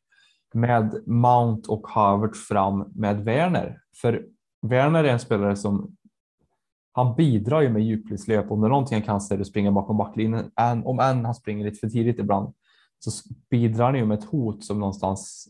med 0.54 1.02
Mount 1.06 1.72
och 1.72 1.88
Havertz 1.88 2.48
fram 2.48 2.92
med 2.94 3.24
Werner. 3.24 3.80
För 4.00 4.26
Werner 4.62 5.04
är 5.04 5.12
en 5.12 5.20
spelare 5.20 5.56
som 5.56 5.96
han 6.92 7.14
bidrar 7.14 7.60
ju 7.60 7.68
med 7.68 7.82
djupledslöp. 7.82 8.50
Om 8.50 8.60
det 8.60 8.66
är 8.66 8.68
någonting 8.68 8.94
han 8.94 9.02
kan 9.02 9.20
så 9.20 9.34
är 9.34 9.38
det 9.38 9.44
springa 9.44 9.72
bakom 9.72 9.96
backlinjen. 9.96 10.50
Om 10.84 11.00
än 11.00 11.24
han 11.24 11.34
springer 11.34 11.64
lite 11.64 11.78
för 11.78 11.88
tidigt 11.88 12.18
ibland 12.18 12.54
så 12.98 13.10
bidrar 13.50 13.84
han 13.84 13.94
ju 13.94 14.06
med 14.06 14.18
ett 14.18 14.24
hot 14.24 14.64
som 14.64 14.80
någonstans 14.80 15.48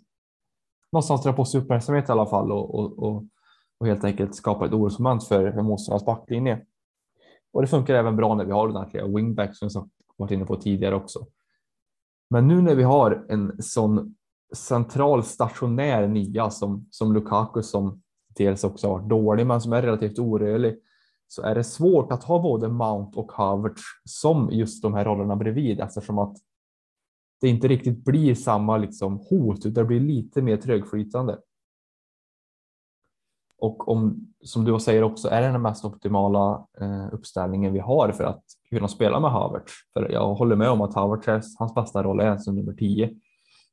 någonstans 0.93 1.23
drar 1.23 1.33
på 1.33 1.45
sig 1.45 1.61
uppmärksamhet 1.61 2.09
i 2.09 2.13
alla 2.13 2.27
fall 2.27 2.53
och, 2.53 2.75
och, 2.75 2.99
och, 2.99 3.25
och 3.81 3.87
helt 3.87 4.05
enkelt 4.05 4.35
skapar 4.35 4.67
ett 4.67 4.73
orosmoment 4.73 5.25
för, 5.25 5.53
för 5.53 6.05
backlinje. 6.05 6.61
Och 7.57 7.63
det 7.63 7.69
funkar 7.69 7.95
även 7.95 8.17
bra 8.17 8.35
när 8.35 8.45
vi 8.45 8.53
har 8.53 8.69
ordentliga 8.69 9.07
wingbacks 9.07 9.59
som 9.59 9.71
jag 9.75 9.89
varit 10.17 10.31
inne 10.31 10.45
på 10.45 10.57
tidigare 10.57 10.95
också. 10.95 11.27
Men 12.31 12.49
nu 12.49 12.63
när 12.63 12.75
vi 12.75 12.83
har 12.83 13.27
en 13.29 13.63
sån 13.63 14.17
central 14.55 15.25
stationär 15.25 16.09
nia 16.09 16.51
som, 16.51 16.87
som 16.91 17.13
Lukaku 17.13 17.63
som 17.63 18.03
dels 18.37 18.65
också 18.65 18.87
har 18.87 18.99
varit 18.99 19.09
dålig 19.09 19.47
men 19.47 19.61
som 19.61 19.73
är 19.73 19.83
relativt 19.83 20.19
orörlig 20.19 20.79
så 21.29 21.43
är 21.43 21.55
det 21.55 21.65
svårt 21.65 22.13
att 22.13 22.25
ha 22.25 22.43
både 22.43 22.69
Mount 22.69 23.19
och 23.19 23.33
Havertz 23.33 23.83
som 24.05 24.51
just 24.53 24.83
de 24.83 24.95
här 24.95 25.05
rollerna 25.05 25.37
bredvid 25.37 25.81
eftersom 25.81 26.19
att 26.19 26.37
det 27.41 27.49
inte 27.49 27.69
riktigt 27.69 28.05
blir 28.05 28.35
samma 28.35 28.77
liksom 28.77 29.19
hot 29.31 29.59
utan 29.59 29.73
det 29.73 29.85
blir 29.85 30.01
lite 30.01 30.43
mer 30.43 30.57
trögflytande. 30.57 31.39
Och 33.59 33.89
om, 33.89 34.35
som 34.47 34.65
du 34.65 34.81
säger 34.81 35.03
också, 35.03 35.29
är 35.29 35.43
det 35.43 35.49
den 35.49 35.63
mest 35.63 35.85
optimala 35.85 36.67
eh, 36.81 37.07
uppställningen 37.13 37.73
vi 37.73 37.79
har 37.79 38.13
för 38.13 38.25
att 38.25 38.43
kunna 38.71 38.89
spela 38.89 39.21
med 39.21 39.31
Havertz. 39.31 39.73
För 39.93 40.13
jag 40.13 40.35
håller 40.35 40.57
med 40.57 40.71
om 40.71 40.81
att 40.81 40.95
Havertz, 40.95 41.57
hans 41.59 41.75
bästa 41.75 42.03
roll 42.03 42.21
är 42.21 42.37
som 42.37 42.55
nummer 42.55 42.73
10. 42.73 43.11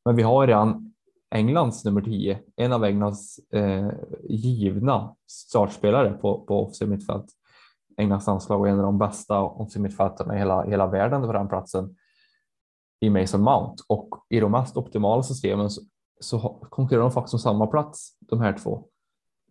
Men 0.06 0.16
vi 0.16 0.24
har 0.24 0.48
redan 0.48 0.94
Englands 1.36 1.86
nummer 1.86 2.02
10, 2.02 2.40
en 2.56 2.74
av 2.74 2.84
Englands 2.84 3.40
eh, 3.54 3.90
givna 4.30 5.16
startspelare 5.28 6.12
på, 6.14 6.40
på 6.40 6.62
offensiv 6.62 6.90
mittfält. 6.90 7.26
Englands 7.98 8.28
landslag 8.28 8.60
och 8.60 8.68
en 8.68 8.80
av 8.80 8.84
de 8.84 8.98
bästa 8.98 9.42
offensiv 9.42 9.82
mittfältarna 9.82 10.36
i 10.36 10.38
hela, 10.38 10.64
hela 10.64 10.88
världen 10.88 11.22
på 11.22 11.34
den 11.34 11.48
platsen 11.48 11.96
i 13.00 13.10
Mason 13.10 13.42
Mount 13.42 13.84
och 13.88 14.10
i 14.30 14.40
de 14.40 14.52
mest 14.52 14.78
optimala 14.78 15.24
systemen 15.24 15.70
så, 15.70 15.82
så 16.20 16.40
konkurrerar 16.70 17.04
de 17.04 17.12
faktiskt 17.12 17.34
om 17.34 17.40
samma 17.40 17.68
plats, 17.68 18.18
de 18.20 18.42
här 18.42 18.58
två. 18.64 18.88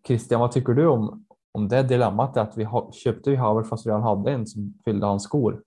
Christian, 0.07 0.41
vad 0.41 0.53
tycker 0.53 0.73
du 0.73 0.87
om, 0.87 1.27
om 1.53 1.69
det 1.69 1.83
dilemmat 1.83 2.37
att 2.37 2.57
vi 2.57 2.69
köpte 2.93 3.31
ju 3.31 3.37
Havertz 3.37 3.69
fast 3.69 3.87
vi 3.87 3.91
redan 3.91 4.03
hade 4.03 4.33
en 4.33 4.47
som 4.47 4.75
fyllde 4.85 5.07
hans 5.07 5.23
skor? 5.23 5.63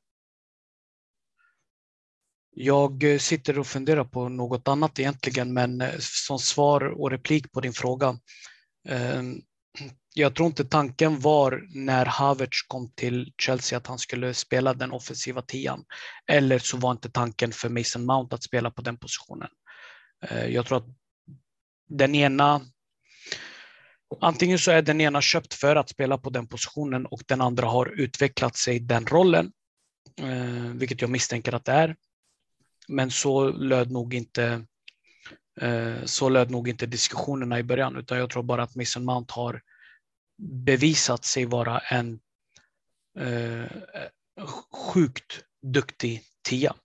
Jag 2.58 3.14
eh, 3.14 3.18
sitter 3.18 3.60
och 3.60 3.68
funderar 3.68 4.04
på 4.04 4.30
något 4.30 4.68
annat 4.68 5.00
egentligen, 5.00 5.54
men 5.54 5.82
eh, 5.82 5.90
som 6.00 6.40
svar 6.40 7.02
och 7.02 7.12
replik 7.12 7.52
på 7.52 7.62
din 7.62 7.74
fråga. 7.74 8.20
Ehm, 8.88 9.42
jag 10.14 10.36
tror 10.36 10.48
inte 10.48 10.66
tanken 10.66 11.20
var 11.20 11.68
när 11.74 12.06
Havertz 12.06 12.62
kom 12.68 12.92
till 12.92 13.34
Chelsea 13.38 13.78
att 13.78 13.88
han 13.88 14.00
skulle 14.00 14.34
spela 14.34 14.74
den 14.74 14.92
offensiva 14.92 15.42
tian. 15.42 15.86
Eller 16.28 16.60
så 16.60 16.78
var 16.78 16.92
inte 16.92 17.10
tanken 17.10 17.52
för 17.52 17.70
Mason 17.70 18.06
Mount 18.06 18.36
att 18.36 18.44
spela 18.44 18.72
på 18.72 18.82
den 18.82 18.98
positionen. 18.98 19.50
Eh, 20.24 20.46
jag 20.46 20.66
tror 20.66 20.78
att 20.78 20.88
den 21.90 22.16
ena 22.16 22.62
Antingen 24.22 24.60
så 24.60 24.72
är 24.72 24.82
den 24.82 25.02
ena 25.02 25.22
köpt 25.22 25.54
för 25.54 25.76
att 25.76 25.90
spela 25.90 26.18
på 26.18 26.30
den 26.30 26.48
positionen 26.48 27.06
och 27.06 27.24
den 27.28 27.42
andra 27.42 27.68
har 27.68 27.86
utvecklat 28.02 28.56
sig 28.58 28.76
i 28.76 28.80
den 28.80 29.06
rollen, 29.06 29.52
eh, 30.18 30.74
vilket 30.74 31.02
jag 31.02 31.10
misstänker 31.10 31.54
att 31.54 31.66
det 31.66 31.72
är. 31.72 31.96
Men 32.88 33.12
så 33.12 33.50
löd 33.52 33.92
nog 33.92 34.14
inte 34.14 34.66
eh, 35.62 36.04
så 36.06 36.30
löd 36.30 36.52
nog 36.52 36.70
inte 36.70 36.86
diskussionerna 36.86 37.60
i 37.60 37.64
början, 37.64 37.96
utan 37.96 38.18
jag 38.18 38.30
tror 38.30 38.44
bara 38.44 38.64
att 38.64 38.76
Mason 38.76 39.06
Mount 39.06 39.34
har 39.34 39.62
bevisat 40.38 41.26
sig 41.26 41.46
vara 41.46 41.80
en 41.80 42.20
eh, 43.20 43.66
sjukt 44.72 45.44
duktig 45.62 46.24
tia. 46.42 46.76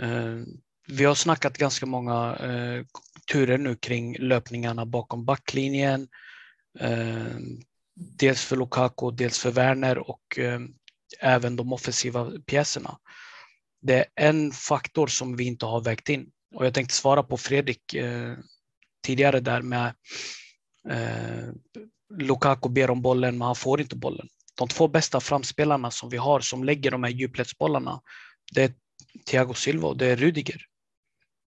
Eh, 0.00 0.40
vi 0.88 1.04
har 1.04 1.14
snackat 1.14 1.58
ganska 1.58 1.86
många 1.86 2.36
eh, 2.36 2.84
turer 3.32 3.58
nu 3.58 3.76
kring 3.76 4.16
löpningarna 4.18 4.86
bakom 4.86 5.24
backlinjen. 5.24 6.08
Eh, 6.80 7.36
dels 8.18 8.44
för 8.44 8.56
Lukaku, 8.56 9.10
dels 9.10 9.38
för 9.38 9.50
Werner 9.50 9.98
och 9.98 10.38
eh, 10.38 10.60
även 11.20 11.56
de 11.56 11.72
offensiva 11.72 12.30
pjäserna 12.46 12.98
det 13.84 13.94
är 13.94 14.06
en 14.16 14.52
faktor 14.52 15.06
som 15.06 15.36
vi 15.36 15.44
inte 15.44 15.66
har 15.66 15.80
vägt 15.80 16.08
in. 16.08 16.30
Och 16.54 16.66
jag 16.66 16.74
tänkte 16.74 16.94
svara 16.94 17.22
på 17.22 17.36
Fredrik 17.36 17.94
eh, 17.94 18.36
tidigare 19.06 19.40
där 19.40 19.62
med 19.62 19.94
Lukaku 22.18 22.68
ber 22.68 22.90
om 22.90 23.02
bollen, 23.02 23.38
men 23.38 23.46
han 23.46 23.56
får 23.56 23.80
inte 23.80 23.96
bollen. 23.96 24.28
De 24.58 24.68
två 24.68 24.88
bästa 24.88 25.20
framspelarna 25.20 25.90
som 25.90 26.08
vi 26.08 26.16
har 26.16 26.40
som 26.40 26.64
lägger 26.64 26.90
de 26.90 27.04
här 27.04 27.10
djupledsbollarna, 27.10 28.00
det 28.54 28.62
är 28.62 28.74
Thiago 29.26 29.54
Silva 29.54 29.88
och 29.88 29.96
det 29.96 30.06
är 30.06 30.16
Rudiger. 30.16 30.62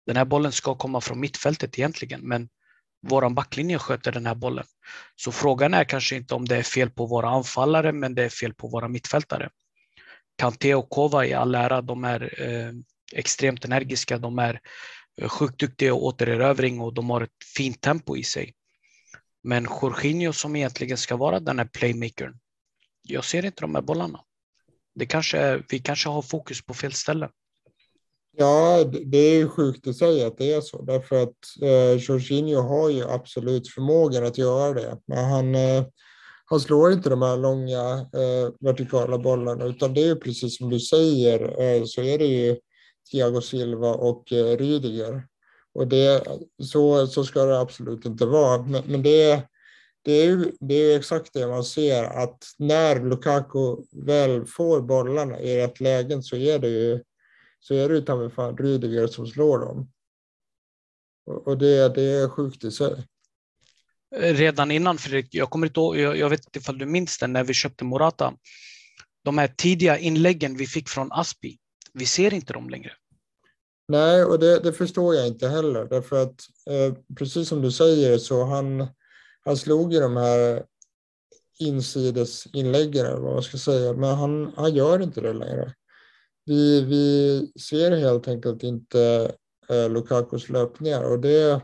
Den 0.07 0.17
här 0.17 0.25
bollen 0.25 0.53
ska 0.53 0.75
komma 0.75 1.01
från 1.01 1.21
mittfältet 1.21 1.79
egentligen, 1.79 2.21
men 2.21 2.49
våran 3.03 3.35
backlinje 3.35 3.79
sköter 3.79 4.13
den 4.13 4.27
här 4.27 4.35
bollen. 4.35 4.65
Så 5.17 5.33
frågan 5.33 5.75
är 5.75 5.85
kanske 5.85 6.17
inte 6.17 6.35
om 6.35 6.45
det 6.45 6.57
är 6.57 6.63
fel 6.63 6.91
på 6.91 7.07
våra 7.07 7.29
anfallare, 7.29 7.93
men 7.93 8.15
det 8.15 8.25
är 8.25 8.29
fel 8.29 8.55
på 8.55 8.69
våra 8.69 8.89
mittfältare. 8.89 9.51
Kanté 10.39 10.75
och 10.75 10.91
Kova 10.91 11.27
i 11.27 11.33
all 11.33 11.55
ära, 11.55 11.83
de 11.83 12.05
är 12.05 12.43
eh, 12.43 12.73
extremt 13.13 13.65
energiska, 13.65 14.19
de 14.19 14.39
är 14.39 14.61
eh, 15.21 15.29
sjukt 15.29 15.61
duktiga 15.61 15.89
i 15.89 15.93
återerövring 15.93 16.81
och 16.81 16.95
de 16.95 17.11
har 17.11 17.21
ett 17.21 17.45
fint 17.57 17.81
tempo 17.81 18.17
i 18.17 18.23
sig. 18.23 18.55
Men 19.43 19.67
Jorginho 19.83 20.33
som 20.33 20.57
egentligen 20.57 20.97
ska 20.97 21.17
vara 21.17 21.41
den 21.41 21.59
här 21.59 21.67
playmakern, 21.67 22.39
jag 23.03 23.25
ser 23.25 23.45
inte 23.45 23.61
de 23.61 23.75
här 23.75 23.83
bollarna. 23.83 24.21
Det 24.95 25.07
kanske, 25.07 25.63
vi 25.69 25.79
kanske 25.79 26.09
har 26.09 26.23
fokus 26.23 26.63
på 26.63 26.75
fel 26.75 26.93
ställe. 26.93 27.29
Ja, 28.39 28.84
det 29.05 29.18
är 29.18 29.34
ju 29.34 29.49
sjukt 29.49 29.87
att 29.87 29.97
säga 29.97 30.26
att 30.26 30.39
det 30.39 30.53
är 30.53 30.61
så, 30.61 30.82
därför 30.82 31.22
att 31.22 31.62
eh, 31.62 32.03
Jorginho 32.03 32.61
har 32.61 32.91
ju 32.91 33.05
absolut 33.05 33.68
förmågan 33.68 34.26
att 34.26 34.39
göra 34.39 34.74
det. 34.74 34.99
Men 35.07 35.24
han, 35.24 35.55
eh, 35.55 35.84
han 36.45 36.61
slår 36.61 36.93
inte 36.93 37.11
de 37.11 37.22
här 37.22 37.37
långa 37.37 37.93
eh, 37.93 38.53
vertikala 38.61 39.18
bollarna, 39.18 39.64
utan 39.64 39.95
det 39.95 40.09
är 40.09 40.14
precis 40.14 40.59
som 40.59 40.70
du 40.70 40.80
säger, 40.80 41.61
eh, 41.62 41.84
så 41.84 42.03
är 42.03 42.18
det 42.18 42.26
ju 42.26 42.57
Thiago 43.11 43.41
Silva 43.41 43.95
och 43.95 44.32
eh, 44.32 44.57
Rydiger. 44.57 45.26
Och 45.74 45.87
det, 45.89 46.24
så, 46.62 47.07
så 47.07 47.24
ska 47.24 47.45
det 47.45 47.61
absolut 47.61 48.05
inte 48.05 48.26
vara. 48.26 48.62
Men, 48.62 48.82
men 48.87 49.03
det, 49.03 49.43
det, 50.05 50.12
är 50.12 50.24
ju, 50.24 50.53
det 50.61 50.74
är 50.74 50.99
exakt 50.99 51.32
det 51.32 51.47
man 51.47 51.64
ser, 51.64 52.05
att 52.05 52.45
när 52.59 53.01
Lukaku 53.05 53.76
väl 53.93 54.47
får 54.47 54.80
bollarna 54.80 55.41
i 55.41 55.57
rätt 55.57 55.80
lägen 55.80 56.22
så 56.22 56.37
är 56.37 56.59
det 56.59 56.68
ju 56.68 57.01
så 57.67 57.75
är 57.75 57.89
det 57.89 57.95
ju 57.95 58.01
ta 58.01 58.31
fan 58.31 58.57
Rydiger 58.57 59.07
som 59.07 59.27
slår 59.27 59.59
dem. 59.59 59.91
Och, 61.27 61.59
det, 61.59 61.95
det 61.95 62.03
är 62.03 62.29
sjukt 62.29 62.64
i 62.64 62.71
sig 62.71 63.05
redan 64.17 64.71
innan 64.71 64.99
Fredrik, 64.99 65.35
jag 65.35 65.51
kommer 65.51 65.67
inte 65.67 65.81
ihåg, 65.81 65.99
jag, 65.99 66.17
jag 66.17 66.31
vet 66.31 66.47
inte 66.47 66.59
ifall 66.59 66.79
du 66.79 66.87
minns 66.87 67.19
det, 67.19 67.27
när 67.27 67.45
vi 67.45 67.55
köpte 67.55 67.85
Morata. 67.85 68.35
De 69.25 69.39
här 69.39 69.49
tidiga 69.57 69.99
inläggen 69.99 70.57
vi 70.57 70.67
fick 70.67 70.89
från 70.89 71.12
Aspi, 71.12 71.59
vi 71.93 72.07
ser 72.07 72.35
inte 72.35 72.53
dem 72.53 72.71
längre. 72.71 72.93
Nej, 73.89 74.25
och 74.25 74.39
det, 74.39 74.59
det 74.59 74.73
förstår 74.73 75.14
jag 75.14 75.27
inte 75.27 75.49
heller, 75.49 75.85
därför 75.85 76.23
att 76.23 76.41
eh, 76.71 76.95
precis 77.19 77.49
som 77.49 77.62
du 77.62 77.73
säger 77.73 78.19
så 78.19 78.45
han, 78.45 78.87
han 79.45 79.57
slog 79.57 79.93
ju 79.93 80.01
de 80.01 80.17
här 80.17 80.64
insidesinläggen, 81.59 83.07
eller 83.07 83.21
vad 83.21 83.33
man 83.33 83.43
ska 83.43 83.59
säga, 83.59 83.93
men 83.93 84.14
han, 84.14 84.53
han 84.57 84.75
gör 84.75 85.03
inte 85.03 85.21
det 85.21 85.33
längre. 85.33 85.75
Vi, 86.47 86.81
vi 86.81 87.53
ser 87.61 87.97
helt 87.97 88.29
enkelt 88.29 88.63
inte 88.63 89.33
eh, 89.69 89.91
Lukakos 89.91 90.49
löpningar 90.49 91.03
och 91.03 91.21
det, 91.21 91.61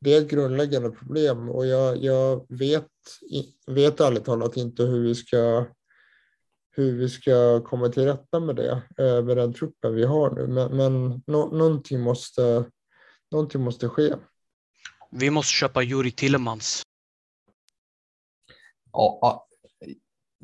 det 0.00 0.14
är 0.14 0.22
ett 0.22 0.30
grundläggande 0.30 0.90
problem 0.90 1.48
och 1.48 1.66
jag, 1.66 2.04
jag 2.04 2.46
vet, 2.48 2.88
vet 3.66 4.00
ärligt 4.00 4.24
talat 4.24 4.56
inte 4.56 4.82
hur 4.82 5.02
vi 5.02 5.14
ska 5.14 5.66
hur 6.74 6.98
vi 6.98 7.08
ska 7.08 7.60
komma 7.64 7.88
till 7.88 8.04
rätta 8.04 8.40
med 8.40 8.56
det 8.56 8.82
eh, 8.98 9.24
med 9.24 9.36
den 9.36 9.54
truppen 9.54 9.94
vi 9.94 10.04
har 10.04 10.30
nu. 10.30 10.46
Men, 10.46 10.76
men 10.76 11.08
no, 11.26 11.56
någonting, 11.58 12.00
måste, 12.00 12.64
någonting 13.30 13.60
måste 13.60 13.88
ske. 13.88 14.14
Vi 15.10 15.30
måste 15.30 15.52
köpa 15.52 15.82
Juri 15.82 16.10
Tillemans. 16.10 16.82
Ja, 18.92 19.48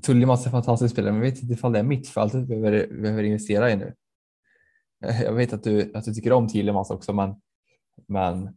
Tillemans 0.02 0.42
är 0.42 0.46
en 0.46 0.52
fantastisk 0.52 0.92
spelare, 0.92 1.12
men 1.12 1.22
jag 1.22 1.30
vet 1.30 1.42
inte 1.42 1.54
ifall 1.54 1.72
det 1.72 1.78
är 1.78 1.82
mittfältet 1.82 2.40
vi 2.40 2.46
behöver, 2.46 3.00
behöver 3.02 3.22
investera 3.22 3.70
i 3.70 3.76
nu. 3.76 3.94
Jag 5.24 5.32
vet 5.32 5.52
att 5.52 5.62
du, 5.62 5.92
att 5.94 6.04
du 6.04 6.14
tycker 6.14 6.32
om 6.32 6.48
Tillemans 6.48 6.90
också, 6.90 7.12
men, 7.12 7.34
men 8.08 8.56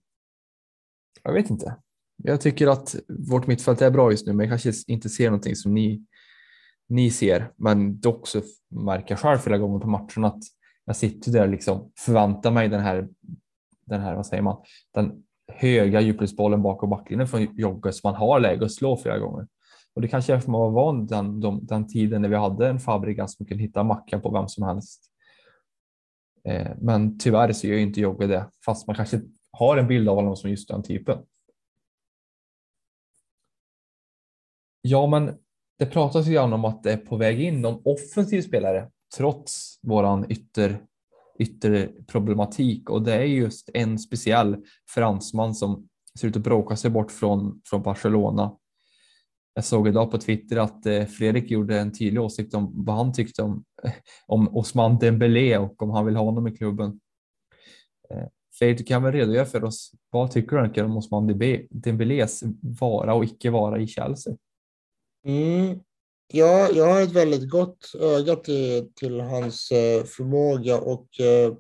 jag 1.24 1.34
vet 1.34 1.50
inte. 1.50 1.78
Jag 2.24 2.42
tycker 2.42 2.68
att 2.68 2.96
vårt 3.30 3.48
mittfält 3.48 3.82
är 3.82 3.92
bra 3.92 4.12
just 4.12 4.28
nu, 4.28 4.34
men 4.34 4.50
jag 4.50 4.62
kanske 4.62 4.92
inte 4.94 5.10
ser 5.10 5.26
någonting 5.26 5.56
som 5.56 5.74
ni, 5.74 6.06
ni 6.90 7.12
ser. 7.12 7.52
Men 7.56 8.00
dock 8.00 8.28
så 8.28 8.42
märker 8.70 9.12
jag 9.12 9.20
själv 9.20 9.38
flera 9.38 9.58
gånger 9.58 9.80
på 9.80 9.88
matchen 9.88 10.26
att 10.26 10.44
jag 10.86 10.96
sitter 10.96 11.32
där 11.32 11.44
och 11.44 11.50
liksom 11.50 11.92
förväntar 12.00 12.52
mig 12.52 12.70
den 12.70 12.82
här, 12.82 13.10
den 13.86 14.02
här, 14.02 14.16
vad 14.16 14.26
säger 14.26 14.44
man, 14.44 14.64
den 14.94 15.24
höga 15.48 16.02
djupledsbollen 16.02 16.62
bakom 16.62 16.90
backlinjen 16.90 17.28
från 17.28 17.58
Jogge 17.58 17.94
som 17.94 18.12
man 18.12 18.20
har 18.20 18.40
läge 18.40 18.66
att 18.66 18.72
slå 18.72 18.98
flera 18.98 19.20
gånger. 19.20 19.48
Och 19.96 20.02
det 20.02 20.08
kanske 20.08 20.34
är 20.34 20.38
för 20.38 20.44
att 20.44 20.48
man 20.48 20.62
var 20.62 20.72
van 20.72 21.06
den, 21.06 21.40
den, 21.40 21.66
den 21.66 21.88
tiden 21.88 22.22
när 22.22 22.30
vi 22.30 22.36
hade 22.36 22.68
en 22.68 22.80
Fabregas 22.80 23.38
som 23.38 23.46
kunde 23.46 23.64
hitta 23.64 23.84
mackan 23.84 24.22
på 24.22 24.32
vem 24.32 24.48
som 24.48 24.64
helst. 24.64 25.12
Eh, 26.44 26.72
men 26.82 27.20
tyvärr 27.20 27.54
så 27.54 27.68
gör 27.68 27.78
inte 27.78 28.02
Jogge 28.02 28.28
det, 28.28 28.50
fast 28.66 28.88
man 28.88 28.96
kanske 28.96 29.22
har 29.52 29.78
en 29.78 29.88
bild 29.88 30.10
av 30.10 30.16
honom 30.16 30.36
som 30.36 30.50
just 30.50 30.68
den 30.68 30.84
typen. 30.84 31.18
Ja, 34.82 35.08
men 35.08 35.38
det 35.80 35.86
pratas 35.86 36.28
ju 36.28 36.34
gärna 36.34 36.56
om 36.56 36.66
att 36.66 36.84
det 36.84 36.92
är 36.92 36.98
på 36.98 37.18
väg 37.18 37.42
in 37.42 37.62
någon 37.62 37.82
offensiv 37.86 38.42
spelare 38.42 38.90
trots 39.18 39.80
våran 39.82 40.32
ytter, 40.32 40.82
ytterproblematik 41.40 42.90
och 42.90 43.02
det 43.02 43.14
är 43.14 43.24
just 43.24 43.70
en 43.74 44.00
speciell 44.00 44.66
fransman 44.90 45.56
som 45.56 45.90
ser 46.20 46.28
ut 46.28 46.36
att 46.36 46.44
bråka 46.44 46.76
sig 46.76 46.92
bort 46.92 47.12
från, 47.12 47.62
från 47.66 47.82
Barcelona. 47.82 48.58
Jag 49.54 49.66
såg 49.66 49.88
idag 49.88 50.12
på 50.12 50.18
Twitter 50.18 50.58
att 50.58 50.86
eh, 50.86 51.06
Fredrik 51.06 51.52
gjorde 51.52 51.80
en 51.80 51.92
tydlig 51.92 52.22
åsikt 52.22 52.54
om 52.54 52.86
vad 52.86 52.96
han 52.96 53.14
tyckte 53.14 53.42
om, 53.42 53.64
om 54.28 54.58
Osman 54.58 55.00
Dembélé 55.00 55.58
och 55.58 55.84
om 55.84 55.90
han 55.90 56.06
vill 56.06 56.16
ha 56.16 56.24
honom 56.24 56.48
i 56.48 56.58
klubben. 56.58 57.00
Eh, 58.10 58.28
Fredrik, 58.60 58.78
du 58.78 58.84
kan 58.84 59.04
väl 59.04 59.14
redogöra 59.14 59.46
för 59.46 59.64
oss. 59.64 59.92
Vad 60.10 60.32
tycker 60.32 60.58
du 60.58 60.82
om 60.82 60.98
Osman 60.98 61.28
Dembélés 61.70 62.44
vara 62.62 63.14
och 63.14 63.24
icke 63.24 63.50
vara 63.50 63.80
i 63.80 63.88
Chelsea? 63.88 64.38
Mm. 65.26 65.80
Ja, 66.34 66.70
jag 66.70 66.94
har 66.94 67.02
ett 67.02 67.12
väldigt 67.12 67.50
gott 67.50 67.92
öga 68.00 68.36
till, 68.36 68.92
till 68.96 69.20
hans 69.20 69.72
eh, 69.72 70.04
förmåga 70.04 70.80
och 70.80 71.08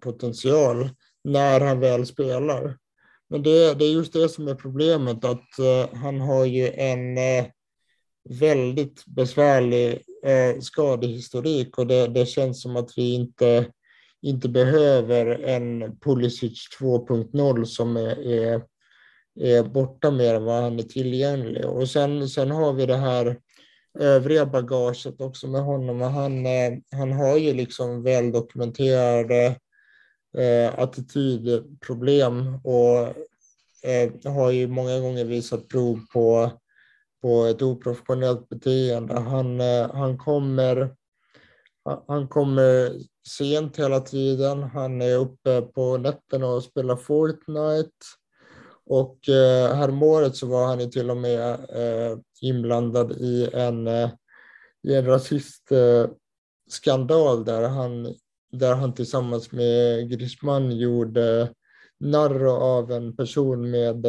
potential 0.01 0.89
när 1.23 1.61
han 1.61 1.79
väl 1.79 2.05
spelar. 2.05 2.77
Men 3.29 3.43
det, 3.43 3.73
det 3.73 3.85
är 3.85 3.91
just 3.91 4.13
det 4.13 4.29
som 4.29 4.47
är 4.47 4.55
problemet, 4.55 5.25
att 5.25 5.47
han 5.93 6.21
har 6.21 6.45
ju 6.45 6.67
en 6.67 7.17
väldigt 8.29 9.05
besvärlig 9.05 10.01
eh, 10.25 10.59
skadehistorik 10.59 11.77
och 11.77 11.87
det, 11.87 12.07
det 12.07 12.25
känns 12.25 12.61
som 12.61 12.75
att 12.75 12.97
vi 12.97 13.13
inte 13.13 13.65
inte 14.21 14.49
behöver 14.49 15.25
en 15.25 15.97
Pulisic 15.99 16.67
2.0 16.79 17.65
som 17.65 17.97
är, 17.97 18.27
är, 18.27 18.61
är 19.39 19.63
borta 19.63 20.11
mer 20.11 20.33
än 20.35 20.43
vad 20.43 20.63
han 20.63 20.79
är 20.79 20.83
tillgänglig. 20.83 21.65
Och 21.65 21.89
sen, 21.89 22.29
sen 22.29 22.51
har 22.51 22.73
vi 22.73 22.85
det 22.85 22.97
här 22.97 23.39
övriga 23.99 24.45
bagaget 24.45 25.21
också 25.21 25.47
med 25.47 25.61
honom. 25.61 26.01
Han, 26.01 26.45
eh, 26.45 26.73
han 26.91 27.11
har 27.11 27.37
ju 27.37 27.53
liksom 27.53 28.03
väldokumenterade 28.03 29.55
eh, 30.37 30.79
attitydproblem 30.79 32.55
och 32.63 32.97
eh, 33.89 34.31
har 34.33 34.51
ju 34.51 34.67
många 34.67 34.99
gånger 34.99 35.25
visat 35.25 35.67
prov 35.67 35.99
på, 36.13 36.51
på 37.21 37.45
ett 37.45 37.61
oprofessionellt 37.61 38.49
beteende. 38.49 39.19
Han, 39.19 39.61
eh, 39.61 39.91
han, 39.93 40.17
kommer, 40.17 40.95
han 42.07 42.27
kommer 42.27 42.91
sent 43.27 43.79
hela 43.79 43.99
tiden. 43.99 44.63
Han 44.63 45.01
är 45.01 45.15
uppe 45.15 45.61
på 45.61 45.97
nätterna 45.97 46.47
och 46.47 46.63
spelar 46.63 46.95
Fortnite. 46.95 47.91
Och 48.85 49.29
eh, 49.29 49.75
häromåret 49.75 50.35
så 50.35 50.47
var 50.47 50.65
han 50.65 50.79
ju 50.79 50.85
till 50.85 51.09
och 51.09 51.17
med 51.17 51.53
eh, 51.53 52.17
inblandad 52.41 53.11
i 53.11 53.49
en, 53.53 53.87
i 54.83 54.95
en 54.95 55.05
rasistskandal 55.05 57.45
där 57.45 57.69
han, 57.69 58.15
där 58.51 58.75
han 58.75 58.93
tillsammans 58.93 59.51
med 59.51 60.09
Griezmann 60.09 60.71
gjorde 60.71 61.53
narr 61.99 62.45
av 62.45 62.91
en 62.91 63.15
person 63.15 63.71
med, 63.71 64.05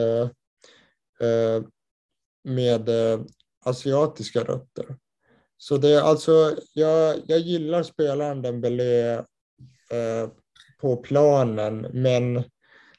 med 2.44 2.88
eh, 2.88 3.20
asiatiska 3.64 4.44
rötter. 4.44 4.96
Så 5.58 5.76
det 5.76 5.88
är 5.88 6.02
alltså, 6.02 6.56
jag, 6.74 7.20
jag 7.26 7.38
gillar 7.38 7.82
spelaren 7.82 8.42
Dembélé 8.42 9.12
eh, 9.90 10.28
på 10.80 10.96
planen, 10.96 11.86
men 11.92 12.44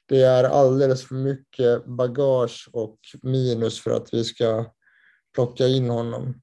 det 0.05 0.21
är 0.21 0.43
alldeles 0.43 1.07
för 1.07 1.15
mycket 1.15 1.85
bagage 1.85 2.69
och 2.73 2.97
minus 3.21 3.81
för 3.81 3.91
att 3.91 4.13
vi 4.13 4.23
ska 4.23 4.65
plocka 5.35 5.67
in 5.67 5.89
honom. 5.89 6.41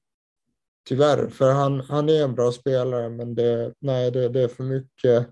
Tyvärr, 0.87 1.27
för 1.27 1.51
han, 1.51 1.79
han 1.79 2.09
är 2.09 2.23
en 2.23 2.35
bra 2.35 2.51
spelare, 2.51 3.09
men 3.09 3.35
det, 3.35 3.73
nej, 3.79 4.11
det, 4.11 4.29
det, 4.29 4.41
är 4.41 4.47
för 4.47 4.63
mycket, 4.63 5.27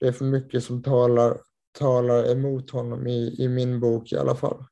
det 0.00 0.08
är 0.08 0.12
för 0.12 0.24
mycket 0.24 0.64
som 0.64 0.82
talar, 0.82 1.40
talar 1.78 2.30
emot 2.30 2.70
honom 2.70 3.06
i, 3.06 3.36
i 3.38 3.48
min 3.48 3.80
bok 3.80 4.12
i 4.12 4.16
alla 4.16 4.34
fall. 4.34 4.64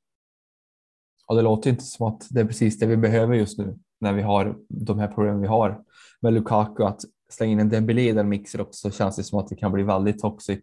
Och 1.27 1.37
det 1.37 1.43
låter 1.43 1.71
inte 1.71 1.85
som 1.85 2.07
att 2.07 2.27
det 2.31 2.41
är 2.41 2.45
precis 2.45 2.79
det 2.79 2.87
vi 2.87 2.97
behöver 2.97 3.35
just 3.35 3.59
nu 3.59 3.79
när 4.01 4.13
vi 4.13 4.23
har 4.23 4.57
de 4.69 4.99
här 4.99 5.09
problemen 5.09 5.41
vi 5.41 5.49
har 5.49 5.81
med 6.21 6.33
Lukaku. 6.33 6.83
Att 6.85 7.01
slänga 7.29 7.53
in 7.53 7.61
en 7.61 7.69
Dembélé 7.69 8.09
i 8.09 8.13
den 8.13 8.29
mixen 8.29 8.61
också 8.61 8.91
känns 8.91 9.17
det 9.17 9.25
som 9.25 9.39
att 9.39 9.49
det 9.49 9.57
kan 9.57 9.73
bli 9.73 9.83
väldigt 9.83 10.19
toxic 10.19 10.61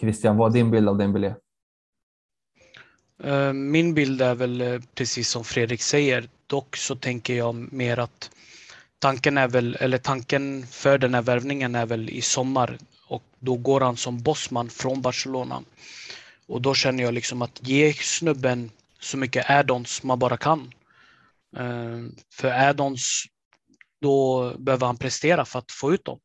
Christian, 0.00 0.36
vad 0.36 0.50
är 0.50 0.54
din 0.54 0.70
bild 0.70 0.88
av 0.88 0.98
Dembélé? 0.98 1.34
Eh, 3.22 3.52
min 3.52 3.94
bild 3.94 4.22
är 4.22 4.34
väl 4.34 4.60
eh, 4.60 4.80
precis 4.94 5.28
som 5.28 5.44
Fredrik 5.44 5.82
säger. 5.82 6.28
Dock 6.46 6.76
så 6.76 6.96
tänker 6.96 7.34
jag 7.34 7.72
mer 7.72 7.98
att 7.98 8.30
tanken 8.98 9.38
är 9.38 9.48
väl, 9.48 9.76
eller 9.80 9.98
tanken 9.98 10.66
för 10.66 10.98
den 10.98 11.14
här 11.14 11.22
värvningen 11.22 11.74
är 11.74 11.86
väl 11.86 12.10
i 12.10 12.20
sommar 12.20 12.78
och 13.06 13.22
då 13.38 13.56
går 13.56 13.80
han 13.80 13.96
som 13.96 14.22
bossman 14.22 14.68
från 14.68 15.02
Barcelona. 15.02 15.62
Och 16.46 16.62
då 16.62 16.74
känner 16.74 17.04
jag 17.04 17.14
liksom 17.14 17.42
att 17.42 17.68
ge 17.68 17.92
snubben 17.92 18.70
så 19.04 19.16
mycket 19.16 19.50
add-ons 19.50 20.02
man 20.02 20.18
bara 20.18 20.36
kan. 20.36 20.72
Eh, 21.56 22.00
för 22.32 22.50
add-ons, 22.50 23.24
då 24.00 24.54
behöver 24.58 24.86
han 24.86 24.96
prestera 24.96 25.44
för 25.44 25.58
att 25.58 25.72
få 25.72 25.94
ut 25.94 26.04
dem. 26.04 26.20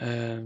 Eh, 0.00 0.38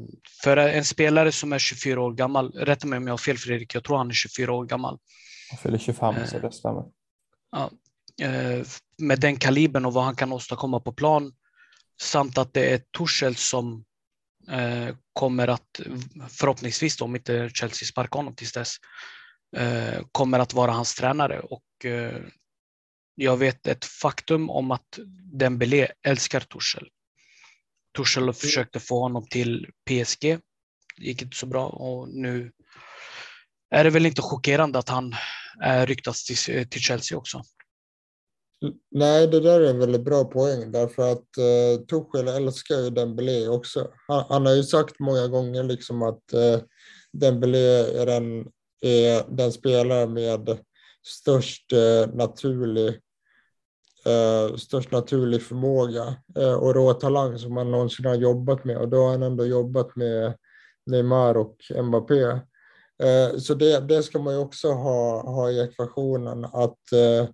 för 0.43 0.57
en 0.57 0.85
spelare 0.85 1.33
som 1.33 1.53
är 1.53 1.59
24 1.59 2.01
år 2.01 2.13
gammal, 2.13 2.53
rätta 2.53 2.87
mig 2.87 2.97
om 2.97 3.07
jag 3.07 3.13
har 3.13 3.19
fel 3.19 3.39
Fredrik, 3.39 3.75
jag 3.75 3.85
tror 3.85 3.97
han 3.97 4.09
är 4.09 4.15
24 4.15 4.53
år 4.53 4.65
gammal. 4.65 4.99
Han 5.51 5.59
fyller 5.59 5.79
25 5.79 6.15
så 6.27 6.39
det 6.39 6.53
stämmer. 6.53 6.85
Ja, 7.51 7.71
eh, 8.27 8.67
med 8.99 9.21
den 9.21 9.37
kalibern 9.37 9.85
och 9.85 9.93
vad 9.93 10.05
han 10.05 10.17
kan 10.17 10.33
åstadkomma 10.33 10.81
på 10.81 10.93
plan 10.93 11.33
samt 12.01 12.39
att 12.39 12.55
det 12.55 12.73
är 12.73 12.83
Torshäll 12.91 13.37
som 13.37 13.85
eh, 14.49 14.97
kommer 15.13 15.49
att 15.49 15.81
förhoppningsvis 16.29 17.01
om 17.01 17.17
inte 17.17 17.51
Chelsea 17.55 17.87
sparkar 17.87 18.19
honom 18.19 18.35
tills 18.35 18.53
dess 18.53 18.77
kommer 20.13 20.39
att 20.39 20.55
vara 20.55 20.73
hans 20.73 20.95
tränare 20.95 21.41
och 21.41 21.65
jag 23.15 23.37
vet 23.37 23.67
ett 23.67 23.85
faktum 23.85 24.51
om 24.51 24.71
att 24.71 24.99
Dembélé 25.33 25.89
älskar 26.07 26.41
Torshäll 26.41 26.89
Tuchel 27.97 28.23
mm. 28.23 28.35
försökte 28.35 28.81
få 28.81 29.01
honom 29.01 29.27
till 29.27 29.67
PSG. 29.89 30.39
Det 30.97 31.05
gick 31.05 31.23
inte 31.23 31.37
så 31.37 31.47
bra 31.47 31.67
och 31.69 32.09
nu 32.09 32.53
är 33.71 33.85
det 33.85 33.91
väl 33.91 34.07
inte 34.07 34.23
chockerande 34.23 34.79
att 34.79 34.89
han 34.89 35.15
ryktas 35.87 36.25
till, 36.25 36.69
till 36.69 36.81
Chelsea 36.81 37.19
också. 37.19 37.43
Nej, 38.91 39.27
det 39.27 39.41
där 39.41 39.61
är 39.61 39.71
en 39.71 39.79
väldigt 39.79 40.05
bra 40.05 40.25
poäng 40.25 40.73
därför 40.73 41.13
att 41.13 41.19
uh, 41.19 41.87
Tuchel 41.87 42.29
älskar 42.29 42.75
ju 42.75 42.91
Dembélé 42.91 43.49
också. 43.49 43.89
Han, 44.09 44.25
han, 44.29 44.47
har 44.47 44.55
ju 44.55 44.63
sagt 44.63 44.99
många 44.99 45.29
gånger 45.29 45.63
liksom 45.63 46.03
att 46.03 46.23
uh, 46.35 46.61
Dembélé 47.13 47.99
är 48.01 48.07
den, 48.07 48.47
är 48.83 49.25
den 49.29 49.53
spelare 49.53 50.07
med 50.07 50.59
störst 51.07 51.73
eh, 51.73 52.15
naturlig 52.15 53.01
eh, 54.05 54.57
störst 54.57 54.91
naturlig 54.91 55.43
förmåga 55.43 56.17
eh, 56.37 56.55
och 56.55 56.75
råtalang 56.75 57.39
som 57.39 57.57
han 57.57 57.71
någonsin 57.71 58.07
har 58.07 58.15
jobbat 58.15 58.65
med. 58.65 58.77
Och 58.77 58.89
då 58.89 58.97
har 58.97 59.11
han 59.11 59.23
ändå 59.23 59.47
jobbat 59.47 59.97
med 59.97 60.35
Neymar 60.87 61.37
och 61.37 61.57
Mbappé. 61.83 62.23
Eh, 63.03 63.39
så 63.39 63.55
det, 63.55 63.81
det 63.81 64.03
ska 64.03 64.19
man 64.19 64.35
ju 64.35 64.41
också 64.41 64.69
ha, 64.69 65.23
ha 65.23 65.51
i 65.51 65.61
ekvationen 65.61 66.45
att 66.45 66.93
eh, 66.93 67.29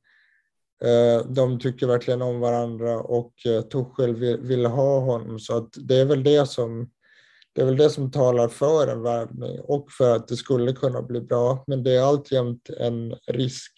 eh 0.89 1.27
de 1.27 1.61
tycker 1.61 1.87
verkligen 1.87 2.23
om 2.23 2.41
varandra 2.41 3.01
och 3.01 3.33
eh, 3.47 3.63
Tuchel 3.63 4.15
vill, 4.17 4.37
vill, 4.41 4.67
ha 4.67 5.01
honom. 5.01 5.39
Så 5.39 5.57
att 5.57 5.69
det 5.77 5.97
är 5.97 6.05
väl 6.05 6.25
det 6.25 6.49
som 6.49 6.91
det 7.59 7.63
är 7.63 7.67
väl 7.67 7.77
det 7.77 7.91
som 7.91 8.11
talar 8.11 8.49
för 8.49 8.87
en 8.87 9.03
värvning 9.03 9.61
och 9.61 9.93
för 9.93 10.17
att 10.17 10.29
det 10.29 10.37
skulle 10.37 10.73
kunna 10.73 11.03
bli 11.03 11.21
bra. 11.21 11.65
Men 11.67 11.83
det 11.83 11.93
är 11.93 12.03
alltjämt 12.03 12.71
en 12.71 13.15
risk 13.27 13.73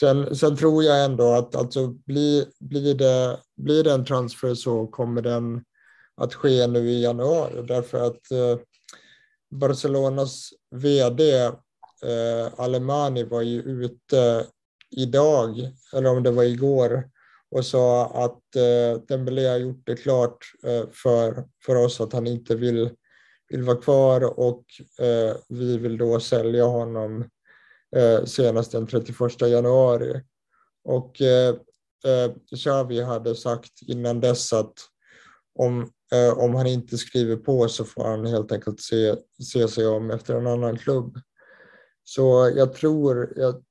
Sen, 0.00 0.36
sen 0.36 0.56
tror 0.56 0.84
jag 0.84 1.04
ändå 1.04 1.32
att 1.32 1.56
alltså, 1.56 1.86
blir, 1.86 2.44
blir, 2.60 2.94
det, 2.94 3.38
blir 3.56 3.84
det 3.84 3.92
en 3.92 4.04
transfer 4.04 4.54
så 4.54 4.86
kommer 4.86 5.22
den 5.22 5.64
att 6.16 6.34
ske 6.34 6.66
nu 6.66 6.90
i 6.90 7.02
januari 7.02 7.62
därför 7.66 8.06
att 8.06 8.30
eh, 8.30 8.58
Barcelonas 9.50 10.50
vd 10.70 11.42
eh, 11.42 11.52
Alemani 12.56 13.24
var 13.24 13.42
ju 13.42 13.62
ute 13.62 14.46
idag, 14.90 15.70
eller 15.92 16.10
om 16.10 16.22
det 16.22 16.30
var 16.30 16.44
igår, 16.44 17.04
och 17.52 17.66
sa 17.66 18.06
att 18.06 18.56
eh, 18.56 19.02
Dembélé 19.08 19.48
har 19.48 19.58
gjort 19.58 19.82
det 19.86 19.96
klart 19.96 20.38
eh, 20.62 20.88
för, 20.90 21.44
för 21.66 21.76
oss 21.76 22.00
att 22.00 22.12
han 22.12 22.26
inte 22.26 22.54
vill, 22.54 22.90
vill 23.48 23.62
vara 23.62 23.76
kvar 23.76 24.38
och 24.40 24.64
eh, 25.00 25.36
vi 25.48 25.78
vill 25.78 25.98
då 25.98 26.20
sälja 26.20 26.64
honom 26.64 27.24
eh, 27.96 28.24
senast 28.24 28.72
den 28.72 28.86
31 28.86 29.40
januari. 29.40 30.22
Och 30.84 31.20
eh, 31.20 31.54
eh, 32.04 32.32
Xavi 32.56 33.02
hade 33.02 33.34
sagt 33.34 33.82
innan 33.82 34.20
dess 34.20 34.52
att 34.52 34.74
om, 35.58 35.90
eh, 36.12 36.38
om 36.38 36.54
han 36.54 36.66
inte 36.66 36.98
skriver 36.98 37.36
på 37.36 37.68
så 37.68 37.84
får 37.84 38.04
han 38.04 38.26
helt 38.26 38.52
enkelt 38.52 38.80
se, 38.80 39.16
se 39.52 39.68
sig 39.68 39.86
om 39.86 40.10
efter 40.10 40.34
en 40.34 40.46
annan 40.46 40.78
klubb. 40.78 41.18
Så 42.04 42.52
jag 42.56 42.74
tror, 42.74 43.32
jag, 43.36 43.62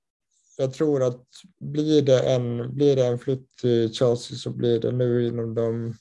jag 0.61 0.73
tror 0.73 1.03
att 1.03 1.25
blir 1.59 2.01
det, 2.01 2.35
en, 2.35 2.75
blir 2.75 2.95
det 2.95 3.07
en 3.07 3.19
flytt 3.19 3.57
till 3.57 3.93
Chelsea 3.93 4.37
så 4.37 4.49
blir 4.49 4.79
det 4.79 4.91
nu 4.91 5.27
inom 5.27 5.53
de 5.53 5.93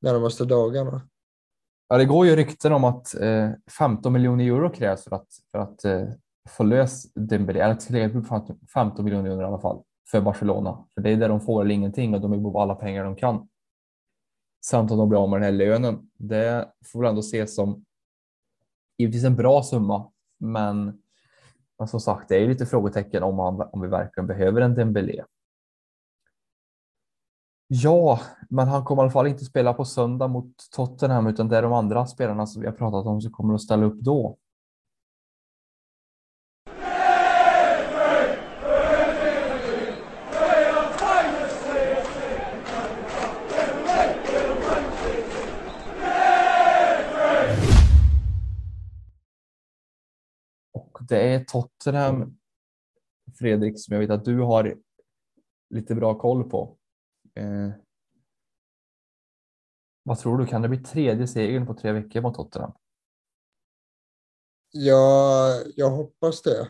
närmaste 0.00 0.44
dagarna. 0.44 1.08
Ja, 1.88 1.98
det 1.98 2.04
går 2.04 2.26
ju 2.26 2.36
rykten 2.36 2.72
om 2.72 2.84
att 2.84 3.14
eh, 3.14 3.50
15 3.78 4.12
miljoner 4.12 4.44
euro 4.44 4.70
krävs 4.70 5.04
för 5.04 5.16
att, 5.16 5.28
för 5.50 5.58
att 5.58 5.84
eh, 5.84 6.08
få 6.48 6.62
lös 6.62 7.12
Dembélé, 7.14 7.60
eller 7.60 7.74
till 7.74 8.58
15 8.74 9.04
miljoner 9.04 9.30
euro 9.30 9.40
i 9.40 9.44
alla 9.44 9.58
fall 9.58 9.82
för 10.10 10.20
Barcelona. 10.20 10.84
För 10.94 11.00
det 11.00 11.10
är 11.10 11.16
det 11.16 11.28
de 11.28 11.40
får 11.40 11.62
eller 11.62 11.74
ingenting 11.74 12.14
och 12.14 12.20
de 12.20 12.30
vill 12.30 12.40
på 12.40 12.60
alla 12.60 12.74
pengar 12.74 13.04
de 13.04 13.16
kan. 13.16 13.48
Samt 14.64 14.90
att 14.90 14.98
de 14.98 15.08
blir 15.08 15.22
av 15.22 15.30
med 15.30 15.40
den 15.40 15.44
här 15.44 15.52
lönen. 15.52 16.10
Det 16.18 16.68
får 16.84 17.00
väl 17.00 17.08
ändå 17.08 17.20
ses 17.20 17.54
som 17.54 17.84
givetvis 18.98 19.24
en 19.24 19.36
bra 19.36 19.62
summa, 19.62 20.10
men, 20.38 21.01
men 21.78 21.88
som 21.88 22.00
sagt, 22.00 22.28
det 22.28 22.36
är 22.36 22.48
lite 22.48 22.66
frågetecken 22.66 23.22
om, 23.22 23.36
man, 23.36 23.68
om 23.72 23.80
vi 23.80 23.88
verkligen 23.88 24.26
behöver 24.26 24.60
en 24.60 24.74
Dembélé. 24.74 25.24
Ja, 27.66 28.20
men 28.48 28.68
han 28.68 28.84
kommer 28.84 29.02
i 29.02 29.04
alla 29.04 29.12
fall 29.12 29.26
inte 29.26 29.44
spela 29.44 29.74
på 29.74 29.84
söndag 29.84 30.28
mot 30.28 30.54
Tottenham 30.70 31.26
utan 31.26 31.48
det 31.48 31.56
är 31.56 31.62
de 31.62 31.72
andra 31.72 32.06
spelarna 32.06 32.46
som 32.46 32.62
vi 32.62 32.68
har 32.68 32.74
pratat 32.74 33.06
om 33.06 33.20
som 33.20 33.32
kommer 33.32 33.54
att 33.54 33.60
ställa 33.60 33.84
upp 33.84 34.00
då. 34.00 34.38
Det 51.12 51.20
är 51.20 51.44
Tottenham, 51.44 52.38
Fredrik, 53.38 53.80
som 53.80 53.92
jag 53.92 54.00
vet 54.00 54.10
att 54.10 54.24
du 54.24 54.40
har 54.40 54.76
lite 55.70 55.94
bra 55.94 56.18
koll 56.18 56.50
på. 56.50 56.76
Eh, 57.34 57.70
vad 60.02 60.18
tror 60.18 60.38
du, 60.38 60.46
kan 60.46 60.62
det 60.62 60.68
bli 60.68 60.78
tredje 60.78 61.26
segern 61.26 61.66
på 61.66 61.74
tre 61.74 61.92
veckor 61.92 62.20
mot 62.20 62.34
Tottenham? 62.34 62.72
Ja, 64.70 65.62
jag 65.76 65.90
hoppas 65.90 66.42
det. 66.42 66.68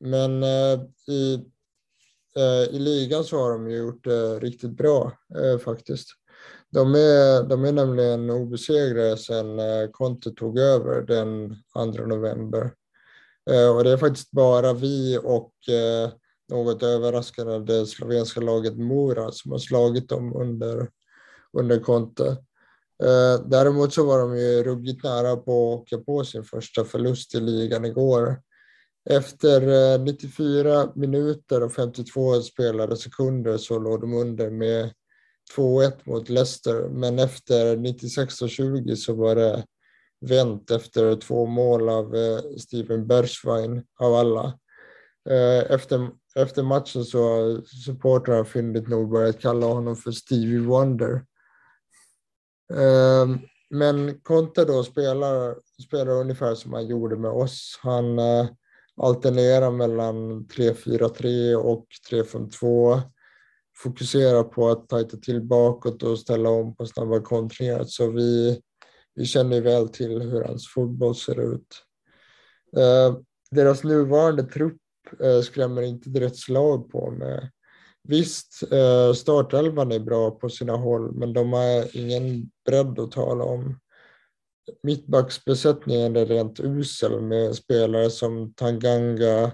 Men 0.00 0.42
eh, 0.42 0.80
i, 1.08 1.34
eh, 2.36 2.74
i 2.74 2.78
ligan 2.78 3.24
så 3.24 3.38
har 3.38 3.52
de 3.52 3.70
ju 3.70 3.76
gjort 3.76 4.04
det 4.04 4.38
riktigt 4.38 4.76
bra 4.76 5.12
eh, 5.34 5.58
faktiskt. 5.58 6.08
De 6.70 6.94
är, 6.94 7.48
de 7.48 7.64
är 7.64 7.72
nämligen 7.72 8.30
obesegrade 8.30 9.16
sedan 9.16 9.58
eh, 9.58 9.90
Conte 9.90 10.30
tog 10.30 10.58
över 10.58 11.02
den 11.02 11.56
2 11.72 12.06
november. 12.06 12.72
Eh, 13.50 13.76
och 13.76 13.84
det 13.84 13.90
är 13.90 13.96
faktiskt 13.96 14.30
bara 14.30 14.72
vi 14.72 15.18
och 15.22 15.52
eh, 15.68 16.10
något 16.48 16.82
överraskande 16.82 17.58
det 17.58 17.86
slovenska 17.86 18.40
laget 18.40 18.76
Mora 18.76 19.32
som 19.32 19.52
har 19.52 19.58
slagit 19.58 20.08
dem 20.08 20.36
under, 20.36 20.88
under 21.58 21.80
Conte. 21.80 22.26
Eh, 23.02 23.46
däremot 23.46 23.94
så 23.94 24.06
var 24.06 24.18
de 24.18 24.38
ju 24.38 24.62
ruggigt 24.62 25.04
nära 25.04 25.36
på 25.36 25.74
att 25.74 25.80
åka 25.80 25.98
på 25.98 26.24
sin 26.24 26.44
första 26.44 26.84
förlust 26.84 27.34
i 27.34 27.40
ligan 27.40 27.84
igår. 27.84 28.40
Efter 29.10 29.98
94 29.98 30.92
minuter 30.94 31.62
och 31.62 31.72
52 31.72 32.40
spelade 32.42 32.96
sekunder 32.96 33.56
så 33.58 33.78
låg 33.78 34.00
de 34.00 34.14
under 34.14 34.50
med 34.50 34.92
2-1 35.56 35.92
mot 36.04 36.28
Leicester, 36.28 36.88
men 36.88 37.18
efter 37.18 37.76
96 37.76 38.42
och 38.42 38.50
20 38.50 38.96
så 38.96 39.14
var 39.14 39.34
det 39.34 39.64
vänt 40.20 40.70
efter 40.70 41.16
två 41.16 41.46
mål 41.46 41.88
av 41.88 42.14
eh, 42.16 42.38
Steven 42.58 43.06
Bergschwein 43.06 43.82
av 44.00 44.14
alla. 44.14 44.58
Eh, 45.28 45.70
efter, 45.70 46.10
efter 46.36 46.62
matchen 46.62 47.04
så 47.04 47.22
har 47.22 47.62
supportrarna 47.84 48.44
fyndigt 48.44 48.88
nog 48.88 49.10
börjat 49.10 49.40
kalla 49.40 49.66
honom 49.66 49.96
för 49.96 50.10
Stevie 50.10 50.60
Wonder. 50.60 51.24
Eh, 52.72 53.36
men 53.70 54.20
Conte 54.20 54.64
då 54.64 54.84
spelar, 54.84 55.56
spelar 55.86 56.20
ungefär 56.20 56.54
som 56.54 56.72
han 56.72 56.86
gjorde 56.86 57.16
med 57.16 57.30
oss. 57.30 57.78
Han 57.82 58.18
alternerar 58.96 59.70
mellan 59.70 60.46
3-4-3 60.46 61.54
och 61.54 61.86
3-5-2 62.10 63.02
fokusera 63.82 64.44
på 64.44 64.68
att 64.68 64.88
tajta 64.88 65.16
till 65.16 65.42
bakåt 65.42 66.02
och 66.02 66.18
ställa 66.18 66.50
om 66.50 66.76
på 66.76 66.86
snabba 66.86 67.20
kontringar. 67.20 67.84
Så 67.84 68.10
vi, 68.10 68.60
vi 69.16 69.26
känner 69.26 69.60
väl 69.60 69.88
till 69.88 70.22
hur 70.22 70.44
hans 70.44 70.68
fotboll 70.68 71.14
ser 71.14 71.54
ut. 71.54 71.82
Eh, 72.76 73.16
deras 73.50 73.84
nuvarande 73.84 74.42
trupp 74.42 74.80
eh, 75.20 75.40
skrämmer 75.40 75.82
inte 75.82 76.10
direkt 76.10 76.36
slag 76.36 76.90
på 76.90 77.10
med. 77.10 77.50
Visst, 78.08 78.62
eh, 78.72 79.12
startelvan 79.12 79.92
är 79.92 79.98
bra 79.98 80.30
på 80.30 80.48
sina 80.48 80.76
håll, 80.76 81.12
men 81.12 81.32
de 81.32 81.52
har 81.52 81.96
ingen 81.96 82.50
bredd 82.64 82.98
att 82.98 83.12
tala 83.12 83.44
om. 83.44 83.80
Mittbacksbesättningen 84.82 86.16
är 86.16 86.26
rent 86.26 86.60
usel 86.60 87.20
med 87.20 87.54
spelare 87.54 88.10
som 88.10 88.54
Tanganga, 88.54 89.52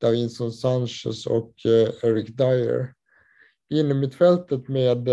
Davinson 0.00 0.52
Sanchez 0.52 1.26
och 1.26 1.54
Eric 2.02 2.36
Dyer 2.36 2.94
innermittfältet 3.70 4.68
med 4.68 5.08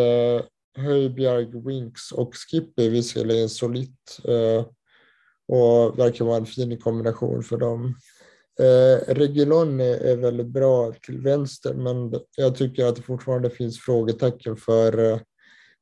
Höjbjerg, 0.77 1.61
Winks 1.65 2.11
och 2.11 2.35
Skippy 2.35 2.89
visserligen 2.89 3.49
solitt 3.49 4.19
eh, 4.23 4.65
och 5.47 5.99
verkar 5.99 6.25
vara 6.25 6.37
en 6.37 6.45
fin 6.45 6.77
kombination 6.77 7.43
för 7.43 7.57
dem. 7.57 7.95
Eh, 8.59 9.13
Regulon 9.13 9.79
är, 9.79 10.15
väldigt 10.15 10.47
bra 10.47 10.91
till 10.91 11.21
vänster 11.21 11.73
men 11.73 12.13
jag 12.37 12.55
tycker 12.55 12.85
att 12.85 12.95
det 12.95 13.01
fortfarande 13.01 13.49
finns 13.49 13.79
frågetecken 13.79 14.57
för 14.57 15.11
eh, 15.11 15.19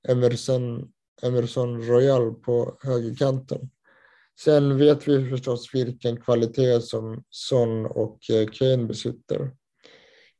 Emerson, 0.07 0.91
Emerson 1.21 1.81
Royal 1.81 2.33
på 2.33 2.77
högerkanten. 2.83 3.69
Sen 4.39 4.77
vet 4.77 5.07
vi 5.07 5.29
förstås 5.29 5.69
vilken 5.73 6.21
kvalitet 6.21 6.81
som 6.81 7.23
Son 7.29 7.85
och 7.85 8.29
eh, 8.29 8.47
Kane 8.47 8.85
besitter. 8.85 9.51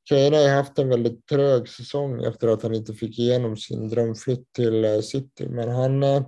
Kane 0.09 0.37
har 0.37 0.49
haft 0.49 0.79
en 0.79 0.89
väldigt 0.89 1.27
trög 1.27 1.69
säsong 1.69 2.23
efter 2.23 2.47
att 2.47 2.63
han 2.63 2.75
inte 2.75 2.93
fick 2.93 3.19
igenom 3.19 3.57
sin 3.57 3.89
drömflytt 3.89 4.53
till 4.53 4.85
eh, 4.85 4.99
City. 4.99 5.47
Men 5.49 5.69
han, 5.69 6.03
eh, 6.03 6.23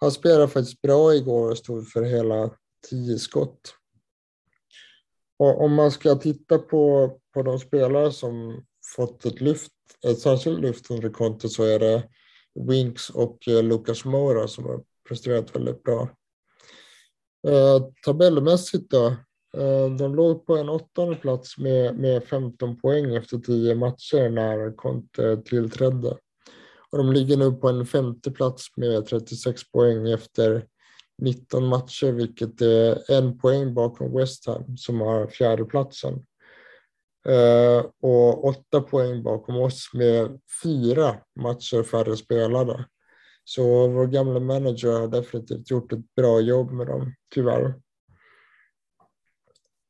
han 0.00 0.12
spelade 0.12 0.48
faktiskt 0.48 0.82
bra 0.82 1.14
igår 1.14 1.50
och 1.50 1.58
stod 1.58 1.88
för 1.88 2.02
hela 2.02 2.50
tio 2.90 3.18
skott. 3.18 3.74
Och 5.38 5.64
om 5.64 5.74
man 5.74 5.90
ska 5.90 6.14
titta 6.14 6.58
på, 6.58 7.12
på 7.34 7.42
de 7.42 7.58
spelare 7.58 8.12
som 8.12 8.64
fått 8.96 9.24
ett 9.24 9.40
lyft, 9.40 9.72
ett 10.06 10.18
särskilt 10.18 10.60
lyft 10.60 10.90
under 10.90 11.08
kontot 11.08 11.52
så 11.52 11.62
är 11.62 11.78
det 11.78 12.08
Winks 12.54 13.10
och 13.10 13.48
eh, 13.48 13.62
Lucas 13.62 14.04
Moura 14.04 14.48
som 14.48 14.64
har 14.64 14.82
presterat 15.08 15.56
väldigt 15.56 15.82
bra. 15.82 16.08
Eh, 17.48 17.82
tabellmässigt 18.04 18.90
då, 18.90 19.16
Eh, 19.56 19.96
de 19.96 20.14
låg 20.14 20.46
på 20.46 20.56
en 20.56 20.68
åttonde 20.68 21.16
plats 21.16 21.58
med, 21.58 21.98
med 21.98 22.24
15 22.24 22.80
poäng 22.80 23.16
efter 23.16 23.38
10 23.38 23.74
matcher 23.74 24.28
när 24.28 24.76
Conte 24.76 25.42
tillträdde. 25.44 26.16
Och 26.90 26.98
de 26.98 27.12
ligger 27.12 27.36
nu 27.36 27.52
på 27.52 27.68
en 27.68 27.86
femte 27.86 28.30
plats 28.30 28.76
med 28.76 29.06
36 29.06 29.72
poäng 29.72 30.10
efter 30.10 30.64
19 31.22 31.66
matcher, 31.66 32.12
vilket 32.12 32.60
är 32.60 33.10
en 33.10 33.38
poäng 33.38 33.74
bakom 33.74 34.16
West 34.16 34.46
Ham 34.46 34.76
som 34.76 35.00
har 35.00 35.26
fjärdeplatsen. 35.26 36.24
Eh, 37.28 37.84
och 38.02 38.44
åtta 38.44 38.80
poäng 38.80 39.22
bakom 39.22 39.56
oss 39.56 39.90
med 39.94 40.40
fyra 40.62 41.16
matcher 41.40 41.82
färre 41.82 42.16
spelade. 42.16 42.84
Så 43.44 43.88
vår 43.88 44.06
gamla 44.06 44.40
manager 44.40 45.00
har 45.00 45.08
definitivt 45.08 45.70
gjort 45.70 45.92
ett 45.92 46.14
bra 46.16 46.40
jobb 46.40 46.70
med 46.70 46.86
dem, 46.86 47.14
tyvärr. 47.34 47.74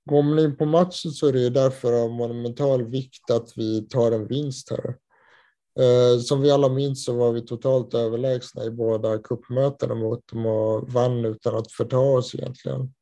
Går 0.08 0.22
man 0.22 0.38
in 0.38 0.56
på 0.56 0.64
matchen 0.64 1.10
så 1.10 1.26
är 1.26 1.32
det 1.32 1.50
därför 1.50 2.02
av 2.02 2.10
monumental 2.10 2.84
vikt 2.84 3.30
att 3.30 3.52
vi 3.56 3.88
tar 3.88 4.12
en 4.12 4.26
vinst 4.26 4.70
här. 4.70 4.96
Eh, 5.80 6.20
som 6.20 6.40
vi 6.40 6.50
alla 6.50 6.68
minns 6.68 7.04
så 7.04 7.12
var 7.12 7.32
vi 7.32 7.40
totalt 7.40 7.94
överlägsna 7.94 8.64
i 8.64 8.70
båda 8.70 9.18
kuppmötena 9.18 9.94
mot 9.94 10.28
dem 10.28 10.46
och 10.46 10.92
vann 10.92 11.24
utan 11.24 11.56
att 11.56 11.72
förta 11.72 11.98
oss 11.98 12.34
egentligen. 12.34 12.94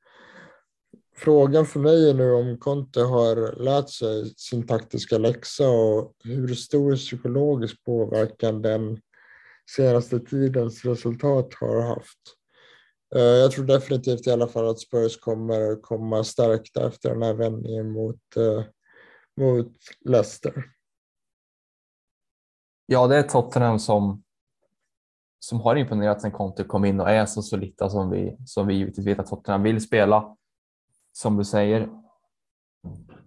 Frågan 1.16 1.66
för 1.66 1.80
mig 1.80 2.10
är 2.10 2.14
nu 2.14 2.32
om 2.32 2.58
Conte 2.58 3.00
har 3.00 3.62
lärt 3.62 3.90
sig 3.90 4.34
sin 4.36 4.66
taktiska 4.66 5.18
läxa 5.18 5.68
och 5.68 6.12
hur 6.24 6.54
stor 6.54 6.96
psykologisk 6.96 7.84
påverkan 7.84 8.62
den 8.62 9.00
senaste 9.76 10.20
tidens 10.20 10.84
resultat 10.84 11.54
har 11.54 11.80
haft. 11.80 12.18
Eh, 13.14 13.20
jag 13.22 13.52
tror 13.52 13.64
definitivt 13.64 14.26
i 14.26 14.30
alla 14.30 14.46
fall 14.46 14.68
att 14.68 14.80
Spurs 14.80 15.20
kommer 15.20 15.80
komma 15.82 16.24
stärkta 16.24 16.86
efter 16.86 17.10
den 17.10 17.22
här 17.22 17.34
vändningen 17.34 17.90
mot, 17.90 18.36
eh, 18.36 18.64
mot 19.36 19.72
Leicester. 20.00 20.64
Ja, 22.86 23.06
det 23.06 23.16
är 23.16 23.22
Tottenham 23.22 23.78
som, 23.78 24.22
som 25.38 25.60
har 25.60 25.76
imponerat 25.76 26.22
sen 26.22 26.32
Conte 26.32 26.64
kom 26.64 26.84
in 26.84 27.00
och 27.00 27.10
är 27.10 27.26
så 27.26 27.42
solida 27.42 27.90
som 27.90 28.10
vi, 28.10 28.36
som 28.46 28.66
vi 28.66 28.74
givetvis 28.74 29.06
vet 29.06 29.18
att 29.18 29.26
Tottenham 29.26 29.62
vill 29.62 29.80
spela. 29.80 30.36
Som 31.12 31.36
du 31.36 31.44
säger. 31.44 31.88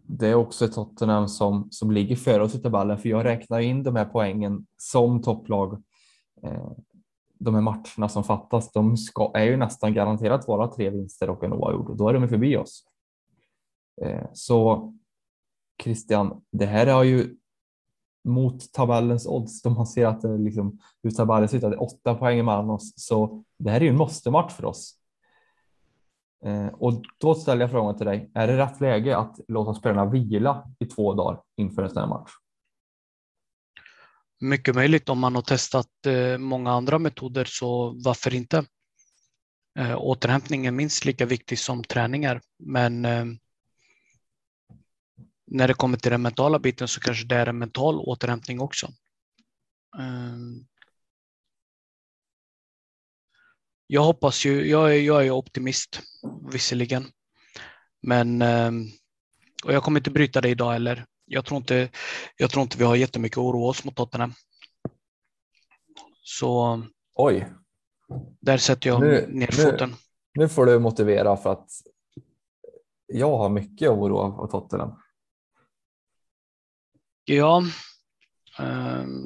Det 0.03 0.27
är 0.27 0.35
också 0.35 0.65
ett 0.65 0.73
Tottenham 0.73 1.27
som, 1.27 1.67
som 1.71 1.91
ligger 1.91 2.15
före 2.15 2.43
oss 2.43 2.55
i 2.55 2.59
tabellen, 2.59 2.97
för 2.97 3.09
jag 3.09 3.25
räknar 3.25 3.59
in 3.59 3.83
de 3.83 3.95
här 3.95 4.05
poängen 4.05 4.67
som 4.77 5.21
topplag. 5.21 5.83
Eh, 6.43 6.71
de 7.39 7.55
här 7.55 7.61
matcherna 7.61 8.09
som 8.09 8.23
fattas, 8.23 8.71
de 8.71 8.97
ska, 8.97 9.31
är 9.35 9.43
ju 9.43 9.57
nästan 9.57 9.93
garanterat 9.93 10.47
vara 10.47 10.67
tre 10.67 10.89
vinster 10.89 11.29
och 11.29 11.43
en 11.43 11.53
oavgjord 11.53 11.89
och 11.89 11.97
då 11.97 12.09
är 12.09 12.13
de 12.13 12.29
förbi 12.29 12.57
oss. 12.57 12.83
Eh, 14.01 14.25
så 14.33 14.93
Christian, 15.83 16.41
det 16.51 16.65
här 16.65 16.87
är 16.87 17.03
ju 17.03 17.35
mot 18.23 18.71
tabellens 18.73 19.27
odds 19.27 19.61
då 19.61 19.69
man 19.69 19.87
ser 19.87 20.05
att 20.05 20.21
det 20.21 20.37
liksom, 20.37 20.79
hur 21.03 21.11
tabellen 21.11 21.49
ser 21.49 21.57
ut, 21.57 21.63
att 21.63 21.71
det 21.71 21.77
är 21.77 21.83
åtta 21.83 22.15
poäng 22.15 22.45
mellan 22.45 22.69
oss. 22.69 22.93
Så 22.95 23.43
det 23.59 23.69
här 23.69 23.79
är 23.79 23.83
ju 23.83 23.89
en 23.89 23.97
måste-match 23.97 24.53
för 24.53 24.65
oss. 24.65 24.95
Eh, 26.45 26.67
och 26.67 26.93
då 27.17 27.35
ställer 27.35 27.61
jag 27.61 27.71
frågan 27.71 27.97
till 27.97 28.05
dig, 28.05 28.31
är 28.33 28.47
det 28.47 28.57
rätt 28.57 28.81
läge 28.81 29.17
att 29.17 29.39
låta 29.47 29.73
spelarna 29.73 30.05
vila 30.05 30.71
i 30.79 30.85
två 30.85 31.13
dagar 31.13 31.41
inför 31.57 31.83
en 31.83 31.89
sån 31.89 31.97
här 31.97 32.09
match? 32.09 32.31
Mycket 34.41 34.75
möjligt 34.75 35.09
om 35.09 35.19
man 35.19 35.35
har 35.35 35.41
testat 35.41 36.05
eh, 36.05 36.37
många 36.37 36.71
andra 36.71 36.99
metoder 36.99 37.45
så 37.45 37.93
varför 38.03 38.33
inte? 38.33 38.65
Eh, 39.79 39.97
återhämtning 39.97 40.65
är 40.65 40.71
minst 40.71 41.05
lika 41.05 41.25
viktig 41.25 41.59
som 41.59 41.83
träningar, 41.83 42.41
men 42.59 43.05
eh, 43.05 43.25
när 45.47 45.67
det 45.67 45.73
kommer 45.73 45.97
till 45.97 46.11
den 46.11 46.21
mentala 46.21 46.59
biten 46.59 46.87
så 46.87 46.99
kanske 46.99 47.25
det 47.25 47.35
är 47.35 47.47
en 47.47 47.57
mental 47.57 47.99
återhämtning 47.99 48.61
också. 48.61 48.87
Ehm, 49.99 50.65
jag 53.87 54.03
hoppas 54.03 54.45
ju, 54.45 54.69
jag 54.69 54.95
är, 54.95 55.01
jag 55.01 55.25
är 55.25 55.31
optimist 55.31 56.01
visserligen, 56.51 57.05
men 58.01 58.41
ehm, 58.41 58.85
och 59.63 59.73
jag 59.73 59.83
kommer 59.83 59.99
inte 59.99 60.11
bryta 60.11 60.41
det 60.41 60.49
idag 60.49 60.71
heller. 60.71 61.05
Jag 61.31 61.45
tror 61.45 61.57
inte, 61.57 61.89
jag 62.37 62.49
tror 62.49 62.61
inte 62.63 62.77
vi 62.77 62.83
har 62.83 62.95
jättemycket 62.95 63.37
att 63.37 63.41
oroa 63.43 63.69
oss 63.69 63.83
mot 63.85 63.95
Tottenham. 63.95 64.33
Så 66.21 66.81
Oj, 67.13 67.47
där 68.41 68.57
sätter 68.57 68.89
jag 68.89 68.99
Nu- 69.01 69.27
ner 69.29 69.49
nu- 69.57 69.71
foten. 69.71 69.95
nu 70.33 70.49
får 70.49 70.65
du 70.65 70.79
motivera 70.79 71.37
för 71.37 71.51
att 71.51 71.69
jag 73.07 73.37
har 73.37 73.49
mycket 73.49 73.89
oro 73.89 74.17
av 74.17 74.47
Tottenham. 74.51 74.91
Ja. 77.25 77.63
ehm, 78.59 79.25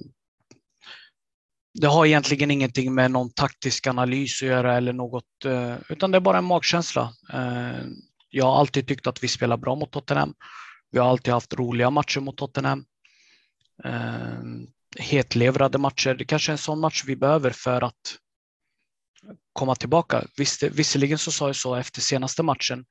det 1.81 1.87
har 1.87 2.05
egentligen 2.05 2.51
ingenting 2.51 2.93
med 2.93 3.11
någon 3.11 3.29
taktisk 3.33 3.87
analys 3.87 4.41
att 4.41 4.47
göra 4.47 4.77
eller 4.77 4.93
något, 4.93 5.45
eh, 5.45 5.75
utan 5.89 6.11
det 6.11 6.17
är 6.17 6.19
bara 6.21 6.37
en 6.37 6.43
magkänsla. 6.45 7.13
Eh, 7.33 7.85
Jag 8.35 8.45
har 8.45 8.59
alltid 8.59 8.87
tyckt 8.87 9.07
att 9.07 9.23
vi 9.23 9.27
spelar 9.27 9.57
bra 9.57 9.75
mot 9.75 9.91
Tottenham. 9.91 10.33
Vi 10.93 10.99
har 10.99 11.09
alltid 11.09 11.33
haft 11.33 11.53
roliga 11.53 11.89
matcher 11.89 12.19
mot 12.19 12.37
Tottenham. 12.37 12.85
Eh, 13.83 14.39
Hetlevrade 14.99 15.77
matcher. 15.77 16.13
Det 16.13 16.25
kanske 16.25 16.49
är 16.49 16.53
en 16.53 16.57
sån 16.57 16.79
match 16.79 17.03
vi 17.07 17.15
behöver 17.15 17.49
för 17.49 17.81
att 17.81 18.17
komma 19.53 19.75
tillbaka. 19.75 20.23
Visst, 20.37 20.63
visserligen 20.63 21.17
så 21.17 21.31
sa 21.31 21.47
jag 21.47 21.55
så 21.55 21.75
efter 21.75 22.01
senaste 22.01 22.43
matchen 22.43 22.85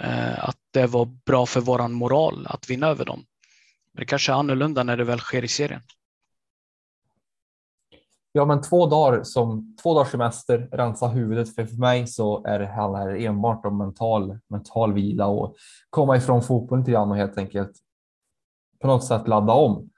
eh, 0.00 0.44
att 0.44 0.56
det 0.70 0.86
var 0.86 1.04
bra 1.04 1.46
för 1.46 1.60
våran 1.60 1.92
moral 1.92 2.46
att 2.46 2.70
vinna 2.70 2.86
över 2.86 3.04
dem. 3.04 3.24
Men 3.92 4.00
det 4.00 4.06
kanske 4.06 4.32
är 4.32 4.36
annorlunda 4.36 4.82
när 4.82 4.96
det 4.96 5.04
väl 5.04 5.20
sker 5.20 5.44
i 5.44 5.48
serien. 5.48 5.82
Ja, 8.36 8.44
men 8.44 8.60
två 8.60 8.86
dagar 8.86 9.22
som 9.22 9.76
två 9.82 9.94
dagars 9.94 10.10
semester, 10.10 10.68
rensa 10.72 11.06
huvudet. 11.06 11.54
För, 11.54 11.64
för 11.64 11.76
mig 11.76 12.06
så 12.06 12.44
är 12.44 12.58
det 12.58 12.66
här 12.66 13.16
enbart 13.16 13.66
om 13.66 13.78
mental, 13.78 14.38
mental 14.48 14.92
vila 14.92 15.26
och 15.26 15.54
komma 15.90 16.16
ifrån 16.16 16.42
fotbollen 16.42 16.82
lite 16.82 16.92
grann 16.92 17.10
och 17.10 17.16
helt 17.16 17.38
enkelt 17.38 17.72
på 18.80 18.86
något 18.86 19.04
sätt 19.04 19.28
ladda 19.28 19.52
om. 19.52 19.90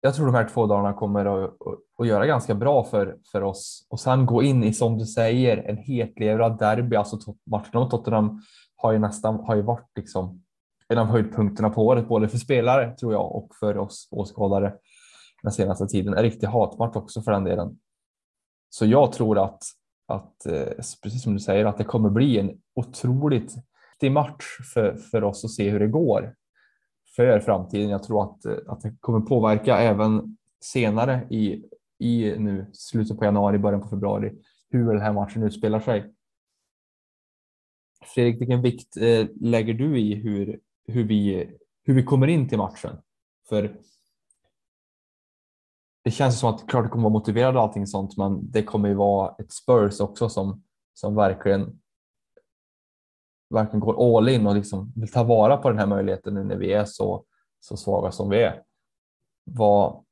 Jag 0.00 0.14
tror 0.14 0.26
de 0.26 0.34
här 0.34 0.48
två 0.48 0.66
dagarna 0.66 0.92
kommer 0.92 1.24
att, 1.24 1.50
att, 1.50 1.78
att 1.98 2.06
göra 2.06 2.26
ganska 2.26 2.54
bra 2.54 2.84
för, 2.84 3.18
för 3.32 3.42
oss 3.42 3.86
och 3.90 4.00
sen 4.00 4.26
gå 4.26 4.42
in 4.42 4.64
i, 4.64 4.72
som 4.72 4.98
du 4.98 5.06
säger, 5.06 5.56
en 5.56 5.76
hetlevrad 5.76 6.58
derby. 6.58 6.96
Alltså 6.96 7.34
matchen 7.46 7.70
mot 7.80 7.90
Tottenham 7.90 8.42
har 8.76 8.92
ju 8.92 8.98
nästan 8.98 9.40
har 9.40 9.56
ju 9.56 9.62
varit 9.62 9.90
liksom 9.96 10.42
en 10.88 10.98
av 10.98 11.06
höjdpunkterna 11.06 11.70
på 11.70 11.86
året, 11.86 12.08
både 12.08 12.28
för 12.28 12.38
spelare 12.38 12.96
tror 12.96 13.12
jag 13.12 13.36
och 13.36 13.54
för 13.60 13.78
oss 13.78 14.08
åskådare 14.10 14.74
den 15.42 15.52
senaste 15.52 15.86
tiden. 15.86 16.14
En 16.14 16.22
riktig 16.22 16.46
hatmatch 16.46 16.96
också 16.96 17.22
för 17.22 17.32
den 17.32 17.44
delen. 17.44 17.78
Så 18.70 18.86
jag 18.86 19.12
tror 19.12 19.38
att, 19.38 19.62
att 20.06 20.46
eh, 20.46 20.68
precis 21.02 21.22
som 21.22 21.32
du 21.32 21.40
säger, 21.40 21.64
att 21.64 21.78
det 21.78 21.84
kommer 21.84 22.10
bli 22.10 22.38
en 22.38 22.60
otroligt 22.74 23.54
viktig 24.00 24.12
match 24.12 24.44
för, 24.74 24.96
för 24.96 25.24
oss 25.24 25.44
att 25.44 25.50
se 25.50 25.70
hur 25.70 25.80
det 25.80 25.88
går 25.88 26.34
för 27.16 27.40
framtiden. 27.40 27.90
Jag 27.90 28.02
tror 28.02 28.22
att, 28.22 28.44
eh, 28.44 28.56
att 28.66 28.80
det 28.80 28.96
kommer 29.00 29.20
påverka 29.20 29.78
även 29.78 30.36
senare 30.60 31.26
i, 31.30 31.64
i 31.98 32.34
nu 32.38 32.70
slutet 32.72 33.18
på 33.18 33.24
januari, 33.24 33.58
början 33.58 33.80
på 33.80 33.88
februari, 33.88 34.32
hur 34.70 34.92
den 34.92 35.02
här 35.02 35.12
matchen 35.12 35.42
utspelar 35.42 35.80
sig. 35.80 36.14
Fredrik, 38.14 38.40
vilken 38.40 38.62
vikt 38.62 38.96
eh, 38.96 39.26
lägger 39.40 39.74
du 39.74 39.98
i 39.98 40.14
hur, 40.14 40.60
hur, 40.86 41.04
vi, 41.04 41.50
hur 41.84 41.94
vi 41.94 42.02
kommer 42.02 42.26
in 42.26 42.48
till 42.48 42.58
matchen? 42.58 42.96
För 43.48 43.76
det 46.10 46.14
känns 46.14 46.40
som 46.40 46.54
att 46.54 46.66
klart 46.68 46.84
det 46.84 46.88
kommer 46.88 47.02
vara 47.02 47.12
motiverad 47.12 47.56
och 47.56 47.62
allting 47.62 47.86
sånt, 47.86 48.16
men 48.16 48.50
det 48.50 48.62
kommer 48.62 48.88
ju 48.88 48.94
vara 48.94 49.34
ett 49.38 49.52
Spurs 49.52 50.00
också 50.00 50.28
som, 50.28 50.62
som 50.94 51.14
verkligen, 51.14 51.80
verkligen 53.54 53.80
går 53.80 54.16
all 54.16 54.28
in 54.28 54.46
och 54.46 54.54
liksom 54.54 54.92
vill 54.96 55.12
ta 55.12 55.24
vara 55.24 55.56
på 55.56 55.68
den 55.68 55.78
här 55.78 55.86
möjligheten 55.86 56.34
nu 56.34 56.44
när 56.44 56.56
vi 56.56 56.72
är 56.72 56.84
så, 56.84 57.24
så 57.60 57.76
svaga 57.76 58.12
som 58.12 58.30
vi 58.30 58.42
är. 58.42 58.62
Vad 59.44 60.04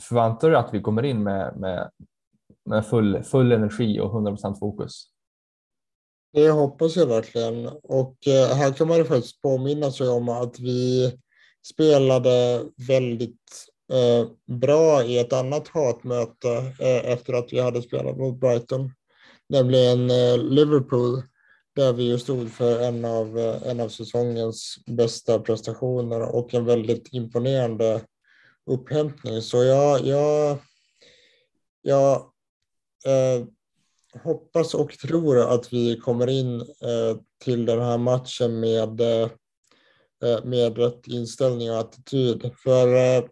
förväntar 0.00 0.50
du 0.50 0.56
att 0.56 0.74
vi 0.74 0.80
kommer 0.80 1.02
in 1.02 1.22
med, 1.22 1.56
med, 1.56 1.90
med 2.64 2.86
full, 2.86 3.22
full 3.22 3.52
energi 3.52 4.00
och 4.00 4.12
100% 4.12 4.58
fokus? 4.58 5.04
Det 6.32 6.50
hoppas 6.50 6.96
jag 6.96 7.06
verkligen. 7.06 7.66
Och 7.82 8.16
eh, 8.26 8.56
här 8.56 8.72
kan 8.72 8.88
man 8.88 8.96
ju 8.96 9.04
faktiskt 9.04 9.42
påminna 9.42 9.90
sig 9.90 10.08
om 10.08 10.28
att 10.28 10.60
vi 10.60 11.12
spelade 11.62 12.64
väldigt 12.88 13.70
Eh, 13.92 14.28
bra 14.46 15.04
i 15.04 15.18
ett 15.18 15.32
annat 15.32 15.68
hatmöte 15.68 16.48
eh, 16.78 17.12
efter 17.12 17.32
att 17.32 17.52
vi 17.52 17.60
hade 17.60 17.82
spelat 17.82 18.16
mot 18.16 18.40
Brighton, 18.40 18.90
nämligen 19.48 20.10
eh, 20.10 20.38
Liverpool, 20.38 21.22
där 21.76 21.92
vi 21.92 22.02
ju 22.02 22.18
stod 22.18 22.50
för 22.52 22.80
en 22.80 23.04
av, 23.04 23.38
en 23.66 23.80
av 23.80 23.88
säsongens 23.88 24.78
bästa 24.86 25.38
prestationer 25.38 26.20
och 26.20 26.54
en 26.54 26.64
väldigt 26.64 27.12
imponerande 27.12 28.00
upphämtning. 28.66 29.42
Så 29.42 29.64
jag, 29.64 30.00
jag, 30.00 30.58
jag 31.82 32.16
eh, 33.06 33.46
hoppas 34.22 34.74
och 34.74 34.92
tror 34.92 35.54
att 35.54 35.72
vi 35.72 35.96
kommer 35.96 36.26
in 36.30 36.60
eh, 36.60 37.16
till 37.44 37.66
den 37.66 37.80
här 37.80 37.98
matchen 37.98 38.60
med, 38.60 39.00
eh, 39.00 39.28
med 40.44 40.78
rätt 40.78 41.06
inställning 41.06 41.70
och 41.70 41.78
attityd. 41.78 42.50
För 42.64 42.94
eh, 42.94 43.24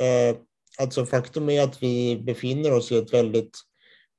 Eh, 0.00 0.36
alltså 0.78 1.06
faktum 1.06 1.50
är 1.50 1.62
att 1.62 1.82
vi 1.82 2.22
befinner 2.26 2.72
oss 2.72 2.92
i 2.92 2.98
ett 2.98 3.12
väldigt 3.12 3.58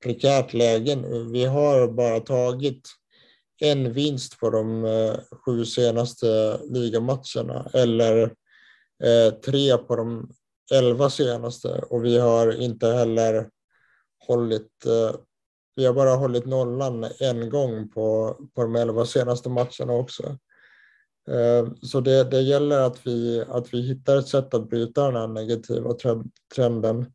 prekärt 0.03 0.53
läge. 0.53 0.95
Vi 1.31 1.45
har 1.45 1.87
bara 1.87 2.19
tagit 2.19 2.89
en 3.61 3.93
vinst 3.93 4.39
på 4.39 4.49
de 4.49 4.85
eh, 4.85 5.15
sju 5.45 5.65
senaste 5.65 6.59
ligamatcherna 6.63 7.69
eller 7.73 8.21
eh, 9.03 9.33
tre 9.45 9.77
på 9.77 9.95
de 9.95 10.31
elva 10.73 11.09
senaste 11.09 11.67
och 11.67 12.05
vi 12.05 12.17
har 12.17 12.61
inte 12.61 12.87
heller 12.87 13.49
hållit 14.27 14.85
vi 15.75 15.85
har 15.85 15.93
bara 15.93 16.15
hållit 16.15 16.45
nollan 16.45 17.07
en 17.19 17.49
gång 17.49 17.89
på, 17.89 18.37
på 18.55 18.61
de 18.61 18.75
elva 18.75 19.05
senaste 19.05 19.49
matcherna 19.49 19.93
också. 19.93 20.37
Eh, 21.29 21.73
så 21.81 21.99
det, 22.01 22.23
det 22.23 22.41
gäller 22.41 22.79
att 22.79 23.07
vi, 23.07 23.43
att 23.47 23.73
vi 23.73 23.81
hittar 23.81 24.17
ett 24.17 24.27
sätt 24.27 24.53
att 24.53 24.69
bryta 24.69 25.05
den 25.05 25.15
här 25.15 25.27
negativa 25.27 25.95
trenden. 26.55 27.05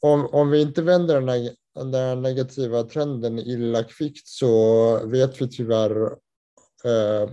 Om, 0.00 0.26
om 0.26 0.50
vi 0.50 0.62
inte 0.62 0.82
vänder 0.82 1.14
den 1.14 1.28
här, 1.28 1.50
den 1.74 1.94
här 1.94 2.16
negativa 2.16 2.82
trenden 2.82 3.38
illa 3.38 3.84
kvickt 3.84 4.28
så 4.28 5.06
vet 5.06 5.40
vi 5.40 5.48
tyvärr 5.48 6.06
eh, 6.84 7.30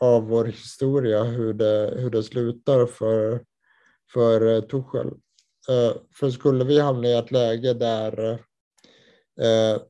av 0.00 0.28
vår 0.28 0.44
historia 0.44 1.22
hur 1.22 1.54
det, 1.54 1.94
hur 1.96 2.10
det 2.10 2.22
slutar 2.22 2.86
för, 2.86 3.44
för 4.12 4.54
eh, 4.54 4.60
Tuchel. 4.60 5.06
Eh, 5.68 5.96
för 6.14 6.30
skulle 6.30 6.64
vi 6.64 6.80
hamna 6.80 7.08
i 7.08 7.12
ett 7.12 7.30
läge 7.30 7.74
där 7.74 8.30
eh, 9.40 9.80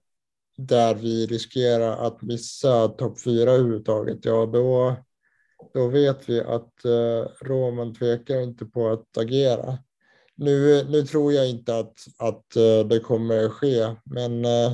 där 0.66 0.94
vi 0.94 1.26
riskerar 1.26 2.06
att 2.06 2.22
missa 2.22 2.88
topp 2.88 3.20
fyra 3.20 3.50
överhuvudtaget, 3.50 4.24
ja 4.24 4.46
då, 4.46 4.96
då 5.74 5.88
vet 5.88 6.28
vi 6.28 6.40
att 6.40 6.84
eh, 6.84 7.46
Roman 7.46 7.94
tvekar 7.94 8.40
inte 8.40 8.66
på 8.66 8.88
att 8.88 9.18
agera. 9.18 9.78
Nu, 10.34 10.84
nu 10.84 11.02
tror 11.02 11.32
jag 11.32 11.50
inte 11.50 11.78
att, 11.78 11.94
att 12.18 12.56
eh, 12.56 12.86
det 12.88 13.00
kommer 13.00 13.48
ske, 13.48 13.96
men 14.04 14.44
eh, 14.44 14.72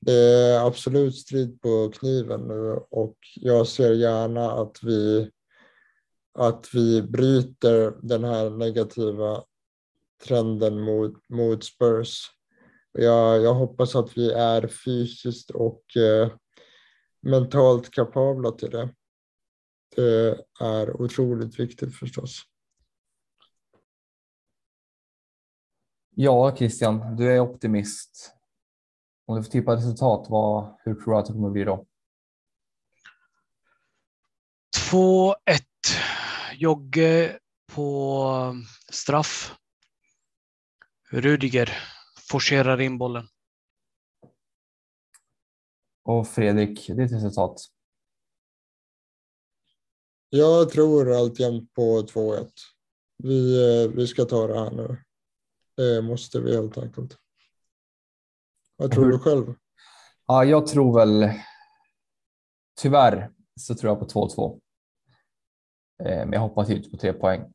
det 0.00 0.12
är 0.12 0.66
absolut 0.66 1.16
strid 1.16 1.60
på 1.60 1.92
kniven 1.94 2.40
nu 2.40 2.80
och 2.90 3.16
jag 3.34 3.66
ser 3.66 3.92
gärna 3.92 4.52
att 4.52 4.78
vi, 4.82 5.30
att 6.38 6.68
vi 6.74 7.02
bryter 7.02 7.94
den 8.02 8.24
här 8.24 8.50
negativa 8.50 9.44
trenden 10.26 10.80
mot, 10.80 11.28
mot 11.28 11.64
Spurs. 11.64 12.30
Jag, 12.92 13.42
jag 13.42 13.54
hoppas 13.54 13.96
att 13.96 14.18
vi 14.18 14.32
är 14.32 14.68
fysiskt 14.68 15.50
och 15.50 15.96
eh, 15.96 16.32
mentalt 17.20 17.90
kapabla 17.90 18.50
till 18.50 18.70
det. 18.70 18.94
Det 19.96 20.44
är 20.60 21.00
otroligt 21.00 21.60
viktigt 21.60 21.96
förstås. 21.96 22.42
Ja, 26.14 26.56
Christian, 26.56 27.16
du 27.16 27.32
är 27.32 27.40
optimist. 27.40 28.32
Om 29.26 29.36
du 29.36 29.42
får 29.42 29.50
tippa 29.50 29.76
resultat, 29.76 30.26
vad, 30.30 30.76
hur 30.84 30.94
tror 30.94 31.12
du 31.12 31.18
att 31.18 31.26
det 31.26 31.32
kommer 31.32 31.50
bli 31.50 31.64
då? 31.64 31.86
2-1. 34.90 35.36
Jogge 36.54 37.38
på 37.66 38.56
straff. 38.90 39.54
Rudiger 41.10 41.78
forcerar 42.32 42.80
in 42.80 42.98
bollen. 42.98 43.28
Och 46.04 46.28
Fredrik, 46.28 46.86
ditt 46.86 47.12
resultat? 47.12 47.60
Jag 50.28 50.70
tror 50.70 51.12
alltjämt 51.12 51.74
på 51.74 52.02
2-1. 52.02 52.50
Vi, 53.16 53.82
eh, 53.84 53.90
vi 53.90 54.06
ska 54.06 54.24
ta 54.24 54.46
det 54.46 54.58
här 54.58 54.70
nu. 54.70 54.96
Det 55.76 56.02
måste 56.02 56.40
vi 56.40 56.54
helt 56.56 56.78
enkelt. 56.78 57.18
Vad 58.76 58.90
tror 58.92 59.08
du 59.08 59.18
själv? 59.18 59.54
Ja, 60.26 60.44
jag 60.44 60.66
tror 60.66 60.98
väl 60.98 61.30
tyvärr 62.80 63.30
så 63.60 63.74
tror 63.74 63.90
jag 63.90 63.98
på 63.98 64.28
2-2. 64.28 64.60
Eh, 66.04 66.18
men 66.18 66.32
jag 66.32 66.40
hoppas 66.40 66.70
inte 66.70 66.90
på 66.90 66.96
tre 66.96 67.12
poäng. 67.12 67.52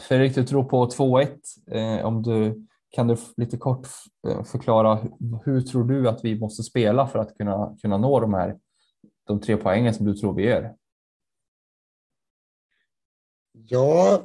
Fredrik, 0.00 0.34
du 0.34 0.44
tror 0.44 0.64
på 0.64 0.90
2-1. 0.90 1.38
Eh, 1.70 2.06
om 2.06 2.22
du 2.22 2.68
kan 2.90 3.08
du 3.08 3.16
lite 3.36 3.56
kort 3.56 3.88
eh, 4.28 4.44
förklara 4.44 4.94
hur, 4.94 5.12
hur 5.44 5.60
tror 5.60 5.84
du 5.84 6.08
att 6.08 6.24
vi 6.24 6.40
måste 6.40 6.62
spela 6.62 7.06
för 7.06 7.18
att 7.18 7.36
kunna, 7.36 7.76
kunna 7.82 7.98
nå 7.98 8.20
de 8.20 8.34
här 8.34 8.58
de 9.26 9.40
tre 9.40 9.56
poängen 9.56 9.94
som 9.94 10.06
du 10.06 10.14
tror 10.14 10.34
vi 10.34 10.44
gör? 10.44 10.74
Ja, 13.52 14.22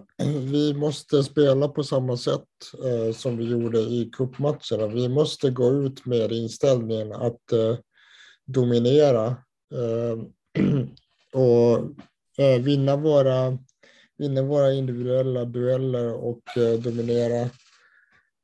vi 0.52 0.74
måste 0.74 1.24
spela 1.24 1.68
på 1.68 1.84
samma 1.84 2.18
sätt 2.18 2.48
eh, 2.86 3.14
som 3.14 3.38
vi 3.38 3.50
gjorde 3.50 3.80
i 3.80 4.10
cupmatcherna. 4.14 4.88
Vi 4.88 5.10
måste 5.10 5.50
gå 5.50 5.72
ut 5.72 6.06
med 6.06 6.32
inställningen 6.32 7.14
att 7.14 7.52
eh, 7.52 7.78
dominera 8.46 9.28
eh, 9.74 10.18
och 11.42 11.78
eh, 12.38 12.62
vinna, 12.62 12.96
våra, 12.96 13.58
vinna 14.18 14.42
våra 14.42 14.74
individuella 14.74 15.46
dueller 15.46 16.14
och 16.14 16.58
eh, 16.58 16.80
dominera 16.80 17.50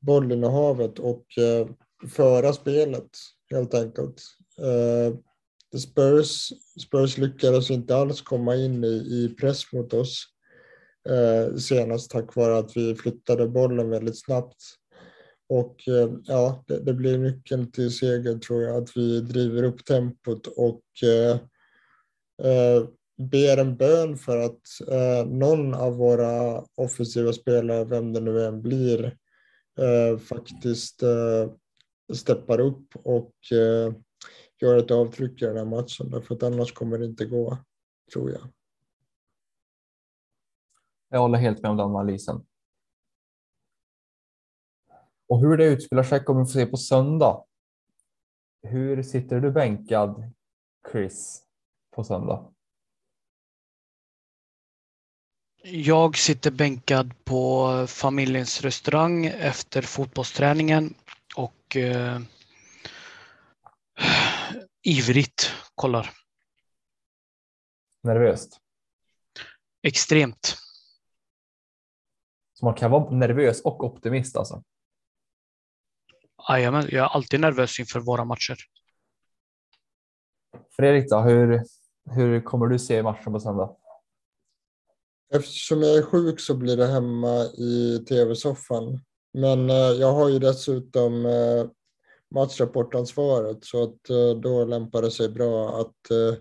bollinnehavet 0.00 0.98
och 0.98 1.38
eh, 1.38 1.68
föra 2.08 2.52
spelet 2.52 3.10
helt 3.50 3.74
enkelt. 3.74 4.22
Eh, 4.58 5.14
Spurs, 5.78 6.52
Spurs 6.86 7.18
lyckades 7.18 7.70
inte 7.70 7.96
alls 7.96 8.20
komma 8.20 8.56
in 8.56 8.84
i, 8.84 8.88
i 8.88 9.34
press 9.40 9.72
mot 9.72 9.94
oss 9.94 10.24
eh, 11.08 11.56
senast 11.56 12.10
tack 12.10 12.36
vare 12.36 12.58
att 12.58 12.76
vi 12.76 12.94
flyttade 12.94 13.48
bollen 13.48 13.90
väldigt 13.90 14.24
snabbt. 14.24 14.56
Och 15.48 15.88
eh, 15.88 16.10
ja, 16.24 16.64
det, 16.66 16.80
det, 16.80 16.94
blir 16.94 17.18
nyckeln 17.18 17.70
till 17.70 17.90
seger 17.90 18.38
tror 18.38 18.62
jag, 18.62 18.82
att 18.82 18.96
vi 18.96 19.20
driver 19.20 19.62
upp 19.62 19.84
tempot 19.84 20.46
och 20.46 20.82
eh, 21.02 21.36
eh 22.48 22.84
ber 23.30 23.56
en 23.56 23.76
bön 23.76 24.16
för 24.16 24.38
att 24.38 24.88
eh, 24.88 25.26
någon 25.26 25.74
av 25.74 25.96
våra 25.96 26.64
offensiva 26.74 27.32
spelare, 27.32 27.84
vem 27.84 28.12
det 28.12 28.20
nu 28.20 28.44
än 28.44 28.62
blir, 28.62 29.16
eh, 29.80 30.18
faktiskt 30.18 31.02
eh, 31.02 31.52
steppar 32.14 32.60
upp 32.60 32.96
och 32.96 33.34
eh, 33.52 33.94
gör 34.60 34.76
ett 34.76 34.90
avtryck 34.90 35.42
i 35.42 35.44
den 35.44 35.56
här 35.56 35.64
matchen. 35.64 36.10
Därför 36.10 36.34
att 36.34 36.42
annars 36.42 36.72
kommer 36.72 36.98
det 36.98 37.04
inte 37.04 37.24
gå, 37.24 37.58
tror 38.12 38.30
jag. 38.30 38.42
Jag 41.08 41.20
håller 41.20 41.38
helt 41.38 41.62
med 41.62 41.70
om 41.70 41.76
den 41.76 41.86
analysen. 41.86 42.46
Och 45.28 45.40
hur 45.40 45.56
det 45.56 45.64
utspelar 45.64 46.02
sig 46.02 46.24
kommer 46.24 46.40
vi 46.40 46.46
få 46.46 46.52
se 46.52 46.66
på 46.66 46.76
söndag. 46.76 47.44
Hur 48.62 49.02
sitter 49.02 49.40
du 49.40 49.50
bänkad, 49.50 50.32
Chris, 50.92 51.42
på 51.90 52.04
söndag? 52.04 52.52
Jag 55.62 56.16
sitter 56.16 56.50
bänkad 56.50 57.24
på 57.24 57.68
familjens 57.88 58.60
restaurang 58.60 59.26
efter 59.26 59.82
fotbollsträningen 59.82 60.94
och 61.36 61.76
eh, 61.76 62.20
ivrigt 64.82 65.52
kollar. 65.74 66.10
Nervöst? 68.02 68.60
Extremt. 69.82 70.56
Så 72.52 72.64
man 72.64 72.74
kan 72.74 72.90
vara 72.90 73.10
nervös 73.10 73.60
och 73.60 73.84
optimist 73.84 74.36
alltså? 74.36 74.62
Jajamän, 76.48 76.88
jag 76.90 77.04
är 77.04 77.14
alltid 77.14 77.40
nervös 77.40 77.80
inför 77.80 78.00
våra 78.00 78.24
matcher. 78.24 78.56
Fredrik 80.76 81.10
då, 81.10 81.20
hur, 81.20 81.64
hur 82.10 82.40
kommer 82.40 82.66
du 82.66 82.78
se 82.78 83.02
matchen 83.02 83.32
på 83.32 83.40
söndag? 83.40 83.76
Eftersom 85.32 85.82
jag 85.82 85.96
är 85.96 86.02
sjuk 86.02 86.40
så 86.40 86.54
blir 86.54 86.76
det 86.76 86.86
hemma 86.86 87.44
i 87.44 88.04
tv-soffan. 88.08 89.00
Men 89.32 89.70
eh, 89.70 89.76
jag 89.76 90.12
har 90.12 90.28
ju 90.28 90.38
dessutom 90.38 91.26
eh, 91.26 91.66
matchrapportansvaret 92.34 93.64
så 93.64 93.82
att 93.82 94.10
eh, 94.10 94.40
då 94.42 94.64
lämpar 94.64 95.02
det 95.02 95.10
sig 95.10 95.28
bra 95.28 95.80
att 95.80 96.10
eh, 96.10 96.34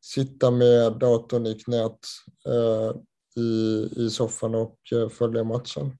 sitta 0.00 0.50
med 0.50 0.92
datorn 0.98 1.46
i 1.46 1.54
knät 1.54 1.98
eh, 2.46 2.96
i, 3.42 3.88
i 3.96 4.10
soffan 4.10 4.54
och 4.54 4.78
eh, 4.92 5.08
följa 5.08 5.44
matchen. 5.44 5.98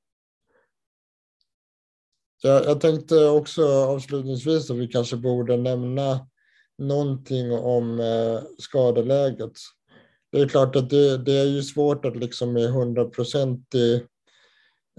Jag, 2.43 2.65
jag 2.65 2.81
tänkte 2.81 3.27
också 3.27 3.67
avslutningsvis 3.67 4.71
att 4.71 4.77
vi 4.77 4.89
kanske 4.89 5.17
borde 5.17 5.57
nämna 5.57 6.27
någonting 6.79 7.53
om 7.53 8.01
skadeläget. 8.59 9.53
Det 10.35 10.41
är 10.41 10.49
klart 10.49 10.77
att 10.77 10.91
det, 10.91 11.19
det 11.19 11.33
är 11.33 11.45
ju 11.45 11.63
svårt 11.63 12.05
att 12.05 12.17
liksom 12.17 12.53
med 12.53 12.71
hundraprocentig 12.71 13.95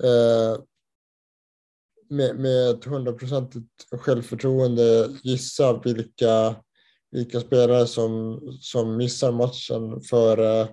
eh, 0.04 0.60
med, 2.10 2.36
med 2.36 2.70
ett 2.70 2.86
hundraprocentigt 2.86 3.68
självförtroende 3.92 5.10
gissa 5.24 5.82
vilka, 5.84 6.56
vilka 7.12 7.40
spelare 7.40 7.88
som, 7.88 8.40
som 8.62 8.98
missar 8.98 9.32
matchen 9.32 10.02
före 10.02 10.68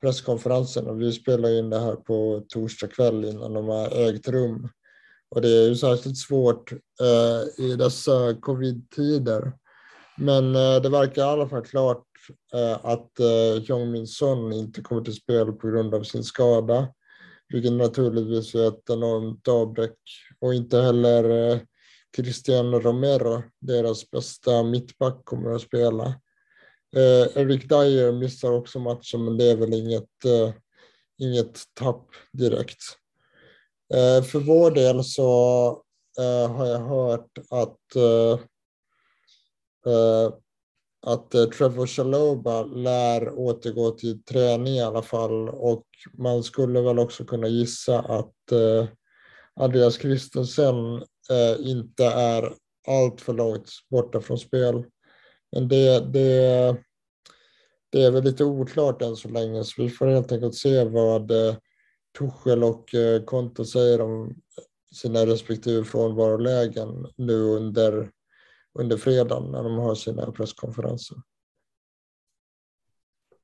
presskonferensen 0.00 0.86
och 0.86 1.00
vi 1.00 1.12
spelar 1.12 1.58
in 1.58 1.70
det 1.70 1.78
här 1.78 1.96
på 1.96 2.44
torsdag 2.48 2.88
kväll 2.88 3.24
innan 3.24 3.54
de 3.54 3.68
har 3.68 4.08
ägt 4.08 4.28
rum. 4.28 4.68
Och 5.28 5.40
det 5.40 5.48
är 5.48 5.68
ju 5.68 5.76
särskilt 5.76 6.18
svårt 6.18 6.72
eh, 7.00 7.64
i 7.64 7.76
dessa 7.76 8.34
covid-tider. 8.34 9.52
Men 10.16 10.56
eh, 10.56 10.82
det 10.82 10.88
verkar 10.88 11.22
i 11.22 11.24
alla 11.24 11.48
fall 11.48 11.64
klart 11.64 12.06
Eh, 12.54 12.84
att 12.84 13.20
eh, 13.20 13.62
Jong 13.62 13.90
Min 13.90 14.06
Son 14.06 14.52
inte 14.52 14.80
kommer 14.80 15.02
till 15.02 15.14
spel 15.14 15.52
på 15.52 15.68
grund 15.68 15.94
av 15.94 16.02
sin 16.02 16.24
skada. 16.24 16.88
Vilket 17.48 17.72
naturligtvis 17.72 18.54
är 18.54 18.68
ett 18.68 18.90
enormt 18.90 19.48
avbräck. 19.48 19.98
Och 20.40 20.54
inte 20.54 20.78
heller 20.78 21.50
eh, 21.50 21.58
Cristiano 22.16 22.80
Romero, 22.80 23.42
deras 23.60 24.10
bästa 24.10 24.62
mittback, 24.62 25.24
kommer 25.24 25.50
att 25.50 25.62
spela. 25.62 26.06
Eh, 26.96 27.42
Eric 27.42 27.68
Dyer 27.68 28.12
missar 28.12 28.52
också 28.52 28.78
matchen, 28.78 29.24
men 29.24 29.36
det 29.36 29.44
är 29.44 29.56
väl 29.56 29.74
inget, 29.74 30.24
eh, 30.24 30.52
inget 31.18 31.60
tapp 31.74 32.06
direkt. 32.32 32.82
Eh, 33.94 34.24
för 34.24 34.38
vår 34.38 34.70
del 34.70 35.04
så 35.04 35.82
har 36.48 36.66
jag 36.66 36.78
hört 36.78 37.38
att, 37.50 37.78
att 41.06 41.34
eh, 41.34 41.44
Trevor 41.44 41.86
Chaloba 41.86 42.62
lär 42.64 43.38
återgå 43.38 43.90
till 43.90 44.22
träning 44.22 44.74
i 44.74 44.82
alla 44.82 45.02
fall 45.02 45.48
och 45.48 45.84
man 46.12 46.42
skulle 46.42 46.80
väl 46.80 46.98
också 46.98 47.24
kunna 47.24 47.48
gissa 47.48 47.98
att 47.98 48.52
eh, 48.52 48.86
Andreas 49.54 49.98
Christensen 49.98 50.74
eh, 51.30 51.70
inte 51.70 52.04
är 52.04 52.52
allt 52.88 53.20
för 53.20 53.32
långt 53.32 53.68
borta 53.90 54.20
från 54.20 54.38
spel. 54.38 54.84
Men 55.52 55.68
det, 55.68 56.00
det, 56.12 56.76
det 57.92 58.02
är 58.02 58.10
väl 58.10 58.24
lite 58.24 58.44
oklart 58.44 59.02
än 59.02 59.16
så 59.16 59.28
länge, 59.28 59.64
så 59.64 59.82
vi 59.82 59.90
får 59.90 60.06
helt 60.06 60.32
enkelt 60.32 60.54
se 60.54 60.84
vad 60.84 61.32
Tuchel 62.18 62.64
och 62.64 62.94
Konto 63.24 63.64
säger 63.64 64.00
om 64.00 64.34
sina 64.94 65.26
respektive 65.26 65.84
frånvarolägen 65.84 67.06
nu 67.16 67.42
under, 67.42 68.10
under 68.78 68.96
fredagen 68.96 69.52
när 69.52 69.62
de 69.62 69.78
har 69.78 69.94
sina 69.94 70.32
presskonferenser. 70.32 71.18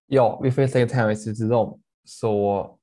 Ja, 0.06 0.40
vi 0.42 0.52
får 0.52 0.62
helt 0.62 0.76
enkelt 0.76 0.92
hänvisa 0.92 1.34
till 1.34 1.48
dem. 1.48 1.82
Så, 2.04 2.78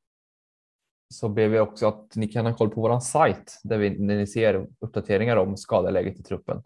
så 1.14 1.30
ber 1.30 1.48
vi 1.48 1.60
också 1.60 1.88
att 1.88 2.16
ni 2.16 2.28
kan 2.28 2.46
ha 2.46 2.56
koll 2.56 2.70
på 2.70 2.82
vår 2.82 3.00
sajt 3.00 3.60
där, 3.64 3.78
vi, 3.78 3.90
när 3.90 4.18
ni 4.18 4.28
ser 4.28 4.68
uppdateringar 4.80 5.38
om 5.38 5.58
skadeläget 5.58 6.20
i 6.20 6.24
truppen. 6.24 6.64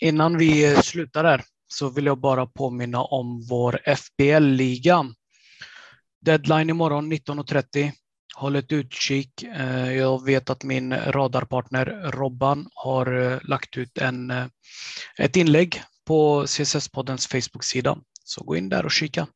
Innan 0.00 0.38
vi 0.38 0.76
slutar 0.76 1.22
där 1.22 1.44
så 1.66 1.88
vill 1.88 2.06
jag 2.06 2.18
bara 2.18 2.46
påminna 2.46 3.02
om 3.02 3.46
vår 3.50 3.80
FBL-liga. 3.96 5.04
Deadline 6.20 6.70
imorgon 6.70 7.12
19.30. 7.12 7.92
Håll 8.38 8.56
ett 8.56 8.72
utkik. 8.72 9.42
Eh, 9.42 9.92
jag 9.92 10.24
vet 10.24 10.50
att 10.50 10.64
min 10.64 10.94
radarpartner 10.94 12.10
Robban 12.12 12.68
har 12.74 13.32
eh, 13.32 13.38
lagt 13.42 13.76
ut 13.76 13.98
en, 13.98 14.30
eh, 14.30 14.46
ett 15.18 15.36
inlägg 15.36 15.82
på 16.06 16.42
CSS-poddens 16.46 17.28
Facebook-sida. 17.28 17.98
Så 18.24 18.44
gå 18.44 18.56
in 18.56 18.68
där 18.68 18.84
och 18.84 18.90
kika. 18.90 19.26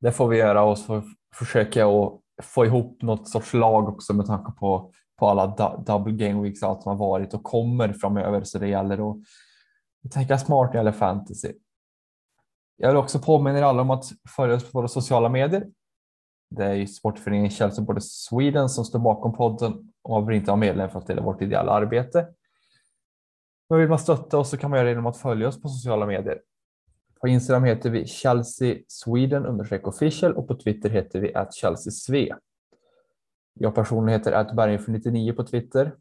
Det 0.00 0.12
får 0.12 0.28
vi 0.28 0.36
göra 0.36 0.62
och 0.62 0.78
så 0.78 1.02
försöker 1.34 2.04
att 2.06 2.20
få 2.42 2.66
ihop 2.66 3.02
något 3.02 3.28
sorts 3.28 3.54
lag 3.54 3.88
också 3.88 4.12
med 4.14 4.26
tanke 4.26 4.52
på 4.52 4.92
på 5.18 5.28
alla 5.28 5.46
double 5.86 6.12
game 6.12 6.42
weeks 6.42 6.62
allt 6.62 6.82
som 6.82 6.90
har 6.90 7.08
varit 7.08 7.34
och 7.34 7.42
kommer 7.42 7.92
framöver 7.92 8.44
så 8.44 8.58
det 8.58 8.68
gäller 8.68 9.10
att 9.10 9.16
tänka 10.12 10.38
smart 10.38 10.66
när 10.66 10.72
det 10.72 10.78
gäller 10.78 10.92
fantasy. 10.98 11.52
Jag 12.76 12.88
vill 12.88 12.96
också 12.96 13.18
påminna 13.18 13.58
er 13.58 13.62
alla 13.62 13.82
om 13.82 13.90
att 13.90 14.04
följa 14.36 14.56
oss 14.56 14.72
på 14.72 14.78
våra 14.78 14.88
sociala 14.88 15.28
medier. 15.28 15.66
Det 16.50 16.64
är 16.64 16.74
ju 16.74 16.86
Sportföreningen 16.86 17.50
Chelsea 17.50 17.84
Border 17.84 18.00
Sweden 18.00 18.68
som 18.68 18.84
står 18.84 18.98
bakom 18.98 19.36
podden 19.36 19.92
och 20.02 20.10
man 20.10 20.26
vill 20.26 20.36
inte 20.36 20.50
ha 20.50 20.56
medlem 20.56 20.90
för 20.90 20.98
att 20.98 21.06
dela 21.06 21.22
vårt 21.22 21.42
ideella 21.42 21.72
arbete. 21.72 22.28
Men 23.70 23.78
vill 23.78 23.88
man 23.88 23.98
stötta 23.98 24.38
oss 24.38 24.50
så 24.50 24.56
kan 24.56 24.70
man 24.70 24.76
göra 24.76 24.84
det 24.84 24.90
genom 24.90 25.06
att 25.06 25.16
följa 25.16 25.48
oss 25.48 25.62
på 25.62 25.68
sociala 25.68 26.06
medier. 26.06 26.40
På 27.20 27.28
Instagram 27.28 27.64
heter 27.64 27.90
vi 27.90 28.06
Chelsea 28.06 28.78
Sweden 28.88 29.60
official 29.82 30.32
och 30.32 30.48
på 30.48 30.54
Twitter 30.54 30.90
heter 30.90 31.20
vi 31.20 31.34
att 31.34 31.54
Chelsea 31.54 31.90
Sve. 31.90 32.36
Jag 33.54 33.74
personligen 33.74 34.18
heter 34.20 34.32
att 34.32 34.88
99 34.88 35.32
på 35.32 35.44
Twitter. 35.44 35.94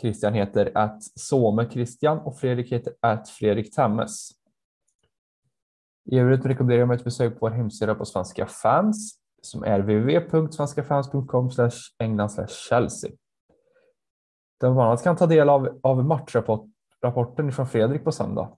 Christian 0.00 0.34
heter 0.34 0.72
att 0.74 1.02
Some 1.02 1.70
Christian 1.70 2.18
och 2.18 2.38
Fredrik 2.38 2.72
heter 2.72 2.94
att 3.00 3.28
Fredrik 3.28 3.74
Temmes. 3.74 4.41
I 6.10 6.18
övrigt 6.18 6.46
rekommenderar 6.46 6.80
jag 6.80 6.88
mig 6.88 6.96
ett 6.96 7.04
besök 7.04 7.32
på 7.32 7.46
vår 7.46 7.50
hemsida 7.50 7.94
på 7.94 8.04
Svenska 8.04 8.46
fans 8.46 9.18
som 9.42 9.64
är 9.64 9.80
www.svenskafans.com 9.80 11.50
england 11.98 12.30
Chelsea. 12.48 13.10
Där 14.60 14.68
man 14.68 14.74
bland 14.74 14.88
annat 14.88 15.02
kan 15.02 15.16
ta 15.16 15.26
del 15.26 15.48
av, 15.48 15.80
av 15.82 16.04
matchrapporten 16.04 17.52
från 17.52 17.66
Fredrik 17.66 18.04
på 18.04 18.12
söndag. 18.12 18.56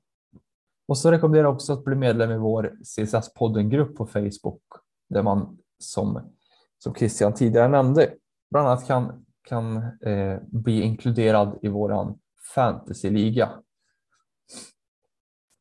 Och 0.89 0.99
så 0.99 1.11
rekommenderar 1.11 1.45
jag 1.45 1.55
också 1.55 1.73
att 1.73 1.85
bli 1.85 1.97
medlem 1.97 2.31
i 2.31 2.39
vår 2.39 2.77
CSS-poddengrupp 2.83 3.97
på 3.97 4.07
Facebook 4.07 4.63
där 5.09 5.23
man 5.23 5.59
som, 5.79 6.33
som 6.79 6.95
Christian 6.95 7.35
tidigare 7.35 7.69
nämnde 7.69 8.15
bland 8.51 8.69
annat 8.69 8.87
kan, 8.87 9.25
kan 9.43 9.77
eh, 10.01 10.39
bli 10.47 10.83
inkluderad 10.83 11.59
i 11.63 11.69
våran 11.69 12.19
fantasyliga. 12.55 13.51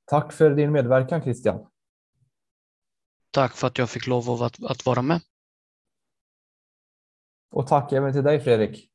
Tack 0.05 0.33
för 0.33 0.49
din 0.49 0.71
medverkan 0.71 1.21
Christian. 1.21 1.65
Tack 3.33 3.55
för 3.55 3.67
att 3.67 3.77
jag 3.77 3.89
fick 3.89 4.07
lov 4.07 4.43
att, 4.43 4.63
att 4.63 4.85
vara 4.85 5.01
med. 5.01 5.21
Och 7.51 7.67
tack 7.67 7.91
även 7.91 8.13
till 8.13 8.23
dig 8.23 8.39
Fredrik. 8.39 8.89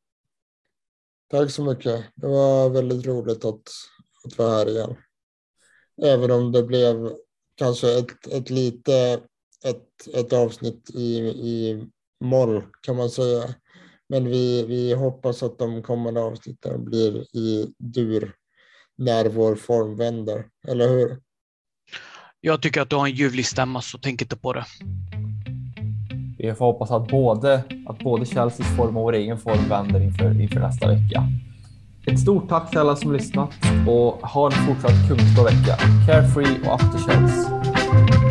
Tack 1.31 1.51
så 1.51 1.65
mycket. 1.65 2.05
Det 2.15 2.27
var 2.27 2.71
väldigt 2.71 3.07
roligt 3.07 3.45
att, 3.45 3.63
att 4.25 4.39
vara 4.39 4.51
här 4.51 4.69
igen. 4.69 4.97
Även 6.03 6.31
om 6.31 6.53
det 6.53 6.63
blev 6.63 7.13
kanske 7.55 7.99
ett, 7.99 8.27
ett 8.27 8.51
lite 8.51 9.21
ett, 9.65 10.15
ett 10.15 10.33
avsnitt 10.33 10.91
i, 10.95 11.19
i 11.29 11.87
moll 12.21 12.63
kan 12.83 12.97
man 12.97 13.11
säga. 13.11 13.55
Men 14.09 14.25
vi, 14.25 14.67
vi 14.67 14.95
hoppas 14.95 15.43
att 15.43 15.59
de 15.59 15.83
kommande 15.83 16.21
avsnitten 16.21 16.85
blir 16.85 17.37
i 17.37 17.75
dur 17.79 18.35
när 18.97 19.29
vår 19.29 19.55
form 19.55 19.97
vänder, 19.97 20.51
eller 20.69 20.89
hur? 20.89 21.23
Jag 22.41 22.63
tycker 22.63 22.81
att 22.81 22.91
du 22.91 22.97
har 22.97 23.07
en 23.07 23.15
ljuvlig 23.15 23.47
stämma, 23.47 23.81
så 23.81 23.99
tänk 23.99 24.23
inte 24.23 24.37
på 24.37 24.53
det. 24.53 24.65
Vi 26.39 26.55
får 26.55 26.65
hoppas 26.67 26.91
att 26.91 27.09
både, 27.09 27.65
att 27.87 27.99
både 27.99 28.27
Chelseas 28.27 28.77
form 28.77 28.97
och 28.97 29.03
vår 29.03 29.13
egen 29.13 29.39
form 29.39 29.69
vänder 29.69 30.01
inför, 30.01 30.41
inför 30.41 30.61
nästa 30.61 30.89
vecka. 30.89 31.25
Ett 32.07 32.21
stort 32.21 32.49
tack 32.49 32.71
till 32.71 32.79
alla 32.79 32.97
som 32.97 33.13
lyssnat 33.13 33.51
och 33.89 34.29
ha 34.29 34.47
en 34.47 34.53
fortsatt 34.53 35.09
kungsbra 35.09 35.45
vecka. 35.45 35.77
Carefree 36.07 36.61
och 36.67 36.75
after 36.75 36.99
Chelsea. 36.99 38.28